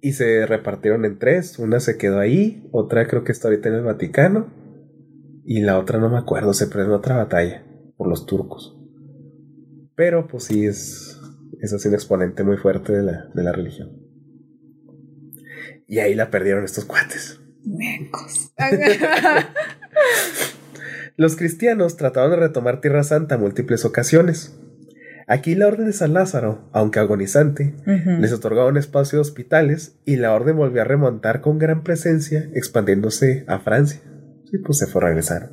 Y 0.00 0.12
se 0.12 0.44
repartieron 0.46 1.04
en 1.04 1.18
tres. 1.18 1.58
Una 1.58 1.80
se 1.80 1.96
quedó 1.96 2.18
ahí, 2.20 2.68
otra 2.70 3.08
creo 3.08 3.24
que 3.24 3.32
está 3.32 3.48
ahorita 3.48 3.68
en 3.68 3.76
el 3.76 3.82
Vaticano, 3.82 4.52
y 5.44 5.60
la 5.60 5.78
otra 5.78 5.98
no 6.00 6.10
me 6.10 6.18
acuerdo, 6.18 6.52
se 6.52 6.66
perdió 6.66 6.86
en 6.86 6.92
otra 6.92 7.16
batalla 7.16 7.64
por 7.96 8.08
los 8.08 8.26
turcos. 8.26 8.76
Pero 9.96 10.28
pues 10.28 10.44
sí 10.44 10.66
es, 10.66 11.05
es 11.60 11.72
así 11.72 11.88
un 11.88 11.94
exponente 11.94 12.44
muy 12.44 12.56
fuerte 12.56 12.92
de 12.92 13.02
la, 13.02 13.30
de 13.34 13.42
la 13.42 13.52
religión. 13.52 13.90
Y 15.86 15.98
ahí 16.00 16.14
la 16.14 16.30
perdieron 16.30 16.64
estos 16.64 16.84
cuates. 16.84 17.40
Mecos. 17.64 18.52
Los 21.16 21.36
cristianos 21.36 21.96
trataron 21.96 22.32
de 22.32 22.36
retomar 22.36 22.80
Tierra 22.80 23.02
Santa 23.02 23.38
múltiples 23.38 23.84
ocasiones. 23.84 24.58
Aquí 25.28 25.54
la 25.56 25.66
Orden 25.66 25.86
de 25.86 25.92
San 25.92 26.12
Lázaro, 26.12 26.68
aunque 26.72 27.00
agonizante, 27.00 27.74
les 28.20 28.32
otorgaba 28.32 28.78
espacio 28.78 29.16
de 29.16 29.22
hospitales 29.22 29.96
y 30.04 30.16
la 30.16 30.32
Orden 30.32 30.56
volvió 30.56 30.82
a 30.82 30.84
remontar 30.84 31.40
con 31.40 31.58
gran 31.58 31.82
presencia, 31.82 32.48
expandiéndose 32.54 33.44
a 33.48 33.58
Francia. 33.58 34.00
Y 34.52 34.58
pues 34.58 34.78
se 34.78 34.86
fue 34.86 35.02
a 35.02 35.06
regresar. 35.06 35.50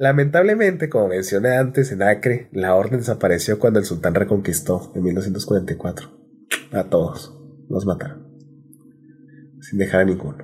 Lamentablemente, 0.00 0.88
como 0.88 1.08
mencioné 1.08 1.58
antes, 1.58 1.92
en 1.92 2.02
Acre, 2.02 2.48
la 2.52 2.74
Orden 2.74 3.00
desapareció 3.00 3.58
cuando 3.58 3.80
el 3.80 3.84
sultán 3.84 4.14
reconquistó 4.14 4.90
en 4.94 5.02
1944. 5.02 6.08
A 6.72 6.84
todos 6.84 7.38
los 7.68 7.84
mataron. 7.84 8.26
Sin 9.60 9.78
dejar 9.78 10.00
a 10.00 10.04
ninguno. 10.06 10.38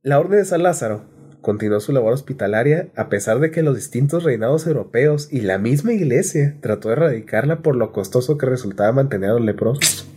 La 0.00 0.18
Orden 0.18 0.38
de 0.38 0.44
San 0.46 0.62
Lázaro 0.62 1.04
continuó 1.42 1.80
su 1.80 1.92
labor 1.92 2.14
hospitalaria 2.14 2.90
a 2.96 3.10
pesar 3.10 3.40
de 3.40 3.50
que 3.50 3.62
los 3.62 3.76
distintos 3.76 4.24
reinados 4.24 4.66
europeos 4.66 5.30
y 5.30 5.42
la 5.42 5.58
misma 5.58 5.92
iglesia 5.92 6.56
trató 6.62 6.88
de 6.88 6.94
erradicarla 6.94 7.60
por 7.60 7.76
lo 7.76 7.92
costoso 7.92 8.38
que 8.38 8.46
resultaba 8.46 8.92
mantener 8.92 9.28
a 9.28 9.34
los 9.34 9.44
leprosos. 9.44 10.08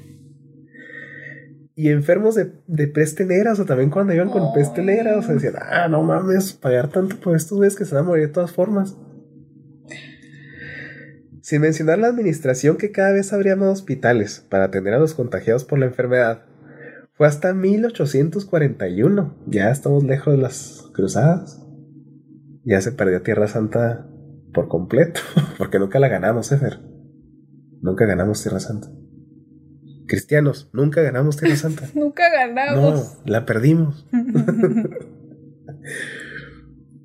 Y 1.79 1.91
enfermos 1.91 2.35
de, 2.35 2.87
peste 2.87 3.25
negra, 3.25 3.53
o 3.53 3.55
sea, 3.55 3.63
también 3.63 3.89
cuando 3.89 4.13
iban 4.13 4.29
con 4.29 4.51
peste 4.51 4.83
negra, 4.83 5.17
o 5.17 5.21
sea, 5.21 5.35
decían, 5.35 5.53
ah, 5.61 5.87
no 5.87 6.03
mames, 6.03 6.51
pagar 6.51 6.89
tanto 6.89 7.15
por 7.21 7.37
estos 7.37 7.57
güeyes 7.57 7.77
que 7.77 7.85
se 7.85 7.95
van 7.95 8.03
a 8.03 8.07
morir 8.07 8.27
de 8.27 8.33
todas 8.33 8.51
formas. 8.51 8.97
Sin 11.41 11.61
mencionar 11.61 11.97
la 11.97 12.07
administración 12.07 12.75
que 12.75 12.91
cada 12.91 13.13
vez 13.13 13.31
habría 13.31 13.55
más 13.55 13.69
hospitales 13.69 14.45
para 14.49 14.65
atender 14.65 14.93
a 14.93 14.99
los 14.99 15.13
contagiados 15.13 15.63
por 15.63 15.79
la 15.79 15.85
enfermedad, 15.85 16.43
fue 17.13 17.27
hasta 17.27 17.53
1841. 17.53 19.37
Ya 19.47 19.71
estamos 19.71 20.03
lejos 20.03 20.35
de 20.35 20.41
las 20.41 20.83
cruzadas. 20.93 21.65
Ya 22.65 22.81
se 22.81 22.91
perdió 22.91 23.21
Tierra 23.21 23.47
Santa 23.47 24.05
por 24.53 24.67
completo. 24.67 25.21
Porque 25.57 25.79
nunca 25.79 25.99
la 25.99 26.09
ganamos, 26.09 26.51
Efer. 26.51 26.81
Nunca 27.79 28.05
ganamos 28.05 28.43
Tierra 28.43 28.59
Santa. 28.59 28.89
Cristianos, 30.09 30.69
nunca 30.73 31.01
ganamos 31.01 31.37
Tierra 31.37 31.55
Santa. 31.55 31.87
nunca 31.93 32.23
ganamos. 32.29 33.17
No, 33.25 33.31
la 33.31 33.45
perdimos. 33.45 34.05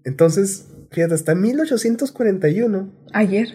Entonces, 0.05 0.69
fíjate, 0.91 1.15
hasta 1.15 1.35
1841. 1.35 2.93
Ayer. 3.13 3.49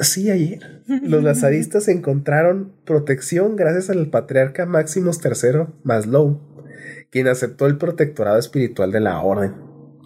Sí, 0.00 0.30
ayer. 0.30 0.82
Los 1.02 1.24
lazaristas 1.24 1.88
encontraron 1.88 2.72
protección 2.84 3.56
gracias 3.56 3.90
al 3.90 4.08
patriarca 4.08 4.66
Máximos 4.66 5.20
III 5.24 5.66
Maslow, 5.82 6.40
quien 7.10 7.28
aceptó 7.28 7.66
el 7.66 7.78
protectorado 7.78 8.38
espiritual 8.38 8.92
de 8.92 9.00
la 9.00 9.20
orden. 9.20 9.54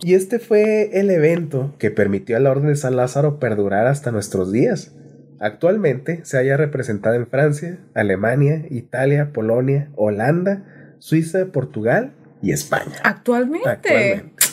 Y 0.02 0.14
este 0.14 0.38
fue 0.38 0.98
el 0.98 1.10
evento 1.10 1.74
que 1.78 1.90
permitió 1.90 2.36
a 2.36 2.40
la 2.40 2.50
Orden 2.50 2.68
de 2.68 2.76
San 2.76 2.96
Lázaro 2.96 3.38
perdurar 3.38 3.86
hasta 3.86 4.10
nuestros 4.10 4.50
días. 4.50 4.94
Actualmente 5.40 6.20
se 6.24 6.36
halla 6.36 6.58
representada 6.58 7.16
en 7.16 7.26
Francia, 7.26 7.78
Alemania, 7.94 8.66
Italia, 8.68 9.30
Polonia, 9.32 9.90
Holanda, 9.96 10.94
Suiza, 10.98 11.46
Portugal 11.46 12.12
y 12.42 12.52
España. 12.52 12.92
Actualmente. 13.02 13.66
Actualmente. 13.66 14.44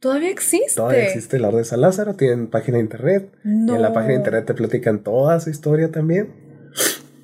Todavía 0.00 0.30
existe. 0.30 0.74
Todavía 0.74 1.04
existe 1.04 1.38
la 1.38 1.48
Orden 1.48 1.60
de 1.60 1.64
San 1.66 1.80
Lázaro, 1.80 2.14
tienen 2.14 2.48
página 2.48 2.78
de 2.78 2.82
internet. 2.82 3.32
Y 3.44 3.48
en 3.48 3.80
la 3.80 3.92
página 3.92 4.14
de 4.14 4.18
internet 4.18 4.44
te 4.44 4.54
platican 4.54 5.04
toda 5.04 5.38
su 5.38 5.50
historia 5.50 5.92
también. 5.92 6.32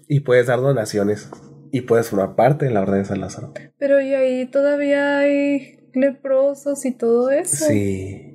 Y 0.07 0.21
puedes 0.21 0.47
dar 0.47 0.61
donaciones. 0.61 1.29
Y 1.73 1.81
puedes 1.81 2.09
formar 2.09 2.37
parte 2.37 2.67
de 2.67 2.71
la 2.71 2.83
Orden 2.83 3.01
de 3.01 3.05
San 3.07 3.21
Lázaro. 3.21 3.53
Pero 3.77 4.01
y 4.01 4.15
ahí 4.15 4.47
todavía 4.47 5.19
hay 5.19 5.81
leprosos 5.95 6.85
y 6.85 6.93
todo 6.93 7.31
eso. 7.31 7.67
Sí. 7.67 7.75
Sí. 7.75 8.34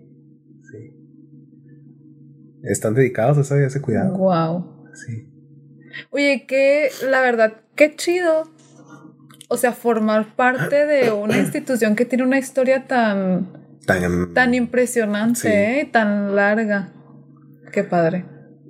Están 2.63 2.93
dedicados 2.93 3.37
a 3.37 3.41
ese, 3.41 3.65
ese 3.65 3.81
cuidado. 3.81 4.17
Wow. 4.17 4.91
Sí. 4.93 5.29
Oye, 6.11 6.45
que 6.47 6.89
la 7.09 7.21
verdad, 7.21 7.61
qué 7.75 7.95
chido. 7.95 8.51
O 9.47 9.57
sea, 9.57 9.71
formar 9.71 10.35
parte 10.35 10.85
de 10.85 11.11
una 11.11 11.37
institución 11.39 11.95
que 11.95 12.05
tiene 12.05 12.23
una 12.23 12.37
historia 12.37 12.87
tan 12.87 13.59
tan, 14.33 14.53
impresionante, 14.53 15.81
¿eh? 15.81 15.89
tan 15.91 16.35
larga. 16.35 16.93
Qué 17.71 17.83
padre. 17.83 18.25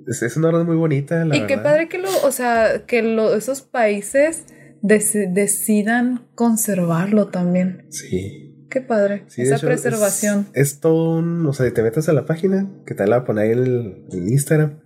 Es, 0.06 0.36
una 0.36 0.48
orden 0.48 0.66
muy 0.66 0.76
bonita, 0.76 1.24
Y 1.32 1.46
qué 1.46 1.58
padre 1.58 1.88
que 1.88 1.98
lo, 1.98 2.08
o 2.24 2.32
sea, 2.32 2.84
que 2.86 3.00
esos 3.36 3.62
países 3.62 4.46
decidan 4.80 6.26
conservarlo 6.34 7.28
también. 7.28 7.86
Sí. 7.90 8.49
Qué 8.70 8.80
padre. 8.80 9.24
Esa 9.36 9.58
preservación. 9.58 10.46
Es, 10.54 10.78
todo 10.78 11.18
un. 11.18 11.44
O 11.44 11.52
sea, 11.52 11.72
te 11.74 11.82
metes 11.82 12.08
a 12.08 12.12
la 12.12 12.24
página, 12.24 12.70
que 12.86 12.94
te 12.94 13.04
la 13.06 13.16
voy 13.16 13.22
a 13.22 13.26
poner 13.26 13.50
en, 13.50 13.58
el, 13.58 14.28
Instagram. 14.28 14.78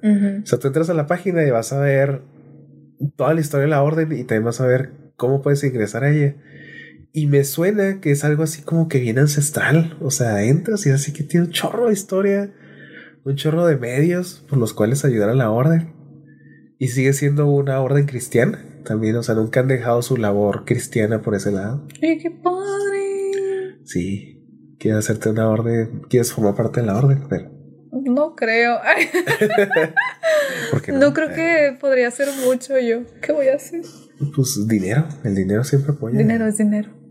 O 0.43 0.47
sea, 0.47 0.59
tú 0.59 0.68
entras 0.68 0.89
a 0.89 0.95
la 0.95 1.07
página 1.07 1.45
y 1.45 1.51
vas 1.51 1.72
a 1.72 1.80
ver 1.80 2.22
toda 3.16 3.35
la 3.35 3.41
historia 3.43 3.64
de 3.64 3.70
la 3.70 3.82
orden 3.82 4.11
y 4.12 4.24
también 4.24 4.45
vas 4.45 4.62
a 4.62 4.66
ver 4.66 4.93
cómo 5.16 5.43
puedes 5.43 5.62
ingresar 5.64 6.03
a 6.03 6.11
ella. 6.11 6.35
Y 7.12 7.26
me 7.26 7.45
suena 7.45 8.01
que 8.01 8.11
es 8.11 8.24
algo 8.24 8.43
así 8.43 8.62
como 8.62 8.89
que 8.89 9.01
bien 9.01 9.18
ancestral. 9.18 9.99
O 10.01 10.11
sea, 10.11 10.43
entras 10.43 10.87
y 10.87 10.91
así 10.91 11.12
que 11.12 11.22
tiene 11.22 11.47
un 11.47 11.53
chorro 11.53 11.89
de 11.89 11.93
historia, 11.93 12.53
un 13.24 13.37
chorro 13.37 13.66
de 13.66 13.76
medios 13.76 14.45
por 14.49 14.59
los 14.59 14.72
cuales 14.72 15.05
ayudar 15.05 15.28
a 15.28 15.35
la 15.35 15.51
orden. 15.51 15.93
Y 16.78 16.89
sigue 16.89 17.12
siendo 17.12 17.47
una 17.47 17.80
orden 17.80 18.07
cristiana 18.07 18.64
también. 18.85 19.14
O 19.16 19.22
sea, 19.22 19.35
nunca 19.35 19.61
han 19.61 19.68
dejado 19.68 20.01
su 20.01 20.16
labor 20.16 20.64
cristiana 20.64 21.20
por 21.20 21.35
ese 21.35 21.53
lado. 21.53 21.87
¡Ay, 22.03 22.18
qué 22.18 22.30
padre! 22.30 22.93
Sí, 23.85 24.76
quieres 24.78 25.01
hacerte 25.01 25.30
una 25.30 25.49
orden, 25.49 26.03
quieres 26.09 26.32
formar 26.32 26.55
parte 26.55 26.80
de 26.80 26.87
la 26.87 26.97
orden, 26.97 27.26
pero. 27.28 27.53
No 27.93 28.35
creo. 28.35 28.80
no? 30.89 30.99
no 30.99 31.14
creo 31.14 31.28
que 31.28 31.76
podría 31.80 32.11
ser 32.11 32.28
mucho 32.45 32.78
yo. 32.78 33.03
¿Qué 33.22 33.32
voy 33.32 33.49
a 33.49 33.55
hacer? 33.55 33.82
Pues 34.35 34.66
dinero, 34.66 35.07
el 35.22 35.35
dinero 35.35 35.62
siempre 35.62 35.93
apoya. 35.93 36.18
Dinero 36.18 36.47
es 36.47 36.59
dinero 36.59 37.05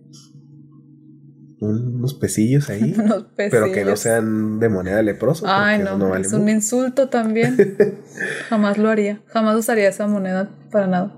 unos 1.63 2.13
pesillos 2.13 2.69
ahí. 2.69 2.95
Pero 3.35 3.71
que 3.71 3.85
no 3.85 3.95
sean 3.95 4.59
de 4.59 4.69
moneda 4.69 5.01
leprosa. 5.01 5.45
Ay, 5.47 5.79
no, 5.79 6.15
es 6.15 6.33
un 6.33 6.49
insulto 6.49 7.09
también. 7.09 7.57
Jamás 8.49 8.77
lo 8.77 8.89
haría. 8.89 9.21
Jamás 9.27 9.57
usaría 9.57 9.89
esa 9.89 10.07
moneda 10.07 10.49
para 10.71 10.87
nada. 10.87 11.15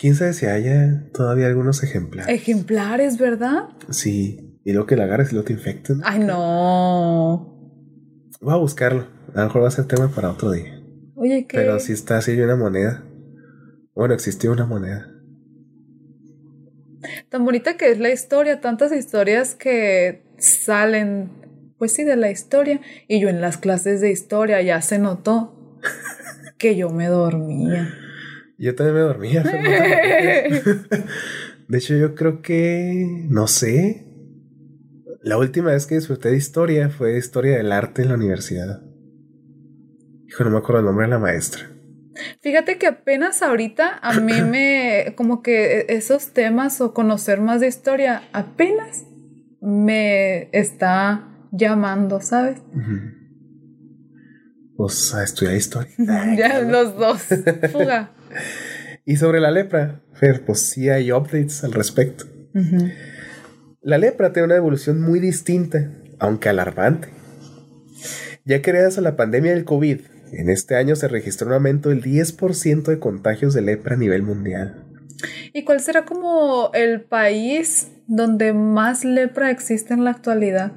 Quién 0.00 0.14
sabe 0.14 0.32
si 0.32 0.46
haya 0.46 1.04
todavía 1.12 1.46
algunos 1.46 1.82
ejemplares. 1.82 2.34
Ejemplares, 2.34 3.18
¿verdad? 3.18 3.68
Sí. 3.90 4.58
Y 4.64 4.72
luego 4.72 4.86
que 4.86 4.96
la 4.96 5.04
agarres 5.04 5.28
y 5.28 5.34
luego 5.34 5.48
te 5.48 5.52
infecten. 5.52 6.00
Ay, 6.04 6.20
no. 6.20 7.76
Voy 8.40 8.54
a 8.54 8.56
buscarlo. 8.56 9.08
A 9.34 9.40
lo 9.40 9.44
mejor 9.44 9.62
va 9.62 9.68
a 9.68 9.72
ser 9.72 9.84
tema 9.84 10.08
para 10.08 10.30
otro 10.30 10.52
día. 10.52 10.82
Oye, 11.16 11.46
¿qué? 11.46 11.58
Pero 11.58 11.78
sí 11.80 11.92
está 11.92 12.16
así 12.16 12.32
una 12.40 12.56
moneda. 12.56 13.04
Bueno, 13.94 14.14
existió 14.14 14.52
una 14.52 14.64
moneda. 14.64 15.06
Tan 17.28 17.44
bonita 17.44 17.76
que 17.76 17.90
es 17.90 17.98
la 17.98 18.08
historia, 18.08 18.62
tantas 18.62 18.92
historias 18.92 19.54
que 19.54 20.22
salen, 20.38 21.28
pues 21.76 21.92
sí, 21.92 22.04
de 22.04 22.16
la 22.16 22.30
historia. 22.30 22.80
Y 23.06 23.20
yo 23.20 23.28
en 23.28 23.42
las 23.42 23.58
clases 23.58 24.00
de 24.00 24.10
historia 24.10 24.62
ya 24.62 24.80
se 24.80 24.98
notó 24.98 25.78
que 26.56 26.74
yo 26.74 26.88
me 26.88 27.08
dormía. 27.08 27.94
Yo 28.60 28.74
también 28.74 28.96
me 28.96 29.00
dormía. 29.00 29.42
De 31.68 31.78
hecho, 31.78 31.96
yo 31.96 32.14
creo 32.14 32.42
que, 32.42 33.24
no 33.28 33.46
sé, 33.46 34.04
la 35.22 35.38
última 35.38 35.72
vez 35.72 35.86
que 35.86 35.94
disfruté 35.94 36.28
de 36.30 36.36
historia 36.36 36.90
fue 36.90 37.16
historia 37.16 37.56
del 37.56 37.72
arte 37.72 38.02
en 38.02 38.08
la 38.08 38.16
universidad. 38.16 38.82
Hijo, 40.28 40.44
no 40.44 40.50
me 40.50 40.58
acuerdo 40.58 40.80
el 40.80 40.86
nombre 40.86 41.06
de 41.06 41.10
la 41.10 41.18
maestra. 41.18 41.70
Fíjate 42.42 42.76
que 42.76 42.86
apenas 42.86 43.40
ahorita 43.42 43.98
a 44.02 44.20
mí 44.20 44.42
me, 44.42 45.14
como 45.16 45.42
que 45.42 45.86
esos 45.88 46.34
temas 46.34 46.82
o 46.82 46.92
conocer 46.92 47.40
más 47.40 47.62
de 47.62 47.68
historia, 47.68 48.24
apenas 48.34 49.06
me 49.62 50.50
está 50.52 51.30
llamando, 51.50 52.20
¿sabes? 52.20 52.58
Ujú. 52.74 52.98
Pues 54.76 55.14
a 55.14 55.24
estudiar 55.24 55.54
historia. 55.54 55.94
ya 56.36 56.60
los 56.60 56.98
dos. 56.98 57.22
Fuga. 57.72 58.10
Y 59.04 59.16
sobre 59.16 59.40
la 59.40 59.50
lepra, 59.50 60.02
Fer, 60.12 60.44
pues 60.44 60.60
sí 60.60 60.88
hay 60.88 61.12
updates 61.12 61.64
al 61.64 61.72
respecto. 61.72 62.24
La 63.82 63.98
lepra 63.98 64.32
tiene 64.32 64.46
una 64.46 64.56
evolución 64.56 65.00
muy 65.00 65.20
distinta, 65.20 65.90
aunque 66.18 66.48
alarmante. 66.48 67.08
Ya 68.44 68.62
que 68.62 68.72
gracias 68.72 68.98
a 68.98 69.02
la 69.02 69.16
pandemia 69.16 69.52
del 69.52 69.64
COVID, 69.64 70.00
en 70.32 70.50
este 70.50 70.76
año 70.76 70.96
se 70.96 71.08
registró 71.08 71.48
un 71.48 71.54
aumento 71.54 71.88
del 71.88 72.02
10% 72.02 72.84
de 72.84 72.98
contagios 72.98 73.54
de 73.54 73.62
lepra 73.62 73.94
a 73.94 73.98
nivel 73.98 74.22
mundial. 74.22 74.86
¿Y 75.52 75.64
cuál 75.64 75.80
será 75.80 76.04
como 76.04 76.70
el 76.72 77.02
país 77.02 77.88
donde 78.06 78.52
más 78.52 79.04
lepra 79.04 79.50
existe 79.50 79.94
en 79.94 80.04
la 80.04 80.10
actualidad? 80.10 80.72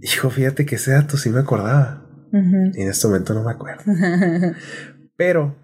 Hijo, 0.00 0.30
fíjate 0.30 0.66
que 0.66 0.76
ese 0.76 0.92
dato 0.92 1.16
sí 1.16 1.30
me 1.30 1.40
acordaba. 1.40 2.02
Y 2.32 2.82
en 2.82 2.88
este 2.88 3.06
momento 3.06 3.32
no 3.32 3.44
me 3.44 3.52
acuerdo. 3.52 3.84
Pero 5.16 5.56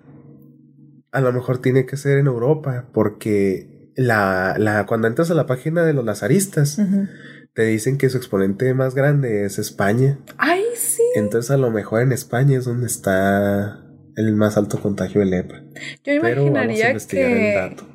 a 1.12 1.20
lo 1.20 1.32
mejor 1.32 1.58
tiene 1.58 1.86
que 1.86 1.96
ser 1.96 2.18
en 2.18 2.26
Europa, 2.26 2.86
porque 2.92 3.90
la, 3.96 4.54
la, 4.58 4.86
cuando 4.86 5.08
entras 5.08 5.30
a 5.30 5.34
la 5.34 5.46
página 5.46 5.84
de 5.84 5.92
los 5.92 6.04
lazaristas, 6.04 6.80
te 7.54 7.64
dicen 7.64 7.98
que 7.98 8.08
su 8.08 8.16
exponente 8.16 8.72
más 8.74 8.94
grande 8.94 9.44
es 9.44 9.58
España. 9.58 10.18
Ay, 10.38 10.62
sí. 10.76 11.02
Entonces 11.16 11.50
a 11.50 11.56
lo 11.56 11.70
mejor 11.70 12.02
en 12.02 12.12
España 12.12 12.58
es 12.58 12.64
donde 12.64 12.86
está 12.86 13.84
el 14.16 14.34
más 14.34 14.56
alto 14.56 14.80
contagio 14.80 15.20
de 15.20 15.26
lepra. 15.26 15.62
Yo 16.04 16.14
imaginaría 16.14 16.90
investigar 16.90 17.30
el 17.30 17.36
que 17.38 17.54
dato. 17.54 17.88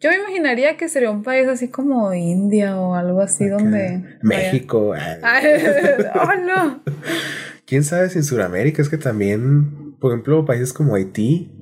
yo 0.00 0.10
me 0.10 0.16
imaginaría 0.16 0.76
que 0.76 0.88
sería 0.88 1.10
un 1.10 1.22
país 1.22 1.48
así 1.48 1.68
como 1.68 2.12
India 2.14 2.78
o 2.78 2.94
algo 2.94 3.20
así 3.20 3.44
Acá. 3.44 3.56
donde 3.56 4.18
México. 4.22 4.94
Ay, 5.22 5.46
oh 6.14 6.46
no. 6.46 6.82
¿Quién 7.66 7.84
sabe 7.84 8.08
si 8.10 8.18
en 8.18 8.24
Sudamérica 8.24 8.82
es 8.82 8.88
que 8.88 8.98
también, 8.98 9.96
por 10.00 10.12
ejemplo, 10.12 10.44
países 10.44 10.72
como 10.72 10.94
Haití, 10.94 11.52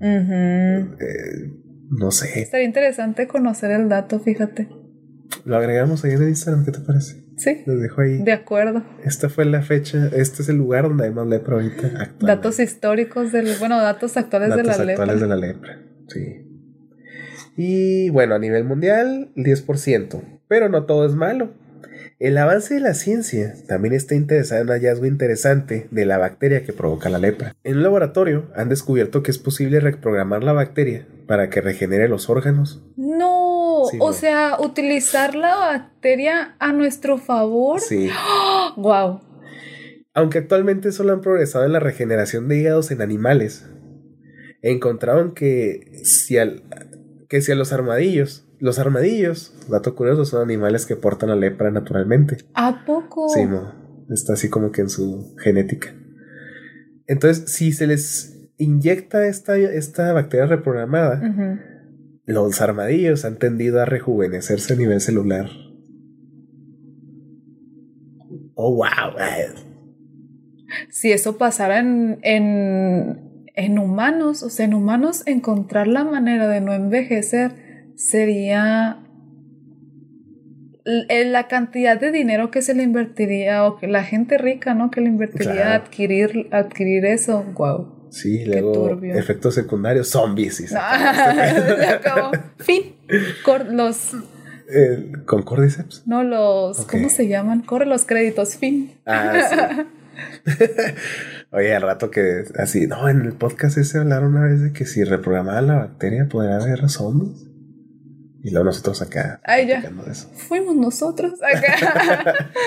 Eh, 0.00 0.86
no 1.90 2.10
sé, 2.10 2.40
Estaría 2.40 2.66
interesante 2.66 3.26
conocer 3.26 3.70
el 3.70 3.88
dato, 3.88 4.20
fíjate. 4.20 4.68
lo 5.44 5.56
agregamos 5.56 6.04
ahí 6.04 6.12
en 6.12 6.22
el 6.22 6.28
Instagram, 6.28 6.64
¿qué 6.64 6.72
te 6.72 6.80
parece? 6.80 7.24
Sí, 7.36 7.62
Les 7.66 7.80
dejo 7.80 8.00
ahí. 8.00 8.22
de 8.22 8.32
acuerdo. 8.32 8.82
Esta 9.04 9.28
fue 9.28 9.44
la 9.44 9.62
fecha, 9.62 10.08
este 10.14 10.42
es 10.42 10.48
el 10.48 10.56
lugar 10.56 10.84
donde 10.88 11.04
hay 11.04 11.12
más 11.12 11.26
lepra 11.26 11.54
ahorita. 11.54 12.14
Datos 12.20 12.58
históricos 12.58 13.30
del, 13.32 13.48
bueno, 13.60 13.78
datos 13.80 14.16
actuales 14.16 14.50
de 14.50 14.56
Datos 14.62 14.78
la 14.78 14.84
lepra. 14.84 15.04
actuales 15.04 15.20
de 15.20 15.26
la 15.28 15.36
lepra. 15.36 15.82
Sí. 16.08 16.44
Y 17.56 18.10
bueno, 18.10 18.34
a 18.34 18.38
nivel 18.38 18.64
mundial, 18.64 19.32
10%. 19.36 20.40
Pero 20.48 20.68
no 20.68 20.84
todo 20.86 21.06
es 21.06 21.14
malo. 21.14 21.52
El 22.18 22.36
avance 22.36 22.74
de 22.74 22.80
la 22.80 22.94
ciencia 22.94 23.54
también 23.68 23.94
está 23.94 24.16
interesado 24.16 24.60
en 24.62 24.68
un 24.68 24.72
hallazgo 24.74 25.06
interesante 25.06 25.86
de 25.92 26.04
la 26.04 26.18
bacteria 26.18 26.64
que 26.64 26.72
provoca 26.72 27.08
la 27.08 27.18
lepra. 27.18 27.54
En 27.62 27.76
un 27.76 27.82
laboratorio 27.84 28.50
han 28.56 28.68
descubierto 28.68 29.22
que 29.22 29.30
es 29.30 29.38
posible 29.38 29.78
reprogramar 29.78 30.42
la 30.42 30.52
bacteria 30.52 31.06
para 31.28 31.48
que 31.48 31.60
regenere 31.60 32.08
los 32.08 32.28
órganos. 32.28 32.82
No, 32.96 33.82
Sí, 33.90 33.98
o 34.00 34.08
no. 34.08 34.12
sea, 34.12 34.56
utilizar 34.60 35.36
la 35.36 35.54
bacteria 35.54 36.56
a 36.58 36.72
nuestro 36.72 37.18
favor. 37.18 37.80
Sí. 37.80 38.08
Wow. 38.76 39.20
Aunque 40.14 40.38
actualmente 40.38 40.90
solo 40.92 41.12
han 41.12 41.20
progresado 41.20 41.64
en 41.64 41.72
la 41.72 41.80
regeneración 41.80 42.48
de 42.48 42.58
hígados 42.58 42.90
en 42.90 43.00
animales, 43.02 43.66
encontraron 44.62 45.32
que 45.34 46.00
si, 46.04 46.36
al- 46.38 46.62
que 47.28 47.40
si 47.40 47.52
a 47.52 47.54
los 47.54 47.72
armadillos, 47.72 48.47
los 48.60 48.78
armadillos, 48.78 49.54
dato 49.68 49.94
curioso, 49.94 50.24
son 50.24 50.42
animales 50.42 50.86
que 50.86 50.96
portan 50.96 51.30
la 51.30 51.36
lepra 51.36 51.70
naturalmente. 51.70 52.38
¿A 52.54 52.84
poco? 52.84 53.28
Sí, 53.28 53.46
mo, 53.46 53.72
está 54.10 54.32
así 54.32 54.48
como 54.48 54.72
que 54.72 54.82
en 54.82 54.88
su 54.88 55.34
genética. 55.38 55.94
Entonces, 57.06 57.52
si 57.52 57.72
se 57.72 57.86
les 57.86 58.50
inyecta 58.58 59.26
esta, 59.26 59.56
esta 59.56 60.12
bacteria 60.12 60.46
reprogramada, 60.46 61.22
los 62.26 62.60
armadillos 62.60 63.24
han 63.24 63.36
tendido 63.36 63.80
a 63.80 63.84
rejuvenecerse 63.84 64.74
a 64.74 64.76
nivel 64.76 65.00
celular. 65.00 65.48
Oh, 68.54 68.74
wow. 68.74 69.14
Si 70.90 71.12
eso 71.12 71.38
pasara 71.38 71.78
en, 71.78 72.18
en, 72.22 73.46
en 73.54 73.78
humanos, 73.78 74.42
o 74.42 74.50
sea, 74.50 74.66
en 74.66 74.74
humanos 74.74 75.22
encontrar 75.26 75.86
la 75.86 76.04
manera 76.04 76.48
de 76.48 76.60
no 76.60 76.72
envejecer 76.72 77.67
sería 77.98 79.00
eh, 80.84 81.24
la 81.24 81.48
cantidad 81.48 81.98
de 82.00 82.12
dinero 82.12 82.50
que 82.52 82.62
se 82.62 82.72
le 82.74 82.84
invertiría 82.84 83.64
o 83.64 83.76
que 83.78 83.88
la 83.88 84.04
gente 84.04 84.38
rica, 84.38 84.72
¿no? 84.74 84.90
Que 84.90 85.00
le 85.00 85.08
invertiría 85.08 85.72
a 85.72 85.74
adquirir, 85.74 86.48
adquirir 86.52 87.04
eso. 87.04 87.42
Wow. 87.54 88.08
Sí, 88.10 88.44
luego 88.46 88.98
efectos 89.02 89.54
secundarios, 89.54 90.08
zombies. 90.08 90.72
acabó 90.74 91.76
Se 91.76 91.86
acabó. 91.86 92.30
Fin. 92.58 92.94
Cor- 93.44 93.66
los. 93.66 94.14
Eh, 94.70 95.12
¿Con 95.26 95.42
Cordyceps? 95.42 96.04
no 96.06 96.22
los, 96.22 96.78
Ok. 96.80 96.92
¿cómo 96.92 97.08
se 97.08 97.26
llaman? 97.26 97.62
Corre 97.62 97.84
los 97.86 98.04
créditos. 98.04 98.56
Fin. 98.56 98.92
Ah, 99.06 99.34
sí. 99.50 100.56
Oye, 101.52 101.74
al 101.74 101.82
rato 101.82 102.10
que 102.10 102.44
así, 102.58 102.86
no, 102.86 103.08
en 103.08 103.22
el 103.22 103.32
podcast 103.32 103.76
ese 103.78 103.98
hablaron 103.98 104.36
una 104.36 104.46
vez 104.46 104.60
de 104.62 104.72
que 104.72 104.84
si 104.86 105.04
reprogramaban 105.04 105.66
la 105.66 105.76
bacteria 105.76 106.28
podría 106.30 106.56
haber 106.56 106.88
zombies. 106.88 107.47
Y 108.42 108.50
luego 108.50 108.66
nosotros 108.66 109.02
acá. 109.02 109.40
Ay, 109.44 109.66
ya. 109.66 109.82
eso. 110.10 110.28
Fuimos 110.34 110.76
nosotros 110.76 111.34
acá. 111.42 112.48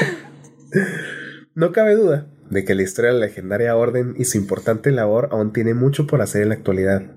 No 1.54 1.74
cabe 1.74 1.96
duda 1.96 2.28
de 2.50 2.64
que 2.64 2.76
la 2.76 2.84
historia 2.84 3.12
de 3.12 3.20
la 3.20 3.26
legendaria 3.26 3.76
orden 3.76 4.14
y 4.18 4.24
su 4.24 4.38
importante 4.38 4.90
labor 4.92 5.28
aún 5.32 5.52
tiene 5.52 5.74
mucho 5.74 6.08
por 6.08 6.22
hacer 6.22 6.44
en 6.44 6.50
la 6.50 6.56
actualidad. 6.56 7.12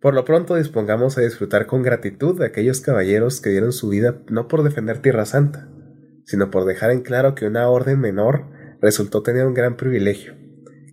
Por 0.00 0.12
lo 0.12 0.26
pronto 0.26 0.56
dispongamos 0.56 1.16
a 1.16 1.22
disfrutar 1.22 1.66
con 1.66 1.82
gratitud 1.82 2.38
de 2.38 2.44
aquellos 2.44 2.82
caballeros 2.82 3.40
que 3.40 3.48
dieron 3.48 3.72
su 3.72 3.88
vida 3.88 4.18
no 4.28 4.48
por 4.48 4.62
defender 4.64 4.98
Tierra 4.98 5.24
Santa, 5.24 5.66
sino 6.26 6.50
por 6.50 6.66
dejar 6.66 6.90
en 6.90 7.00
claro 7.00 7.34
que 7.34 7.46
una 7.46 7.68
orden 7.68 8.00
menor 8.00 8.50
resultó 8.82 9.22
tener 9.22 9.46
un 9.46 9.54
gran 9.54 9.78
privilegio, 9.78 10.34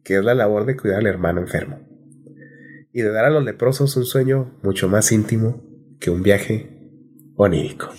que 0.05 0.18
es 0.18 0.24
la 0.24 0.36
labor 0.36 0.66
de 0.66 0.78
cuidar 0.78 0.99
al 0.99 1.07
hermano 1.07 1.41
enfermo, 1.41 1.80
y 2.93 3.01
de 3.01 3.10
dar 3.10 3.26
a 3.26 3.30
los 3.30 3.43
leprosos 3.43 3.97
un 3.97 4.05
sueño 4.05 4.57
mucho 4.64 4.88
más 4.88 5.12
íntimo 5.12 5.69
que 6.00 6.10
un 6.10 6.24
viaje 6.24 6.70
onírico. 7.36 7.89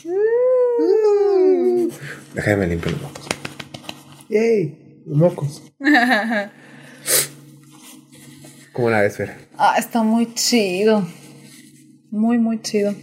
Déjame 2.35 2.67
limpiar 2.67 2.93
los 2.93 3.03
mocos. 3.03 3.29
¡Yay! 4.29 5.03
Los 5.07 5.17
mocos. 5.19 5.63
¿Cómo 8.73 8.91
la 8.91 9.01
ves, 9.01 9.17
Fer? 9.17 9.49
Ah, 9.59 9.75
está 9.79 10.03
muy 10.03 10.33
chido. 10.35 11.07
Muy, 12.11 12.39
muy 12.39 12.61
chido. 12.63 12.95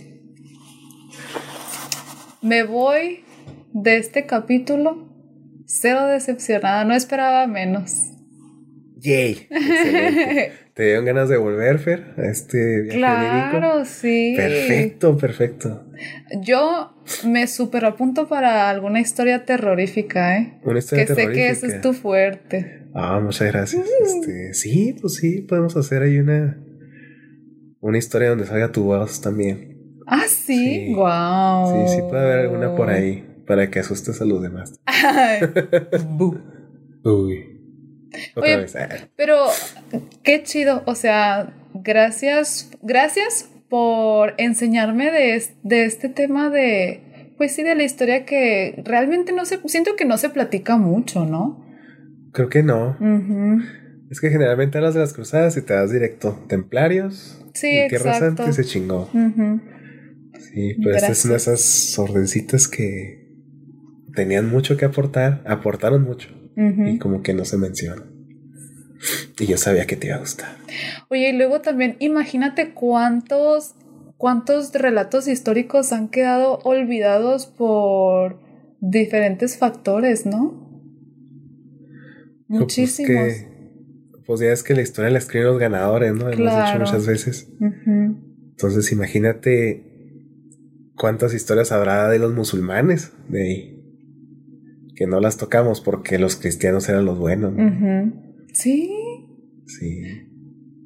Me 2.41 2.63
voy 2.63 3.23
de 3.73 3.97
este 3.97 4.25
capítulo 4.25 5.07
cero 5.65 6.07
decepcionada. 6.07 6.83
No 6.85 6.95
esperaba 6.95 7.45
menos. 7.45 8.11
¡Yay! 8.97 9.47
Excelente. 9.49 10.53
¿Te 10.77 10.83
dieron 10.83 11.05
ganas 11.05 11.27
de 11.27 11.37
volver, 11.37 11.79
Fer, 11.79 12.13
a 12.17 12.27
este 12.27 12.81
viaje? 12.83 12.99
Claro, 12.99 13.83
sí. 13.83 14.35
Perfecto, 14.37 15.17
perfecto. 15.17 15.83
Yo 16.43 16.93
me 17.25 17.47
super 17.47 17.83
apunto 17.83 18.27
para 18.27 18.69
alguna 18.69 18.99
historia 18.99 19.43
terrorífica, 19.43 20.37
¿eh? 20.37 20.59
Una 20.63 20.77
historia 20.77 21.07
Que 21.07 21.15
sé 21.15 21.15
que 21.15 21.49
ese 21.49 21.61
terrorífica. 21.61 21.75
es 21.77 21.81
tu 21.81 21.93
fuerte. 21.93 22.83
Ah, 22.93 23.19
muchas 23.19 23.51
gracias. 23.51 23.87
Este, 24.05 24.53
sí, 24.53 24.95
pues 25.01 25.15
sí, 25.15 25.41
podemos 25.41 25.75
hacer 25.75 26.03
ahí 26.03 26.19
una 26.19 26.63
una 27.79 27.97
historia 27.97 28.29
donde 28.29 28.45
salga 28.45 28.71
tu 28.71 28.83
voz 28.83 29.19
también. 29.19 29.97
Ah, 30.05 30.25
sí. 30.27 30.89
Sí. 30.89 30.93
Wow. 30.93 31.87
Sí, 31.87 31.95
sí 31.95 32.01
puede 32.07 32.21
haber 32.21 32.39
alguna 32.41 32.75
por 32.75 32.91
ahí 32.91 33.25
para 33.47 33.71
que 33.71 33.79
asustes 33.79 34.21
a 34.21 34.25
los 34.25 34.43
demás. 34.43 34.79
Uy. 37.03 37.56
Otra 38.35 38.43
Oye, 38.43 38.57
vez. 38.57 38.75
Pero 39.15 39.47
qué 40.23 40.43
chido, 40.43 40.83
o 40.85 40.95
sea, 40.95 41.53
gracias, 41.73 42.69
gracias 42.81 43.49
por 43.69 44.33
enseñarme 44.37 45.11
de, 45.11 45.43
de 45.63 45.85
este 45.85 46.09
tema 46.09 46.49
de, 46.49 47.33
pues 47.37 47.53
sí, 47.53 47.63
de 47.63 47.75
la 47.75 47.83
historia 47.83 48.25
que 48.25 48.81
realmente 48.85 49.31
no 49.33 49.45
se, 49.45 49.59
siento 49.65 49.95
que 49.95 50.05
no 50.05 50.17
se 50.17 50.29
platica 50.29 50.77
mucho, 50.77 51.25
¿no? 51.25 51.65
Creo 52.31 52.49
que 52.49 52.63
no. 52.63 52.97
Es 54.09 54.21
que 54.21 54.29
generalmente 54.29 54.77
hablas 54.77 54.93
de 54.93 55.01
las 55.01 55.13
cruzadas 55.13 55.57
y 55.57 55.61
te 55.61 55.73
das 55.73 55.91
directo. 55.91 56.43
Templarios. 56.47 57.43
Sí, 57.53 57.67
y 57.67 57.87
Tierra 57.87 58.11
exacto. 58.11 58.43
Santa 58.43 58.49
y 58.49 58.53
se 58.53 58.63
chingó. 58.63 59.09
Sí, 59.11 60.75
pero 60.83 60.95
esta 60.95 61.11
es 61.11 61.25
una 61.25 61.33
de 61.33 61.43
Gracias. 61.43 61.47
esas 61.47 61.99
ordencitas 61.99 62.67
que 62.67 63.27
tenían 64.13 64.49
mucho 64.49 64.77
que 64.77 64.85
aportar, 64.85 65.43
aportaron 65.45 66.03
mucho 66.03 66.36
Y 66.57 66.97
como 66.97 67.21
que 67.21 67.33
no 67.35 67.45
se 67.45 67.57
menciona. 67.57 68.03
Y 69.39 69.45
yo 69.45 69.57
sabía 69.57 69.85
que 69.85 69.95
te 69.95 70.07
iba 70.07 70.15
a 70.15 70.19
gustar. 70.19 70.57
Oye, 71.09 71.29
y 71.29 71.33
luego 71.37 71.61
también 71.61 71.97
imagínate 71.99 72.73
cuántos, 72.73 73.75
cuántos 74.17 74.73
relatos 74.73 75.27
históricos 75.27 75.93
han 75.93 76.09
quedado 76.09 76.57
olvidados 76.63 77.45
por 77.45 78.39
diferentes 78.81 79.57
factores, 79.57 80.25
¿no? 80.25 80.65
Pues 82.47 82.59
Muchísimos. 82.61 83.09
que, 83.09 83.47
pues 84.25 84.39
ya 84.39 84.51
es 84.51 84.63
que 84.63 84.73
la 84.73 84.81
historia 84.81 85.11
la 85.11 85.19
escriben 85.19 85.47
los 85.47 85.59
ganadores, 85.59 86.13
¿no? 86.13 86.21
Hemos 86.29 86.37
dicho 86.37 86.43
Claro. 86.49 86.79
muchas 86.79 87.05
veces. 87.05 87.47
Entonces 87.61 88.91
imagínate 88.91 89.83
cuántas 90.95 91.33
historias 91.35 91.71
habrá 91.71 92.09
de 92.09 92.17
los 92.17 92.33
musulmanes 92.33 93.11
de 93.29 93.41
ahí. 93.43 93.76
Que 94.97 95.05
no 95.07 95.19
las 95.21 95.37
tocamos 95.37 95.79
porque 95.79 96.17
los 96.17 96.35
cristianos 96.35 96.89
eran 96.89 97.05
los 97.05 97.17
buenos. 97.19 97.53
¿no? 97.53 98.13
Sí, 98.51 98.91
Sí. 99.67 100.01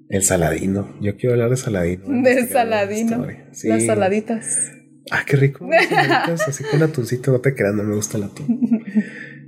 El 0.09 0.23
Saladino. 0.23 0.93
Yo 1.01 1.15
quiero 1.15 1.33
hablar 1.35 1.49
de 1.51 1.57
Saladino. 1.57 2.03
De 2.21 2.45
saladino. 2.47 3.25
Sí. 3.53 3.69
Las 3.69 3.85
saladitas. 3.85 4.71
Ah, 5.09 5.23
qué 5.25 5.37
rico. 5.37 5.65
saladitas 5.89 6.47
así 6.49 6.63
con 6.69 6.83
atuncito. 6.83 7.31
No 7.31 7.39
te 7.39 7.55
creas, 7.55 7.73
no 7.73 7.83
me 7.83 7.95
gusta 7.95 8.17
el 8.17 8.23
atún. 8.25 8.83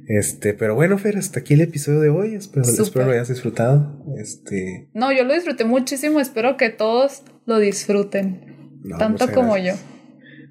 Este, 0.05 0.53
pero 0.53 0.75
bueno, 0.75 0.97
Fer, 0.97 1.17
hasta 1.17 1.39
aquí 1.39 1.53
el 1.53 1.61
episodio 1.61 2.01
de 2.01 2.09
hoy. 2.09 2.35
Espero, 2.35 2.67
espero 2.67 3.05
lo 3.05 3.13
hayas 3.13 3.29
disfrutado. 3.29 4.03
Este, 4.17 4.89
No, 4.93 5.13
yo 5.13 5.23
lo 5.23 5.33
disfruté 5.33 5.63
muchísimo. 5.63 6.19
Espero 6.19 6.57
que 6.57 6.69
todos 6.69 7.23
lo 7.45 7.57
disfruten. 7.57 8.81
no, 8.83 8.97
tanto 8.97 9.31
como 9.31 9.53
gracias. 9.53 9.81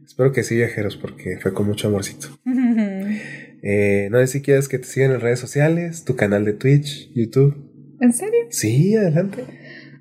Espero 0.06 0.32
que 0.32 0.42
sí, 0.42 0.56
viajeros, 0.56 0.96
porque 0.96 1.38
fue 1.40 1.52
con 1.52 1.66
mucho 1.66 1.88
amorcito. 1.88 2.28
Eh, 3.62 4.08
no 4.10 4.18
sé 4.18 4.26
si 4.26 4.42
quieres 4.42 4.68
que 4.68 4.78
te 4.78 4.84
sigan 4.84 5.12
en 5.12 5.20
redes 5.20 5.38
sociales, 5.38 6.04
tu 6.04 6.16
canal 6.16 6.44
de 6.44 6.52
Twitch, 6.52 7.10
YouTube. 7.14 7.70
¿En 8.00 8.12
serio? 8.12 8.40
Sí, 8.50 8.96
adelante. 8.96 9.44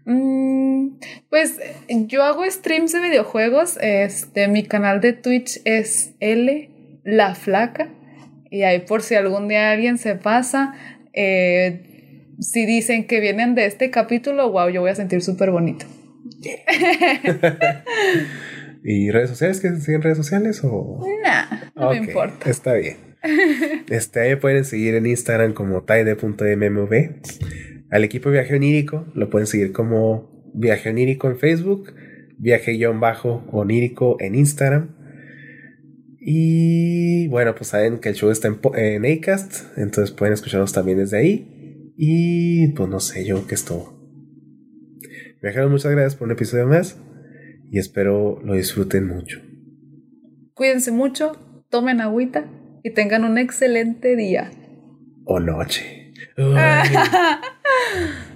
Mm, 0.05 0.97
pues 1.30 1.59
yo 2.07 2.24
hago 2.24 2.43
streams 2.49 2.91
de 2.91 3.01
videojuegos. 3.01 3.78
Este, 3.80 4.47
mi 4.47 4.64
canal 4.64 4.99
de 4.99 5.14
Twitch 5.14 5.62
es 5.66 6.16
L 6.20 6.72
La 7.03 7.36
Flaca. 7.36 7.89
Y 8.49 8.64
ahí 8.64 8.80
por 8.80 9.03
si 9.03 9.14
algún 9.16 9.47
día 9.47 9.72
alguien 9.72 9.99
se 9.99 10.16
pasa, 10.16 10.74
eh, 11.14 12.26
si 12.39 12.66
dicen 12.66 13.05
que 13.05 13.20
vienen 13.20 13.53
de 13.55 13.68
este 13.68 13.91
capítulo, 13.91 14.51
wow, 14.51 14.70
yo 14.70 14.82
voy 14.82 14.89
a 14.89 14.95
sentir 14.95 15.22
súper 15.22 15.51
bonito. 15.51 15.86
¿Y 18.84 19.12
redes 19.12 19.30
sociales? 19.30 19.62
¿Quieres 19.62 19.78
que 19.78 19.82
te 19.82 19.86
sigan 19.86 19.97
en 19.97 20.01
redes 20.01 20.18
sociales 20.18 20.62
o...? 20.64 21.05
Nah, 21.24 21.45
no 21.76 21.91
me 21.91 21.97
importa. 21.97 22.49
Está 22.49 22.74
bien. 22.74 23.11
Este, 23.89 24.19
ahí 24.19 24.36
pueden 24.36 24.65
seguir 24.65 24.95
en 24.95 25.05
Instagram 25.05 25.53
como 25.53 25.84
taide.mmv. 25.84 27.22
Al 27.89 28.03
equipo 28.03 28.30
Viaje 28.30 28.55
Onírico 28.55 29.05
lo 29.13 29.30
pueden 29.30 29.47
seguir 29.47 29.72
como 29.72 30.51
Viaje 30.53 30.89
Onírico 30.89 31.30
en 31.30 31.38
Facebook, 31.38 31.93
Viaje-Onírico 32.38 34.17
en 34.19 34.36
Instagram. 34.36 34.95
Y 36.19 37.28
bueno, 37.28 37.55
pues 37.55 37.69
saben 37.69 37.99
que 37.99 38.09
el 38.09 38.15
show 38.15 38.30
está 38.30 38.47
en, 38.47 38.59
en 38.76 39.05
Acast, 39.05 39.78
entonces 39.78 40.15
pueden 40.15 40.34
escucharnos 40.34 40.72
también 40.72 40.99
desde 40.99 41.17
ahí. 41.17 41.93
Y 41.97 42.69
pues 42.69 42.89
no 42.89 42.99
sé, 42.99 43.26
yo 43.26 43.45
que 43.47 43.55
es 43.55 43.65
todo. 43.65 43.99
Viajeros, 45.41 45.72
muchas 45.72 45.91
gracias 45.91 46.15
por 46.15 46.28
un 46.28 46.34
episodio 46.34 46.67
más 46.67 46.99
y 47.72 47.80
espero 47.80 48.39
lo 48.43 48.53
disfruten 48.53 49.07
mucho. 49.07 49.41
Cuídense 50.53 50.91
mucho, 50.91 51.65
tomen 51.69 52.01
agüita 52.01 52.61
y 52.84 52.92
tengan 52.92 53.24
un 53.24 53.38
excelente 53.38 54.16
día. 54.16 54.52
o 55.26 55.40
noche. 55.40 56.14